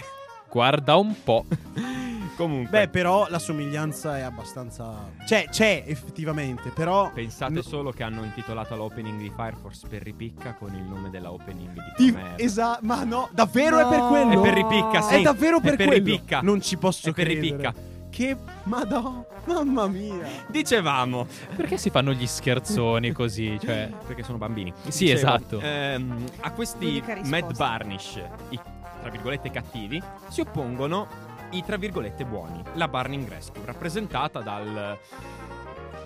Guarda 0.50 0.96
un 0.96 1.14
po'. 1.22 1.44
Comunque, 2.36 2.80
Beh, 2.80 2.88
però 2.88 3.26
la 3.28 3.38
somiglianza 3.38 4.18
è 4.18 4.22
abbastanza. 4.22 5.10
Cioè, 5.26 5.46
c'è 5.50 5.84
effettivamente, 5.86 6.70
però. 6.70 7.10
pensate 7.12 7.62
solo 7.62 7.90
che 7.92 8.02
hanno 8.02 8.24
intitolato 8.24 8.74
l'opening 8.76 9.18
di 9.20 9.32
Fire 9.34 9.54
Force 9.60 9.86
per 9.88 10.02
ripicca 10.02 10.54
con 10.54 10.74
il 10.74 10.82
nome 10.82 11.10
della 11.10 11.30
opening 11.32 11.72
di 11.96 12.12
Promare. 12.12 12.38
Esatto, 12.42 12.80
ma 12.84 13.04
no, 13.04 13.28
davvero 13.32 13.78
No. 13.80 13.86
è 13.86 13.88
per 13.96 14.08
quello? 14.08 14.30
È 14.32 14.40
per 14.42 14.54
ripicca, 14.54 15.00
sì. 15.02 15.14
È 15.14 15.22
davvero 15.22 15.60
per, 15.60 15.74
È 15.74 15.76
per 15.76 15.86
quello. 15.86 16.04
ripicca. 16.04 16.40
Non 16.40 16.60
ci 16.60 16.76
posso 16.76 17.10
È 17.10 17.12
per 17.12 17.24
credere. 17.24 17.46
ripicca. 17.48 17.74
Che 18.10 18.36
madonna, 18.64 19.24
mamma 19.46 19.86
mia. 19.88 20.24
Dicevamo, 20.46 21.26
Perché 21.56 21.76
si 21.76 21.90
fanno 21.90 22.12
gli 22.12 22.26
scherzoni 22.26 23.10
così? 23.12 23.58
Cioè, 23.62 23.90
perché 24.06 24.22
sono 24.22 24.38
bambini. 24.38 24.72
Sì, 24.88 25.06
Dicevo, 25.06 25.18
esatto. 25.18 25.60
ehm, 25.60 26.24
a 26.40 26.50
questi. 26.52 27.02
Mad 27.24 27.56
Barnish, 27.56 28.20
i 28.50 28.60
tra 29.02 29.10
virgolette 29.12 29.50
cattivi, 29.50 30.00
si 30.28 30.40
oppongono 30.40 31.06
i 31.54 31.64
tra 31.64 31.76
virgolette 31.76 32.24
buoni. 32.24 32.62
La 32.74 32.88
Burning 32.88 33.28
Rescue, 33.28 33.62
rappresentata 33.64 34.40
dal. 34.40 34.98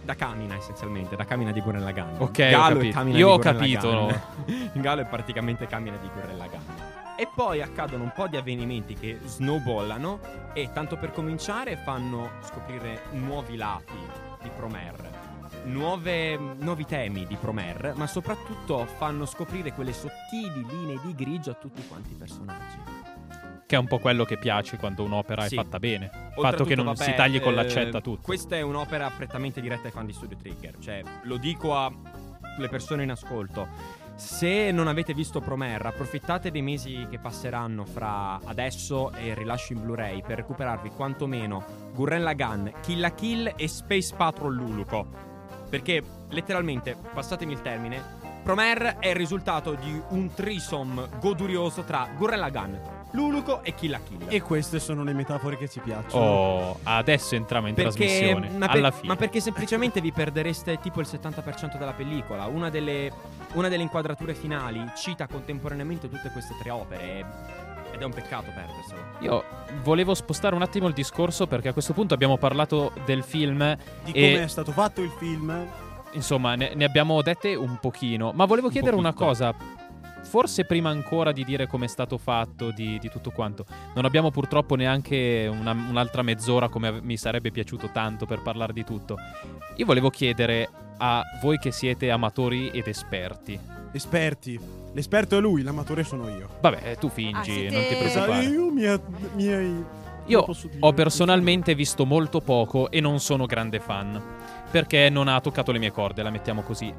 Da 0.03 0.15
Kamina 0.15 0.55
essenzialmente, 0.57 1.17
da 1.17 1.25
Kamina 1.25 1.53
di 1.53 1.61
Gurren 1.61 1.85
Lagann. 1.85 2.15
Ok, 2.19 2.39
ho 2.39 2.51
Galo 2.51 2.81
e 2.81 2.91
capito. 2.91 2.95
Kamina 2.95 3.19
Io 3.19 3.27
di 3.27 3.33
ho 3.33 3.39
capito, 3.39 3.91
Lagann. 3.93 4.81
Galo 4.81 5.01
è 5.03 5.07
praticamente 5.07 5.67
Kamina 5.67 5.97
di 5.97 6.09
Gurren 6.15 6.37
Lagann. 6.39 6.63
E 7.17 7.29
poi 7.35 7.61
accadono 7.61 8.05
un 8.05 8.13
po' 8.15 8.29
di 8.29 8.37
avvenimenti 8.37 8.95
che 8.95 9.19
snowballano 9.25 10.21
e 10.55 10.71
tanto 10.73 10.97
per 10.97 11.13
cominciare 11.13 11.77
fanno 11.77 12.31
scoprire 12.43 13.03
nuovi 13.11 13.57
lati 13.57 13.99
di 14.41 14.49
Promer, 14.57 14.95
nuove- 15.65 16.39
nuovi 16.39 16.85
temi 16.87 17.27
di 17.27 17.35
Promer, 17.35 17.93
ma 17.97 18.07
soprattutto 18.07 18.87
fanno 18.87 19.27
scoprire 19.27 19.73
quelle 19.73 19.93
sottili 19.93 20.65
linee 20.71 21.01
di 21.03 21.13
grigio 21.15 21.51
a 21.51 21.55
tutti 21.55 21.85
quanti 21.89 22.13
i 22.13 22.15
personaggi. 22.15 23.08
Che 23.69 23.77
è 23.77 23.79
un 23.79 23.87
po' 23.87 23.99
quello 23.99 24.25
che 24.25 24.39
piace 24.39 24.79
quando 24.79 25.05
un'opera 25.05 25.47
Sì. 25.47 25.55
è 25.55 25.63
fatta 25.63 25.79
bene. 25.79 26.11
Il 26.35 26.41
fatto 26.41 26.65
che 26.65 26.75
non 26.75 26.87
vabbè, 26.87 27.05
si 27.05 27.15
tagli 27.15 27.39
con 27.39 27.53
eh, 27.53 27.57
l'accetta 27.57 28.01
tutto. 28.01 28.23
Questa 28.23 28.57
è 28.57 28.63
un'opera 28.63 29.11
prettamente 29.15 29.61
diretta 29.61 29.89
ai 29.89 29.93
fan 29.93 30.07
di 30.07 30.15
Studio 30.15 30.39
Trigger. 30.39 30.79
Cioè, 30.79 31.03
lo 31.25 31.37
dico 31.37 31.77
alle 31.77 32.69
persone 32.71 33.03
in 33.03 33.11
ascolto. 33.11 33.69
Se 34.15 34.71
non 34.71 34.89
avete 34.89 35.13
visto 35.13 35.41
Promer, 35.43 35.85
approfittate 35.85 36.51
dei 36.51 36.63
mesi 36.63 37.07
che 37.11 37.19
passeranno 37.19 37.85
fra 37.85 38.41
adesso 38.43 39.13
e 39.13 39.27
il 39.27 39.37
rilascio 39.37 39.75
in 39.75 39.83
Blu-ray 39.83 40.23
per 40.23 40.39
recuperarvi 40.39 40.89
quantomeno 40.89 41.63
Gurren 41.93 42.23
Lagann, 42.23 42.69
Kill 42.81 43.01
la 43.01 43.13
Kill 43.13 43.53
e 43.55 43.69
Space 43.69 44.15
Patrol 44.17 44.55
Luluco. 44.55 45.07
Perché, 45.69 46.03
letteralmente, 46.31 46.97
passatemi 47.13 47.53
il 47.53 47.61
termine, 47.61 48.03
Promer 48.43 48.97
è 48.99 49.09
il 49.09 49.15
risultato 49.15 49.75
di 49.75 50.01
un 50.09 50.33
trisom 50.33 51.07
godurioso 51.21 51.83
tra 51.83 52.09
Gurren 52.17 52.39
Lagann, 52.39 52.75
Luluco 53.13 53.63
e 53.63 53.75
Kill 53.75 53.91
la 53.91 54.01
Kill. 54.07 54.25
E 54.29 54.41
queste 54.43 54.79
sono 54.79 55.03
le 55.03 55.13
metafore 55.15 55.57
che 55.57 55.69
ci 55.69 55.81
piacciono. 55.81 56.23
Oh, 56.25 56.79
adesso 56.83 57.35
entriamo 57.35 57.67
in 57.69 57.75
Perché, 57.75 57.91
trasmissione. 58.07 58.51
ma, 58.51 58.67
per- 58.67 58.77
alla 58.77 58.91
fine. 58.91 59.09
ma 59.09 59.17
perché 59.17 59.41
semplicemente 59.41 60.01
vi 60.01 60.13
perdereste 60.13 60.79
tipo 60.81 61.01
il 61.01 61.07
70% 61.11 61.79
della 61.79 61.93
pellicola. 61.95 62.47
Una 62.47 62.69
delle, 62.69 63.11
una 63.55 63.69
delle 63.69 63.83
inquadrature 63.83 64.35
finali 64.35 64.85
cita 64.97 65.27
contemporaneamente 65.27 66.09
tutte 66.11 66.31
queste 66.31 66.55
tre 66.61 66.71
opere. 66.71 67.57
Ed 67.91 68.01
è 68.03 68.05
un 68.05 68.13
peccato 68.13 68.51
perderselo. 68.55 69.01
Io 69.21 69.45
volevo 69.83 70.15
spostare 70.15 70.55
un 70.55 70.61
attimo 70.63 70.87
il 70.89 70.93
discorso 70.95 71.47
perché 71.47 71.69
a 71.69 71.73
questo 71.73 71.95
punto 71.95 72.13
abbiamo 72.13 72.37
parlato 72.37 72.93
del 73.07 73.23
film. 73.25 73.77
Di 74.05 74.13
e- 74.13 74.33
come 74.33 74.45
è 74.45 74.49
stato 74.49 74.73
fatto 74.73 75.01
il 75.01 75.11
film. 75.19 75.67
Insomma, 76.13 76.55
ne, 76.55 76.75
ne 76.75 76.85
abbiamo 76.85 77.21
dette 77.23 77.55
un 77.55 77.79
pochino. 77.81 78.33
Ma 78.35 78.45
volevo 78.45 78.67
Un 78.67 78.73
chiedere 78.73 78.97
una 78.97 79.13
pochino. 79.13 79.29
cosa. 79.29 79.55
Forse 80.23 80.65
prima 80.65 80.91
ancora 80.91 81.33
di 81.33 81.45
dire 81.45 81.67
come 81.67 81.87
è 81.87 81.89
stato 81.89 82.19
fatto, 82.19 82.71
di, 82.71 82.99
di 82.99 83.09
tutto 83.09 83.31
quanto. 83.31 83.65
Non 83.95 84.05
abbiamo 84.05 84.31
purtroppo 84.31 84.75
neanche 84.75 85.49
una- 85.51 85.73
un'altra 85.73 86.23
mezz'ora 86.23 86.69
come 86.69 87.01
mi 87.01 87.17
sarebbe 87.17 87.51
piaciuto 87.51 87.91
tanto 87.93 88.27
per 88.27 88.43
parlare 88.43 88.73
di 88.73 88.85
tutto. 88.85 89.17
Io 89.77 89.87
volevo 89.87 90.11
chiedere 90.11 90.69
a 90.99 91.23
voi 91.41 91.59
che 91.59 91.71
siete 91.71 92.11
amatori 92.11 92.69
ed 92.71 92.89
esperti. 92.89 93.59
Esperti. 93.93 94.59
L'esperto 94.93 95.37
è 95.39 95.41
lui, 95.41 95.63
l'amatore 95.63 96.03
sono 96.03 96.29
io. 96.29 96.49
Vabbè, 96.61 96.97
tu 96.99 97.07
Ah, 97.07 97.11
fingi, 97.11 97.53
siete- 97.53 97.75
non 97.75 97.87
ti 97.87 97.95
Esatto, 98.05 98.25
preoccupare. 98.33 98.45
io 99.37 99.57
hai- 99.57 99.85
Io 100.27 100.39
lo 100.41 100.45
posso 100.45 100.67
dire. 100.67 100.79
ho 100.81 100.93
personalmente 100.93 101.75
visto 101.75 102.05
molto 102.05 102.41
poco 102.41 102.91
e 102.91 103.01
non 103.01 103.19
sono 103.21 103.47
grande 103.47 103.81
fan. 103.81 104.21
Perché 104.71 105.09
non 105.09 105.29
ha 105.29 105.41
toccato 105.41 105.73
le 105.73 105.79
mie 105.79 105.91
corde, 105.93 106.23
la 106.23 106.29
mettiamo 106.31 106.63
così. 106.63 106.93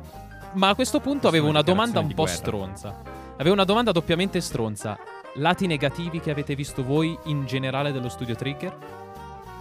Ma 0.54 0.70
a 0.70 0.76
questo 0.76 1.00
punto 1.00 1.28
avevo 1.28 1.48
una 1.48 1.62
domanda 1.62 2.00
un 2.00 2.08
po' 2.10 2.24
guerra. 2.24 2.32
stronza. 2.38 3.02
Avevo 3.38 3.54
una 3.54 3.64
domanda 3.66 3.92
doppiamente 3.92 4.42
stronza. 4.42 4.98
Lati 5.36 5.68
negativi 5.68 6.20
che 6.20 6.32
avete 6.32 6.56
visto 6.56 6.84
voi 6.84 7.18
in 7.26 7.46
generale 7.46 7.92
dello 7.92 8.10
studio 8.10 8.36
Trigger? 8.36 8.76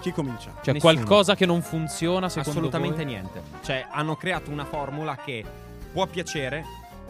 Chi 0.00 0.12
comincia? 0.12 0.52
Cioè 0.62 0.74
Nessuno. 0.74 0.92
qualcosa 0.94 1.34
che 1.34 1.44
non 1.44 1.60
funziona 1.60 2.28
secondo 2.28 2.50
Assolutamente 2.50 3.04
voi? 3.04 3.12
niente. 3.12 3.42
Cioè, 3.62 3.86
hanno 3.90 4.16
creato 4.16 4.50
una 4.50 4.64
formula 4.64 5.16
che 5.16 5.44
può 5.92 6.06
piacere, 6.06 6.64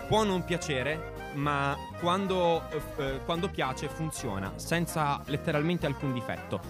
può 0.09 0.25
non 0.25 0.45
piacere, 0.45 1.15
ma 1.35 1.77
quando, 2.01 2.63
eh, 2.71 2.81
eh, 2.97 3.21
quando 3.25 3.49
piace 3.49 3.89
funziona, 3.89 4.53
senza 4.57 5.21
letteralmente 5.27 5.87
alcun 5.87 6.13
difetto. 6.13 6.61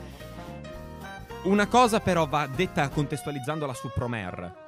Una 1.45 1.67
cosa 1.69 2.01
però 2.01 2.27
va 2.27 2.47
detta 2.47 2.89
contestualizzandola 2.89 3.73
su 3.73 3.89
Promare. 3.95 4.67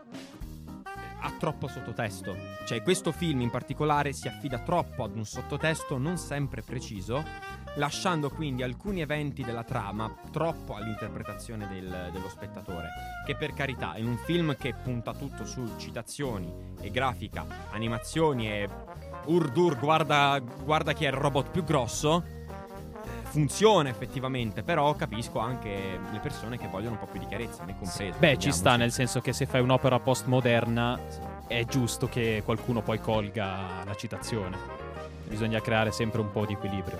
Ha 1.22 1.32
troppo 1.38 1.68
sottotesto. 1.68 2.34
Cioè, 2.64 2.82
questo 2.82 3.12
film 3.12 3.40
in 3.40 3.50
particolare 3.50 4.12
si 4.12 4.26
affida 4.26 4.58
troppo 4.58 5.04
ad 5.04 5.14
un 5.14 5.24
sottotesto 5.24 5.98
non 5.98 6.16
sempre 6.16 6.62
preciso, 6.62 7.22
lasciando 7.74 8.30
quindi 8.30 8.62
alcuni 8.62 9.00
eventi 9.00 9.42
della 9.44 9.62
trama 9.62 10.12
troppo 10.32 10.74
all'interpretazione 10.74 11.68
del- 11.68 12.08
dello 12.12 12.28
spettatore. 12.28 12.88
Che 13.26 13.36
per 13.36 13.52
carità, 13.52 13.96
in 13.96 14.06
un 14.06 14.16
film 14.16 14.56
che 14.56 14.74
punta 14.74 15.12
tutto 15.12 15.44
su 15.44 15.76
citazioni 15.76 16.52
e 16.80 16.90
grafica, 16.90 17.46
animazioni 17.70 18.50
e 18.50 18.68
urdur, 19.26 19.78
guarda, 19.78 20.38
guarda 20.38 20.92
chi 20.92 21.04
è 21.04 21.08
il 21.08 21.14
robot 21.14 21.50
più 21.50 21.64
grosso. 21.64 22.24
Funziona 23.30 23.88
effettivamente, 23.88 24.64
però 24.64 24.94
capisco 24.96 25.38
anche 25.38 26.00
le 26.10 26.18
persone 26.18 26.58
che 26.58 26.66
vogliono 26.66 26.94
un 26.94 26.98
po' 26.98 27.06
più 27.06 27.20
di 27.20 27.26
chiarezza, 27.26 27.64
me 27.64 27.76
compreso. 27.78 28.18
Beh, 28.18 28.38
ci 28.38 28.50
sta, 28.50 28.70
intendiamoci. 28.70 28.78
nel 28.80 28.92
senso 28.92 29.20
che 29.20 29.32
se 29.32 29.46
fai 29.46 29.60
un'opera 29.60 30.00
postmoderna 30.00 30.98
è 31.46 31.64
giusto 31.64 32.08
che 32.08 32.42
qualcuno 32.44 32.82
poi 32.82 33.00
colga 33.00 33.84
la 33.84 33.94
citazione. 33.94 34.58
Bisogna 35.28 35.60
creare 35.60 35.92
sempre 35.92 36.20
un 36.20 36.32
po' 36.32 36.44
di 36.44 36.54
equilibrio. 36.54 36.98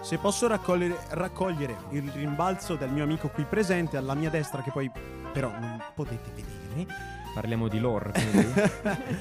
Se 0.00 0.16
posso 0.16 0.46
raccogliere, 0.46 0.96
raccogliere 1.10 1.76
il 1.90 2.10
rimbalzo 2.12 2.76
del 2.76 2.90
mio 2.90 3.04
amico 3.04 3.28
qui 3.28 3.44
presente 3.44 3.98
alla 3.98 4.14
mia 4.14 4.30
destra, 4.30 4.62
che 4.62 4.70
poi 4.70 4.90
però 5.32 5.50
non 5.50 5.82
potete 5.94 6.30
vedere. 6.34 7.17
Parliamo 7.34 7.68
di 7.68 7.78
lore, 7.78 8.10
quindi. 8.30 8.52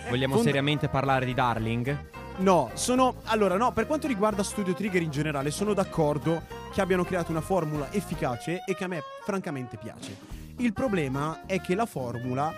Vogliamo 0.10 0.34
Fond- 0.36 0.46
seriamente 0.46 0.88
parlare 0.90 1.26
di 1.26 1.34
Darling? 1.34 2.10
No, 2.38 2.70
sono. 2.74 3.16
Allora, 3.26 3.58
no, 3.58 3.72
per 3.72 3.88
quanto 3.88 4.08
riguarda 4.08 4.44
Studio 4.44 4.74
Trigger 4.74 5.02
in 5.02 5.12
generale, 5.12 5.52
sono 5.52 5.74
d'accordo 5.74 6.44
che 6.72 6.82
abbiano 6.82 7.04
creato 7.04 7.32
una 7.32 7.42
formula 7.42 7.92
efficace 7.92 8.64
e 8.66 8.76
che 8.76 8.84
a 8.84 8.88
me 8.88 9.02
francamente 9.24 9.78
piace. 9.78 10.16
Il 10.58 10.74
problema 10.74 11.46
è 11.46 11.60
che 11.62 11.76
la 11.76 11.86
formula 11.86 12.54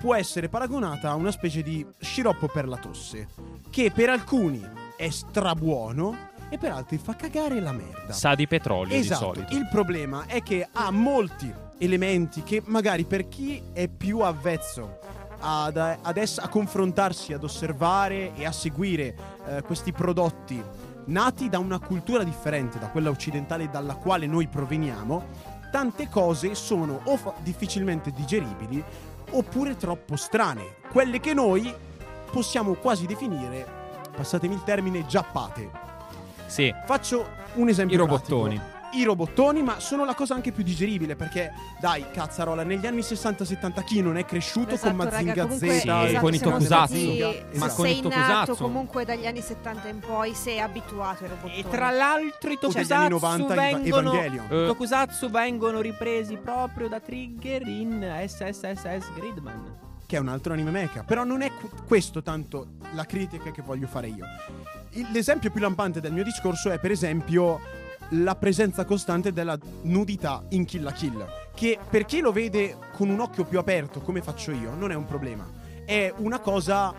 può 0.00 0.14
essere 0.14 0.48
paragonata 0.48 1.10
a 1.10 1.14
una 1.14 1.30
specie 1.30 1.62
di 1.62 1.84
sciroppo 1.98 2.46
per 2.48 2.68
la 2.68 2.76
tosse, 2.76 3.28
che 3.70 3.90
per 3.90 4.10
alcuni 4.10 4.62
è 4.96 5.08
strabuono 5.10 6.30
e 6.48 6.58
per 6.58 6.70
altri 6.72 6.98
fa 6.98 7.16
cagare 7.16 7.58
la 7.60 7.72
merda. 7.72 8.12
Sa 8.12 8.34
di 8.34 8.46
petrolio 8.46 8.94
Esatto, 8.94 9.32
di 9.32 9.38
solito. 9.40 9.54
il 9.56 9.68
problema 9.70 10.24
è 10.26 10.42
che 10.42 10.66
ha 10.70 10.90
molti 10.90 11.52
elementi 11.78 12.42
che 12.42 12.62
magari 12.66 13.04
per 13.04 13.28
chi 13.28 13.62
è 13.72 13.88
più 13.88 14.20
avvezzo 14.20 14.98
ad, 15.38 15.76
ad 15.76 16.16
ess- 16.16 16.38
a 16.38 16.48
confrontarsi, 16.48 17.32
ad 17.32 17.44
osservare 17.44 18.34
e 18.34 18.46
a 18.46 18.52
seguire 18.52 19.14
eh, 19.46 19.62
questi 19.62 19.92
prodotti 19.92 20.62
nati 21.06 21.48
da 21.48 21.58
una 21.58 21.78
cultura 21.78 22.24
differente 22.24 22.78
da 22.78 22.88
quella 22.88 23.10
occidentale 23.10 23.68
dalla 23.70 23.94
quale 23.94 24.26
noi 24.26 24.48
proveniamo, 24.48 25.54
tante 25.70 26.08
cose 26.08 26.54
sono 26.54 27.00
o 27.04 27.16
fa- 27.16 27.34
difficilmente 27.42 28.10
digeribili 28.10 28.82
oppure 29.30 29.76
troppo 29.76 30.16
strane, 30.16 30.76
quelle 30.90 31.20
che 31.20 31.34
noi 31.34 31.72
possiamo 32.30 32.74
quasi 32.74 33.06
definire, 33.06 33.66
passatemi 34.14 34.54
il 34.54 34.62
termine, 34.64 35.06
giappate. 35.06 35.70
Sì, 36.46 36.72
Faccio 36.86 37.26
un 37.54 37.68
esempio. 37.68 37.96
I 37.96 38.06
pratico. 38.06 38.75
I 38.96 39.04
robottoni, 39.04 39.62
ma 39.62 39.78
sono 39.78 40.04
la 40.04 40.14
cosa 40.14 40.34
anche 40.34 40.52
più 40.52 40.62
digeribile 40.64 41.16
perché, 41.16 41.52
dai, 41.80 42.06
cazzarola, 42.12 42.62
negli 42.62 42.86
anni 42.86 43.00
60-70 43.02 43.84
chi 43.84 44.00
non 44.00 44.16
è 44.16 44.24
cresciuto 44.24 44.74
Esatto, 44.74 44.94
con 44.96 45.04
raga, 45.04 45.16
Mazinga 45.16 45.42
comunque, 45.42 45.68
Z? 45.68 45.80
Sì, 45.80 45.88
esatto, 45.88 46.20
con 46.20 46.34
i 46.34 46.38
tokusatsu. 46.38 46.94
stati- 46.96 47.44
Ma 47.58 47.68
con 47.68 47.86
i 47.86 47.88
sei 47.92 48.00
nato 48.02 48.08
tokusatsu. 48.08 48.62
comunque 48.62 49.04
dagli 49.04 49.26
anni 49.26 49.40
70 49.42 49.88
in 49.88 49.98
poi 49.98 50.34
sei 50.34 50.60
abituato 50.60 51.24
ai 51.24 51.30
robottoni. 51.30 51.58
E 51.58 51.68
tra 51.68 51.90
l'altro 51.90 52.50
i 52.50 52.58
tokusatsu 52.58 53.08
90 53.10 53.52
Eva- 53.52 53.62
vengono 53.78 54.12
Evangelion. 54.12 54.46
Eh. 54.50 54.62
i 54.62 54.66
tokusatsu 54.66 55.30
vengono 55.30 55.80
ripresi 55.80 56.36
proprio 56.36 56.88
da 56.88 56.98
Trigger 57.00 57.66
in 57.66 58.02
SSSS 58.26 59.12
Gridman. 59.14 59.84
che 60.06 60.16
è 60.16 60.20
un 60.20 60.28
altro 60.28 60.52
anime 60.52 60.70
mecha. 60.70 61.02
Però 61.02 61.24
non 61.24 61.42
è 61.42 61.50
qu- 61.50 61.84
questo 61.84 62.22
tanto 62.22 62.68
la 62.92 63.04
critica 63.04 63.50
che 63.50 63.60
voglio 63.60 63.88
fare 63.88 64.06
io. 64.06 64.24
Il- 64.90 65.08
l'esempio 65.12 65.50
più 65.50 65.60
lampante 65.60 66.00
del 66.00 66.12
mio 66.12 66.22
discorso 66.22 66.70
è, 66.70 66.78
per 66.78 66.92
esempio, 66.92 67.58
la 68.10 68.34
presenza 68.36 68.84
costante 68.84 69.32
della 69.32 69.58
nudità 69.82 70.44
in 70.50 70.64
Kill 70.64 70.82
la 70.82 70.92
Kill. 70.92 71.26
Che 71.54 71.78
per 71.88 72.04
chi 72.04 72.20
lo 72.20 72.32
vede 72.32 72.76
con 72.92 73.08
un 73.08 73.20
occhio 73.20 73.44
più 73.44 73.58
aperto, 73.58 74.00
come 74.00 74.22
faccio 74.22 74.50
io, 74.52 74.74
non 74.74 74.90
è 74.90 74.94
un 74.94 75.06
problema. 75.06 75.48
È 75.84 76.12
una 76.18 76.38
cosa 76.40 76.92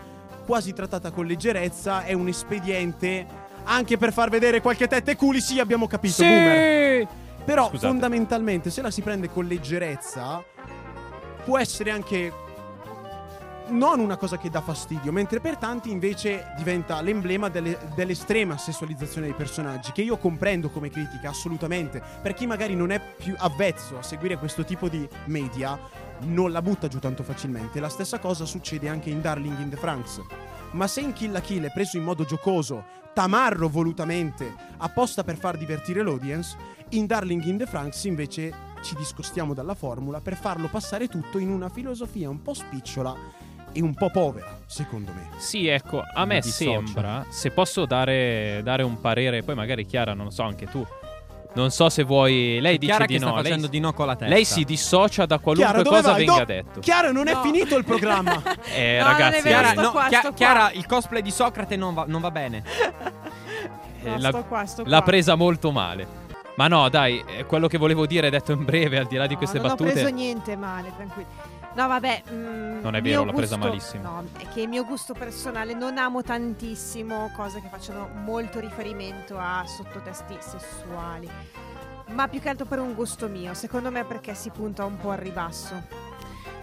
quasi 0.44 0.72
trattata 0.72 1.10
con 1.10 1.26
leggerezza, 1.26 2.04
è 2.04 2.12
un 2.12 2.28
espediente. 2.28 3.46
Anche 3.64 3.98
per 3.98 4.12
far 4.12 4.30
vedere 4.30 4.62
qualche 4.62 4.88
tetta 4.88 5.10
e 5.10 5.16
culi, 5.16 5.40
sì, 5.40 5.60
abbiamo 5.60 5.86
capito, 5.86 6.22
boomer. 6.22 7.06
Però 7.44 7.68
Scusate. 7.68 7.86
fondamentalmente 7.86 8.70
se 8.70 8.82
la 8.82 8.90
si 8.90 9.02
prende 9.02 9.30
con 9.30 9.46
leggerezza 9.46 10.42
può 11.44 11.58
essere 11.58 11.90
anche 11.90 12.30
non 13.70 14.00
una 14.00 14.16
cosa 14.16 14.38
che 14.38 14.50
dà 14.50 14.60
fastidio, 14.60 15.12
mentre 15.12 15.40
per 15.40 15.56
tanti 15.56 15.90
invece 15.90 16.52
diventa 16.56 17.00
l'emblema 17.00 17.48
delle- 17.48 17.78
dell'estrema 17.94 18.56
sessualizzazione 18.56 19.26
dei 19.26 19.36
personaggi, 19.36 19.92
che 19.92 20.02
io 20.02 20.16
comprendo 20.16 20.70
come 20.70 20.90
critica 20.90 21.30
assolutamente. 21.30 22.02
Per 22.22 22.34
chi 22.34 22.46
magari 22.46 22.74
non 22.74 22.90
è 22.90 23.00
più 23.00 23.34
avvezzo 23.38 23.98
a 23.98 24.02
seguire 24.02 24.38
questo 24.38 24.64
tipo 24.64 24.88
di 24.88 25.06
media, 25.26 25.78
non 26.20 26.50
la 26.50 26.62
butta 26.62 26.88
giù 26.88 26.98
tanto 26.98 27.22
facilmente. 27.22 27.80
La 27.80 27.88
stessa 27.88 28.18
cosa 28.18 28.44
succede 28.44 28.88
anche 28.88 29.10
in 29.10 29.20
Darling 29.20 29.58
in 29.58 29.70
the 29.70 29.76
Franks. 29.76 30.20
Ma 30.72 30.86
se 30.86 31.00
in 31.00 31.12
Kill 31.12 31.32
la 31.32 31.40
Kill 31.40 31.64
è 31.64 31.72
preso 31.72 31.96
in 31.96 32.04
modo 32.04 32.24
giocoso, 32.24 32.84
tamarro 33.14 33.68
volutamente, 33.68 34.54
apposta 34.78 35.24
per 35.24 35.36
far 35.36 35.56
divertire 35.56 36.02
l'audience, 36.02 36.56
in 36.90 37.06
Darling 37.06 37.42
in 37.44 37.56
the 37.58 37.66
Franks 37.66 38.04
invece 38.04 38.66
ci 38.82 38.94
discostiamo 38.94 39.54
dalla 39.54 39.74
formula 39.74 40.20
per 40.20 40.36
farlo 40.36 40.68
passare 40.68 41.08
tutto 41.08 41.38
in 41.38 41.50
una 41.50 41.68
filosofia 41.68 42.30
un 42.30 42.42
po' 42.42 42.54
spicciola 42.54 43.46
e 43.78 43.82
un 43.82 43.94
po' 43.94 44.10
povera, 44.10 44.58
secondo 44.66 45.12
me. 45.12 45.28
Sì, 45.38 45.66
ecco, 45.68 46.02
a 46.14 46.24
me 46.24 46.42
sembra, 46.42 47.24
se 47.28 47.50
posso 47.50 47.86
dare, 47.86 48.60
dare 48.62 48.82
un 48.82 49.00
parere, 49.00 49.42
poi 49.42 49.54
magari 49.54 49.86
Chiara, 49.86 50.14
non 50.14 50.26
lo 50.26 50.30
so, 50.30 50.42
anche 50.42 50.66
tu. 50.66 50.86
Non 51.54 51.70
so 51.70 51.88
se 51.88 52.02
vuoi... 52.04 52.58
Lei 52.60 52.76
dice 52.78 52.90
Chiara 52.92 53.06
di 53.06 53.14
che 53.14 53.18
no. 53.20 53.28
sta 53.30 53.36
facendo 53.36 53.62
lei, 53.62 53.70
di 53.70 53.80
no 53.80 53.92
con 53.92 54.06
la 54.06 54.14
testa. 54.16 54.32
lei 54.34 54.44
si 54.44 54.64
dissocia 54.64 55.24
da 55.26 55.38
qualunque 55.38 55.72
Chiara, 55.82 55.88
cosa 55.88 56.10
vai? 56.12 56.24
venga 56.26 56.38
No, 56.38 56.44
detto. 56.44 56.80
Chiara, 56.80 57.10
non 57.10 57.26
è 57.26 57.32
No. 57.32 57.42
finito 57.42 57.76
il 57.76 57.84
programma. 57.84 58.42
Eh, 58.74 58.98
No, 58.98 59.04
non 59.06 59.14
è 59.14 59.18
ragazzi, 59.18 59.42
vero, 59.42 59.58
Chiara, 59.60 59.68
sto 59.70 59.80
no, 59.80 59.90
qua, 59.90 60.06
Chia- 60.08 60.18
sto 60.18 60.28
qua. 60.28 60.36
Chiara, 60.36 60.70
il 60.72 60.86
cosplay 60.86 61.22
di 61.22 61.30
Socrate 61.30 61.76
non 61.76 61.94
va, 61.94 62.04
non 62.06 62.20
va 62.20 62.30
bene. 62.30 62.62
eh, 64.02 64.08
No, 64.10 64.18
l'ha- 64.18 64.28
sto 64.28 64.44
qua, 64.44 64.66
sto 64.66 64.82
l'ha 64.84 64.96
qua. 64.98 65.02
presa 65.02 65.34
molto 65.36 65.70
male. 65.72 66.06
Ma 66.56 66.68
no, 66.68 66.88
dai, 66.88 67.24
eh, 67.36 67.44
quello 67.44 67.66
che 67.66 67.78
volevo 67.78 68.06
dire 68.06 68.30
detto 68.30 68.52
in 68.52 68.64
breve, 68.64 68.98
al 68.98 69.06
di 69.06 69.16
là 69.16 69.26
di 69.26 69.34
queste 69.36 69.58
non 69.58 69.68
battute. 69.68 69.90
ho 69.90 69.92
preso 69.92 70.08
niente 70.10 70.54
male, 70.56 70.92
tranquilli. 70.94 71.26
No, 71.78 71.86
vabbè. 71.86 72.22
mm, 72.32 72.80
Non 72.80 72.96
è 72.96 73.00
vero, 73.00 73.22
presa 73.26 73.54
gusto- 73.54 73.58
malissimo. 73.58 74.02
No, 74.02 74.24
è 74.36 74.48
che 74.48 74.62
il 74.62 74.68
mio 74.68 74.84
gusto 74.84 75.14
personale 75.14 75.74
non 75.74 75.96
amo 75.96 76.22
tantissimo 76.22 77.30
cose 77.36 77.60
che 77.60 77.68
facciano 77.68 78.08
molto 78.24 78.58
riferimento 78.58 79.38
a 79.38 79.64
sottotesti 79.64 80.36
sessuali. 80.40 81.30
Ma 82.06 82.26
più 82.26 82.40
che 82.40 82.48
altro 82.48 82.66
per 82.66 82.80
un 82.80 82.94
gusto 82.94 83.28
mio. 83.28 83.54
Secondo 83.54 83.92
me 83.92 84.02
perché 84.04 84.34
si 84.34 84.50
punta 84.50 84.84
un 84.84 84.96
po' 84.98 85.10
al 85.10 85.18
ribasso. 85.18 85.80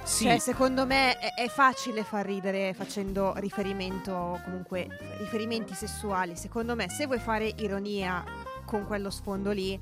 Sì, 0.03 0.25
Cioè, 0.25 0.37
secondo 0.37 0.85
me 0.85 1.17
è, 1.17 1.33
è 1.33 1.47
facile 1.47 2.03
far 2.03 2.25
ridere 2.25 2.73
facendo 2.73 3.33
riferimento, 3.37 4.39
comunque, 4.43 4.87
riferimenti 5.19 5.73
sessuali. 5.73 6.35
Secondo 6.35 6.75
me, 6.75 6.89
se 6.89 7.05
vuoi 7.05 7.19
fare 7.19 7.53
ironia 7.57 8.21
con 8.65 8.85
quello 8.85 9.09
sfondo 9.09 9.51
lì, 9.51 9.79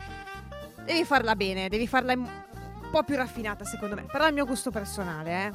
devi 0.86 1.03
farla 1.05 1.36
bene, 1.36 1.69
devi 1.69 1.88
farla 1.88 2.13
un 2.13 2.29
po' 2.94 3.04
più 3.04 3.16
raffinata, 3.16 3.66
secondo 3.66 3.96
me. 3.96 4.06
Però 4.10 4.24
è 4.24 4.28
il 4.28 4.34
mio 4.36 4.46
gusto 4.46 4.70
personale, 4.70 5.46
eh. 5.48 5.52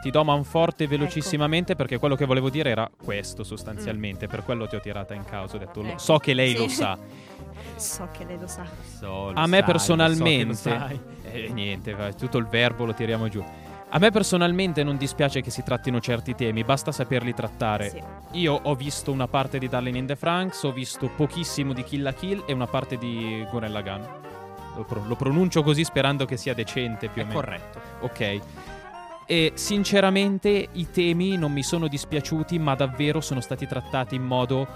ti 0.00 0.10
do 0.10 0.24
manforte 0.24 0.84
Ecco. 0.84 0.96
velocissimamente 0.96 1.74
perché 1.76 1.98
quello 1.98 2.14
che 2.16 2.24
volevo 2.24 2.48
dire 2.48 2.70
era 2.70 2.90
questo 3.04 3.44
sostanzialmente. 3.44 4.26
Per 4.26 4.42
quello 4.42 4.66
ti 4.66 4.76
ho 4.76 4.80
tirata 4.80 5.12
in 5.12 5.24
causa. 5.24 5.56
Ho 5.56 5.58
detto, 5.58 5.82
Mm. 5.82 5.88
Ecco, 5.88 5.98
so 5.98 6.18
che 6.18 6.32
lei 6.32 6.52
sì. 6.52 6.58
lo 6.58 6.68
sa. 6.68 6.98
So 7.76 8.08
che 8.12 8.24
lei 8.24 8.38
lo 8.38 8.46
sa. 8.46 8.64
So, 8.98 9.30
lo 9.30 9.32
A 9.34 9.46
me 9.46 9.58
sai, 9.58 9.64
personalmente, 9.66 10.54
so 10.54 11.00
eh, 11.30 11.48
niente, 11.52 11.94
tutto 12.16 12.38
il 12.38 12.46
verbo 12.46 12.84
lo 12.84 12.94
tiriamo 12.94 13.28
giù. 13.28 13.44
A 13.90 13.98
me 13.98 14.10
personalmente 14.10 14.82
non 14.82 14.96
dispiace 14.96 15.40
che 15.42 15.50
si 15.50 15.62
trattino 15.62 16.00
certi 16.00 16.34
temi, 16.34 16.64
basta 16.64 16.90
saperli 16.92 17.34
trattare. 17.34 17.90
Sì. 17.90 18.02
Io 18.40 18.58
ho 18.62 18.74
visto 18.74 19.12
una 19.12 19.28
parte 19.28 19.58
di 19.58 19.68
Darling 19.68 19.96
in 19.96 20.06
the 20.06 20.16
Franks, 20.16 20.62
ho 20.64 20.72
visto 20.72 21.08
pochissimo 21.08 21.72
di 21.72 21.84
Kill 21.84 22.02
la 22.02 22.12
Kill 22.12 22.44
e 22.46 22.52
una 22.52 22.66
parte 22.66 22.98
di 22.98 23.46
Gurren 23.50 23.72
Lagann. 23.72 24.02
Lo, 24.78 24.84
pro- 24.84 25.02
lo 25.04 25.16
pronuncio 25.16 25.62
così 25.64 25.82
sperando 25.82 26.24
che 26.24 26.36
sia 26.36 26.54
decente 26.54 27.08
più 27.08 27.22
o 27.22 27.24
È 27.24 27.28
meno. 27.28 27.40
corretto. 27.40 27.80
Ok. 28.00 28.40
E 29.26 29.52
sinceramente 29.54 30.68
i 30.72 30.90
temi 30.90 31.36
non 31.36 31.52
mi 31.52 31.62
sono 31.64 31.88
dispiaciuti, 31.88 32.58
ma 32.60 32.74
davvero 32.76 33.20
sono 33.20 33.40
stati 33.40 33.66
trattati 33.66 34.14
in 34.14 34.22
modo 34.24 34.66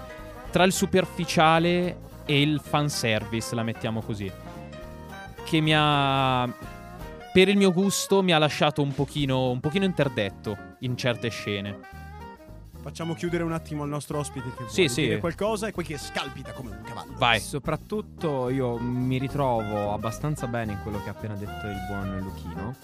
tra 0.51 0.63
il 0.65 0.73
superficiale 0.73 1.97
e 2.25 2.41
il 2.41 2.59
fanservice, 2.61 3.55
la 3.55 3.63
mettiamo 3.63 4.01
così. 4.01 4.29
Che 5.43 5.59
mi 5.61 5.71
ha. 5.75 6.47
Per 7.33 7.47
il 7.47 7.57
mio 7.57 7.71
gusto 7.73 8.21
mi 8.21 8.31
ha 8.31 8.37
lasciato 8.37 8.81
un 8.83 8.93
pochino, 8.93 9.49
un 9.49 9.59
pochino 9.59 9.85
interdetto 9.85 10.55
in 10.79 10.95
certe 10.97 11.29
scene. 11.29 11.79
Facciamo 12.83 13.13
chiudere 13.13 13.43
un 13.43 13.53
attimo 13.53 13.83
il 13.83 13.89
nostro 13.89 14.19
ospite 14.19 14.49
che 14.57 14.63
Sì, 14.67 14.81
vuole 14.81 14.89
sì. 14.89 15.01
dire 15.03 15.19
qualcosa 15.19 15.67
e 15.67 15.71
poi 15.71 15.85
che 15.85 15.97
scalpita 15.97 16.51
come 16.51 16.71
un 16.71 16.81
cavallo. 16.83 17.13
Vai. 17.15 17.39
Soprattutto 17.39 18.49
io 18.49 18.77
mi 18.77 19.17
ritrovo 19.17 19.93
abbastanza 19.93 20.47
bene 20.47 20.73
in 20.73 20.79
quello 20.83 21.01
che 21.01 21.07
ha 21.07 21.13
appena 21.13 21.33
detto 21.35 21.65
il 21.67 21.77
buon 21.87 22.17
Luchino. 22.19 22.75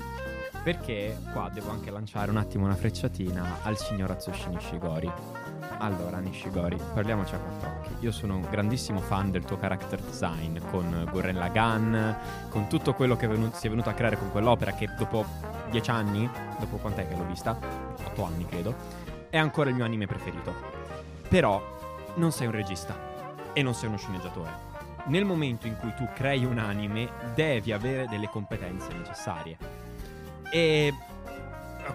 Perché 0.64 1.18
qua 1.34 1.50
devo 1.54 1.72
anche 1.72 1.92
lanciare 1.92 2.32
un 2.32 2.38
attimo 2.38 2.64
una 2.66 2.76
frecciatina 2.76 3.60
al 3.64 3.78
signor 3.78 4.12
Atsushi 4.12 4.48
Nishigori. 4.50 5.12
Allora, 5.80 6.20
Nishigori, 6.20 6.78
parliamoci 6.94 7.36
a 7.36 7.38
quattro 7.38 7.70
occhi. 7.80 8.06
Io 8.06 8.12
sono 8.12 8.36
un 8.36 8.46
grandissimo 8.50 9.00
fan 9.02 9.32
del 9.32 9.44
tuo 9.44 9.58
character 9.58 10.00
design 10.02 10.60
con 10.72 11.08
Gurren 11.12 11.36
Lagann, 11.38 12.12
con 12.50 12.68
tutto 12.68 12.94
quello 12.94 13.16
che 13.18 13.26
è 13.26 13.30
venu- 13.30 13.54
si 13.54 13.68
è 13.68 13.70
venuto 13.70 13.90
a 13.90 13.94
creare 13.94 14.18
con 14.18 14.32
quell'opera 14.32 14.72
che 14.74 14.90
dopo 14.98 15.26
dieci 15.70 15.90
anni, 15.90 16.30
dopo 16.58 16.78
quant'è 16.78 17.08
che 17.08 17.16
l'ho 17.16 17.26
vista? 17.26 17.58
Otto 18.04 18.24
anni 18.26 18.46
credo, 18.46 18.76
è 19.30 19.38
ancora 19.38 19.70
il 19.70 19.76
mio 19.76 19.86
anime 19.86 20.08
preferito. 20.08 20.54
Però 21.28 21.78
non 22.16 22.32
sei 22.32 22.48
un 22.48 22.54
regista 22.54 22.98
e 23.54 23.62
non 23.62 23.74
sei 23.74 23.88
uno 23.88 23.98
sceneggiatore. 23.98 24.68
Nel 25.06 25.26
momento 25.26 25.68
in 25.68 25.78
cui 25.78 25.94
tu 25.96 26.08
crei 26.14 26.46
un 26.46 26.58
anime, 26.58 27.10
devi 27.34 27.72
avere 27.72 28.08
delle 28.08 28.28
competenze 28.30 28.94
necessarie. 28.94 29.58
E 30.52 30.94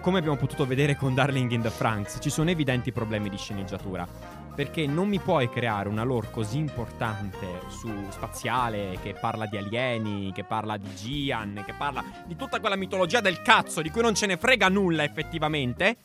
come 0.01 0.19
abbiamo 0.19 0.37
potuto 0.37 0.65
vedere 0.65 0.95
con 0.95 1.13
Darling 1.13 1.51
in 1.51 1.61
the 1.61 1.69
Franks, 1.69 2.17
ci 2.21 2.29
sono 2.29 2.49
evidenti 2.49 2.91
problemi 2.91 3.29
di 3.29 3.37
sceneggiatura. 3.37 4.07
Perché 4.55 4.87
non 4.87 5.09
mi 5.09 5.19
puoi 5.19 5.49
creare 5.49 5.89
una 5.89 6.03
lore 6.03 6.31
così 6.31 6.57
importante 6.57 7.45
su 7.67 7.91
spaziale, 8.09 8.97
che 9.01 9.13
parla 9.13 9.45
di 9.45 9.57
alieni, 9.57 10.31
che 10.33 10.45
parla 10.45 10.77
di 10.77 10.95
Gian, 10.95 11.61
che 11.65 11.73
parla 11.73 12.01
di 12.25 12.37
tutta 12.37 12.61
quella 12.61 12.77
mitologia 12.77 13.19
del 13.19 13.41
cazzo 13.41 13.81
di 13.81 13.89
cui 13.89 14.01
non 14.01 14.15
ce 14.15 14.27
ne 14.27 14.37
frega 14.37 14.69
nulla 14.69 15.03
effettivamente. 15.03 15.97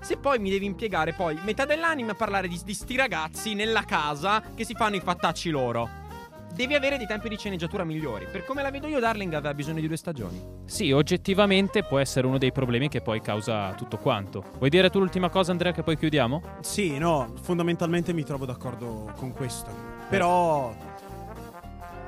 Se 0.00 0.16
poi 0.16 0.38
mi 0.38 0.50
devi 0.50 0.66
impiegare 0.66 1.12
poi 1.12 1.38
metà 1.44 1.64
dell'anime 1.64 2.12
a 2.12 2.14
parlare 2.14 2.48
di, 2.48 2.58
di 2.64 2.74
sti 2.74 2.96
ragazzi 2.96 3.54
nella 3.54 3.82
casa 3.82 4.42
che 4.54 4.64
si 4.64 4.74
fanno 4.74 4.96
i 4.96 5.00
fattacci 5.00 5.50
loro. 5.50 6.06
Devi 6.54 6.74
avere 6.74 6.96
dei 6.96 7.06
tempi 7.06 7.28
di 7.28 7.36
sceneggiatura 7.36 7.84
migliori. 7.84 8.26
Per 8.32 8.44
come 8.44 8.62
la 8.62 8.70
vedo 8.70 8.88
io, 8.88 8.98
Darling 8.98 9.32
aveva 9.32 9.54
bisogno 9.54 9.80
di 9.80 9.86
due 9.86 9.96
stagioni. 9.96 10.42
Sì, 10.64 10.90
oggettivamente 10.90 11.84
può 11.84 11.98
essere 11.98 12.26
uno 12.26 12.36
dei 12.36 12.50
problemi 12.50 12.88
che 12.88 13.00
poi 13.00 13.20
causa 13.20 13.74
tutto 13.74 13.96
quanto. 13.96 14.44
Vuoi 14.56 14.68
dire 14.68 14.90
tu 14.90 14.98
l'ultima 14.98 15.28
cosa, 15.28 15.52
Andrea, 15.52 15.70
che 15.72 15.82
poi 15.82 15.96
chiudiamo? 15.96 16.42
Sì, 16.62 16.98
no, 16.98 17.32
fondamentalmente 17.42 18.12
mi 18.12 18.24
trovo 18.24 18.44
d'accordo 18.44 19.12
con 19.16 19.32
questo. 19.32 19.70
Però 20.08 20.74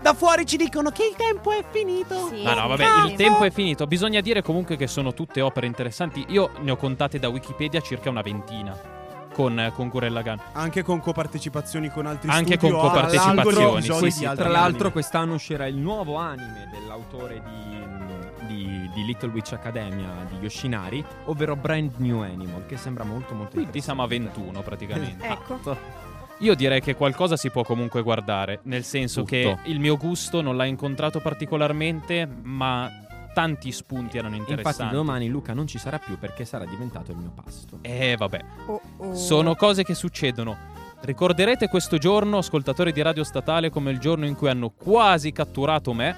da 0.01 0.15
fuori 0.15 0.47
ci 0.47 0.57
dicono 0.57 0.91
che 0.91 1.05
il 1.05 1.17
tempo 1.17 1.53
è 1.53 1.65
finito. 1.71 2.29
Sì. 2.29 2.43
Ma 2.43 2.55
no, 2.55 2.69
vabbè, 2.69 3.07
il 3.07 3.15
tempo 3.15 3.45
è 3.45 3.51
finito. 3.51 3.87
Bisogna 3.87 4.21
dire 4.21 4.43
comunque 4.43 4.77
che 4.77 4.87
sono 4.87 5.13
tutte 5.15 5.41
opere 5.41 5.67
interessanti. 5.67 6.25
Io 6.29 6.51
ne 6.61 6.71
ho 6.71 6.77
contate 6.77 7.19
da 7.19 7.29
Wikipedia 7.29 7.81
circa 7.81 8.09
una 8.11 8.23
ventina. 8.23 8.99
Con, 9.33 9.71
con 9.75 9.89
Gurren 9.89 10.13
Lagann. 10.13 10.39
Anche 10.53 10.83
con 10.83 11.01
copartecipazioni 11.01 11.89
con 11.89 12.05
altri 12.05 12.29
Anche 12.31 12.57
studio, 12.57 12.77
con 12.77 12.87
a- 12.87 12.91
copartecipazioni, 12.91 13.83
sì, 13.83 14.11
sì, 14.11 14.25
altri 14.25 14.45
Tra 14.45 14.53
l'altro, 14.53 14.91
quest'anno 14.91 15.35
uscirà 15.35 15.67
il 15.67 15.77
nuovo 15.77 16.17
anime 16.17 16.69
dell'autore 16.73 17.41
di, 17.41 18.47
di- 18.49 18.91
di 18.93 19.05
Little 19.05 19.31
Witch 19.31 19.53
Academia 19.53 20.09
di 20.29 20.37
Yoshinari, 20.41 21.03
ovvero 21.27 21.55
Brand 21.55 21.93
New 21.99 22.21
Animal, 22.23 22.67
che 22.67 22.77
sembra 22.77 23.05
molto 23.05 23.35
molto 23.35 23.53
Quindi 23.55 23.81
siamo 23.81 24.03
a 24.03 24.05
interessante. 24.13 24.41
21 24.43 24.63
praticamente. 24.63 25.27
Ecco. 25.27 26.09
Io 26.41 26.55
direi 26.55 26.81
che 26.81 26.95
qualcosa 26.95 27.37
si 27.37 27.51
può 27.51 27.63
comunque 27.65 28.03
guardare, 28.03 28.61
nel 28.65 28.83
senso 28.85 29.21
Tutto. 29.21 29.31
che 29.33 29.57
il 29.65 29.79
mio 29.79 29.97
gusto 29.97 30.41
non 30.41 30.57
l'ha 30.57 30.65
incontrato 30.65 31.21
particolarmente, 31.21 32.27
ma 32.43 32.91
tanti 33.35 33.71
spunti 33.73 34.17
erano 34.19 34.37
interessanti. 34.37 34.81
Infatti, 34.83 34.95
domani 34.97 35.29
Luca 35.29 35.53
non 35.53 35.67
ci 35.67 35.79
sarà 35.79 35.99
più 35.99 36.19
perché 36.19 36.45
sarà 36.45 36.65
diventato 36.65 37.11
il 37.13 37.19
mio 37.19 37.31
pasto. 37.35 37.79
Eh, 37.83 38.17
vabbè. 38.17 38.41
Oh, 38.67 38.81
oh. 38.97 39.15
Sono 39.15 39.55
cose 39.55 39.83
che 39.85 39.95
succedono. 39.95 40.57
Ricorderete 41.03 41.69
questo 41.69 41.99
giorno, 41.99 42.39
ascoltatori 42.39 42.93
di 42.93 43.01
Radio 43.03 43.25
Statale, 43.25 43.71
come 43.71 43.91
il 43.91 43.99
giorno 43.99 44.27
in 44.27 44.35
cui 44.35 44.49
hanno 44.49 44.71
quasi 44.71 45.33
catturato 45.33 45.93
me, 45.93 46.17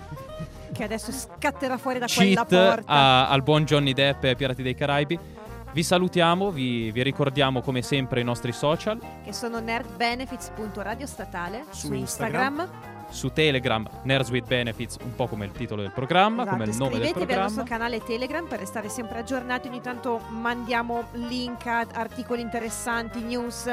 Che 0.72 0.84
adesso 0.84 1.12
scatterà 1.12 1.76
fuori 1.78 1.98
da 1.98 2.06
quella 2.06 2.44
cheat 2.44 2.74
porta. 2.74 2.92
a- 2.92 3.28
al 3.28 3.42
buon 3.42 3.64
Johnny 3.64 3.92
Depp 3.92 4.24
e 4.24 4.34
Pirati 4.36 4.62
dei 4.62 4.74
Caraibi. 4.74 5.18
Vi 5.72 5.82
salutiamo, 5.82 6.50
vi, 6.50 6.90
vi 6.92 7.02
ricordiamo 7.02 7.62
come 7.62 7.80
sempre 7.80 8.20
i 8.20 8.24
nostri 8.24 8.52
social, 8.52 9.00
Che 9.24 9.32
sono 9.32 9.58
nerdbenefits.radiostatale 9.58 11.64
Su 11.70 11.86
su 11.86 11.94
Instagram. 11.94 12.68
su 13.08 13.32
Telegram, 13.32 13.88
Nerds 14.02 14.28
with 14.30 14.46
Benefits, 14.46 14.98
un 15.02 15.14
po' 15.14 15.26
come 15.28 15.46
il 15.46 15.52
titolo 15.52 15.80
del 15.82 15.92
programma, 15.92 16.44
come 16.46 16.64
il 16.64 16.70
Esatto, 16.70 16.84
nome 16.84 16.98
del 16.98 17.06
iscrivetevi 17.06 17.38
al 17.38 17.44
nostro 17.44 17.62
programma. 17.64 17.88
canale 17.90 18.04
Telegram 18.06 18.46
per 18.46 18.58
restare 18.58 18.88
sempre 18.90 19.18
aggiornati. 19.20 19.68
Ogni 19.68 19.80
tanto 19.80 20.20
mandiamo 20.28 21.04
link 21.12 21.64
a 21.66 21.86
articoli 21.92 22.42
interessanti, 22.42 23.22
news. 23.22 23.70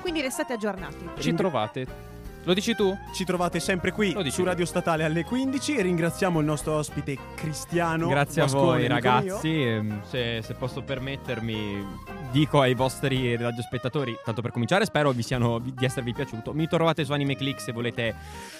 Quindi 0.00 0.20
restate 0.20 0.52
aggiornati. 0.52 1.08
Ci 1.18 1.34
trovate. 1.34 2.09
Lo 2.50 2.56
dici 2.56 2.74
tu? 2.74 2.98
Ci 3.14 3.24
trovate 3.24 3.60
sempre 3.60 3.92
qui 3.92 4.10
su 4.10 4.38
tu. 4.38 4.44
Radio 4.44 4.66
Statale 4.66 5.04
alle 5.04 5.22
15. 5.22 5.82
Ringraziamo 5.82 6.40
il 6.40 6.46
nostro 6.46 6.74
ospite 6.74 7.16
Cristiano. 7.36 8.08
Grazie 8.08 8.42
a 8.42 8.44
Vascone, 8.46 8.64
voi 8.64 8.86
amico 8.86 9.08
mio. 9.08 9.12
ragazzi, 9.12 9.62
Ehm, 9.62 10.02
se, 10.02 10.40
se 10.42 10.54
posso 10.54 10.82
permettermi 10.82 11.86
dico 12.32 12.60
ai 12.60 12.74
vostri 12.74 13.36
radiospettatori, 13.36 14.16
tanto 14.24 14.42
per 14.42 14.50
cominciare 14.50 14.84
spero 14.84 15.12
vi 15.12 15.22
siano, 15.22 15.60
di 15.60 15.84
esservi 15.84 16.12
piaciuto, 16.12 16.52
mi 16.52 16.66
trovate 16.66 17.04
su 17.04 17.12
Anime 17.12 17.36
Click 17.36 17.60
se 17.60 17.70
volete 17.70 18.16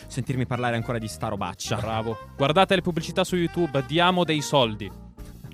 sentirmi 0.06 0.46
parlare 0.46 0.76
ancora 0.76 0.98
di 0.98 1.08
sta 1.08 1.26
robaccia. 1.26 1.74
Bravo. 1.74 2.16
Guardate 2.36 2.76
le 2.76 2.82
pubblicità 2.82 3.24
su 3.24 3.34
YouTube, 3.34 3.82
diamo 3.88 4.22
dei 4.22 4.40
soldi. 4.40 4.88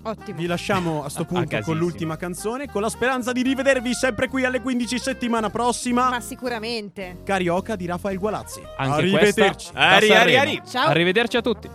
Ottimo. 0.06 0.38
Vi 0.38 0.46
lasciamo 0.46 1.04
a 1.04 1.08
sto 1.08 1.22
A 1.22 1.24
punto 1.24 1.60
con 1.62 1.76
l'ultima 1.76 2.16
canzone, 2.16 2.68
con 2.70 2.80
la 2.80 2.88
speranza 2.88 3.32
di 3.32 3.42
rivedervi 3.42 3.92
sempre 3.92 4.28
qui 4.28 4.44
alle 4.44 4.60
15 4.60 4.98
settimana 4.98 5.50
prossima. 5.50 6.10
Ma 6.10 6.20
sicuramente. 6.20 7.18
Carioca 7.24 7.74
di 7.74 7.86
Rafael 7.86 8.18
Gualazzi. 8.18 8.62
Anche 8.76 8.94
Arrivederci. 8.94 9.70
Ari, 9.74 10.10
ari, 10.14 10.36
ari. 10.36 10.62
Ciao. 10.64 10.88
Arrivederci 10.88 11.36
a 11.36 11.42
tutti. 11.42 11.68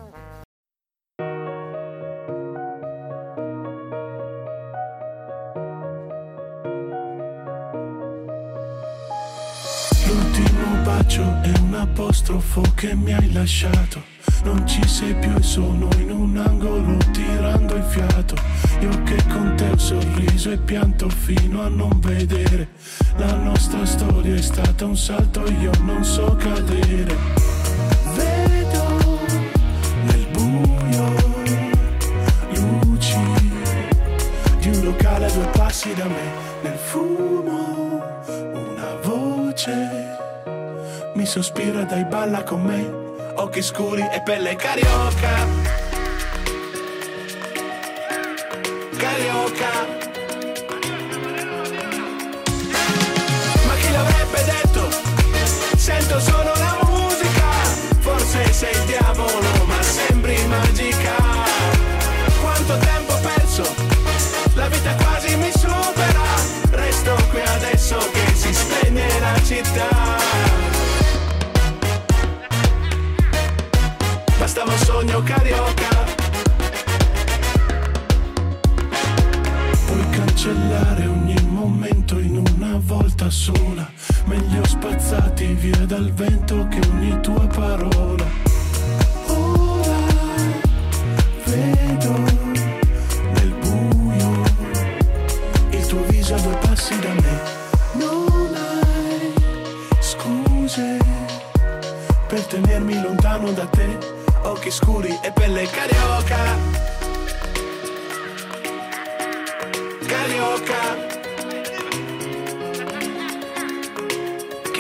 L'ultimo 10.08 10.82
bacio 10.84 11.22
è 11.42 11.52
un 11.60 11.74
apostrofo 11.74 12.62
che 12.76 12.96
mi 12.96 13.14
hai 13.14 13.32
lasciato. 13.34 14.12
Non 14.44 14.68
ci 14.68 14.86
sei 14.88 15.14
più 15.16 15.34
e 15.36 15.44
sono 15.44 15.88
in 15.98 16.12
un 16.12 16.38
angolo 16.38 16.98
tirando 17.12 17.76
il 17.76 17.84
fiato. 17.84 18.36
Io 18.80 19.04
che 19.04 19.18
con 19.28 19.54
te 19.56 19.70
ho 19.70 19.78
sorriso 19.78 20.52
e 20.52 20.58
pianto 20.58 21.10
fino 21.10 21.62
a 21.62 21.68
non 21.68 22.00
vedere. 22.00 22.70
La 23.18 23.36
nostra 23.36 23.86
storia 23.86 24.36
è 24.36 24.42
stata 24.42 24.86
un 24.86 24.98
salto, 24.98 25.44
io 25.60 25.72
non 25.84 26.04
so 26.04 26.36
cadere. 26.38 27.50
Locale 34.84 35.26
a 35.26 35.32
due 35.32 35.48
passi 35.54 35.94
da 35.94 36.06
me. 36.06 36.32
Nel 36.64 36.78
fumo 36.78 38.04
una 38.28 38.96
voce 39.04 40.18
mi 41.16 41.26
sospira 41.26 41.84
dai 41.84 42.04
balla 42.06 42.44
con 42.44 42.62
me. 42.64 43.01
Occhi 43.36 43.62
scuri 43.62 44.02
e 44.12 44.22
pelle 44.22 44.56
carioca. 44.56 45.48
Carioca. 48.98 49.72
Ma 53.66 53.74
chi 53.76 53.92
l'avrebbe 53.92 54.44
detto? 54.44 54.90
Sento 55.76 56.20
solo 56.20 56.54
la 56.56 56.78
musica. 56.84 57.50
Forse 58.00 58.52
sei 58.52 58.74
il 58.74 58.86
diavolo, 58.86 59.66
ma 59.66 59.82
sembri 59.82 60.46
magica. 60.48 61.16
Quanto 62.42 62.78
tempo 62.78 63.14
perso? 63.22 63.76
La 64.56 64.68
vita 64.68 64.94
quasi 64.96 65.36
mi 65.38 65.52
supera. 65.52 66.24
Resto 66.72 67.16
qui 67.30 67.42
adesso 67.42 67.98
che 68.12 68.36
si 68.36 68.54
spegne 68.54 69.20
la 69.20 69.42
città. 69.44 70.51
Un 74.64 74.78
sogno 74.78 75.24
carioca. 75.24 75.89
Puoi 79.86 80.09
cancellare 80.12 81.07
ogni 81.07 81.36
momento 81.49 82.20
in 82.20 82.38
una 82.38 82.80
volta 82.80 83.30
sola. 83.32 83.89
Meglio 84.26 84.64
spazzati 84.66 85.45
via 85.53 85.86
dal 85.86 86.12
vento 86.14 86.68
che 86.70 86.80
ogni 86.89 87.20
tua 87.22 87.47
parola. 87.47 88.26
Ora 89.28 89.97
vedo 91.45 92.12
nel 93.34 93.53
buio 93.59 94.43
il 95.72 95.86
tuo 95.88 96.03
viso 96.07 96.36
a 96.36 96.39
due 96.39 96.57
passi 96.62 96.99
da 96.99 97.14
me. 97.14 97.41
Non 97.93 98.55
hai 98.55 99.34
scuse 99.99 100.97
per 102.28 102.45
tenermi 102.45 103.01
lontano 103.01 103.51
da 103.51 103.66
te. 103.66 104.11
Occhi 104.44 104.72
scuri 104.72 105.20
e 105.22 105.32
pelle 105.32 105.68
carioca. 105.68 106.58
Carioca. 110.08 111.10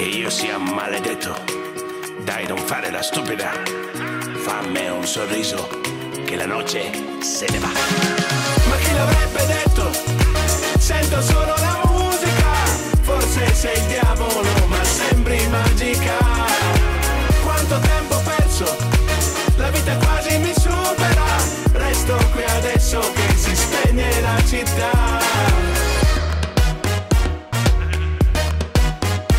che 0.01 0.07
io 0.07 0.31
sia 0.31 0.57
maledetto. 0.57 1.35
Dai, 2.23 2.47
non 2.47 2.57
fare 2.57 2.89
la 2.89 3.03
stupida. 3.03 3.51
Fammi 4.35 4.89
un 4.89 5.05
sorriso, 5.05 5.69
che 6.25 6.35
la 6.35 6.47
noce 6.47 6.91
se 7.21 7.45
ne 7.51 7.59
va. 7.59 7.67
Ma 7.67 8.75
chi 8.77 8.93
l'avrebbe 8.93 9.45
detto? 9.45 9.91
Sento 10.79 11.21
solo 11.21 11.53
la 11.55 11.81
musica. 11.85 12.51
Forse 13.01 13.53
sei 13.53 13.77
il 13.77 13.85
diavolo, 13.85 14.41
ma 14.67 14.80
adesso 22.81 22.99
che 23.13 23.35
si 23.35 23.55
spegne 23.55 24.21
la 24.21 24.43
città. 24.43 25.19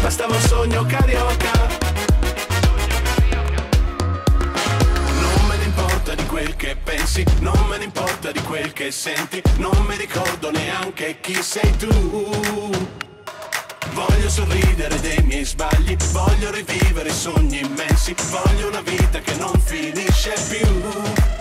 Bastava 0.01 0.35
un 0.35 0.41
sogno 0.41 0.85
carioca. 0.87 1.51
Non 5.21 5.47
me 5.49 5.57
ne 5.57 5.65
importa 5.65 6.15
di 6.15 6.25
quel 6.27 6.55
che 6.55 6.77
pensi, 6.83 7.25
non 7.41 7.67
me 7.69 7.79
ne 7.79 7.85
importa 7.85 8.31
di 8.31 8.41
quel 8.43 8.73
che 8.73 8.93
senti, 8.93 9.43
non 9.57 9.77
mi 9.89 9.97
ricordo 9.97 10.53
neanche 10.53 11.19
chi 11.21 11.35
sei 11.43 11.77
tu. 11.77 11.91
Voglio 13.93 14.29
sorridere 14.29 15.01
dei 15.01 15.21
miei 15.25 15.45
sbagli, 15.45 15.97
voglio 16.13 16.51
rivivere 16.53 17.11
sogni 17.13 17.59
immensi, 17.59 18.15
voglio 18.31 18.69
una 18.69 18.81
vita 18.83 19.19
che 19.19 19.35
non 19.35 19.53
finisce 19.61 20.33
più. 20.49 21.32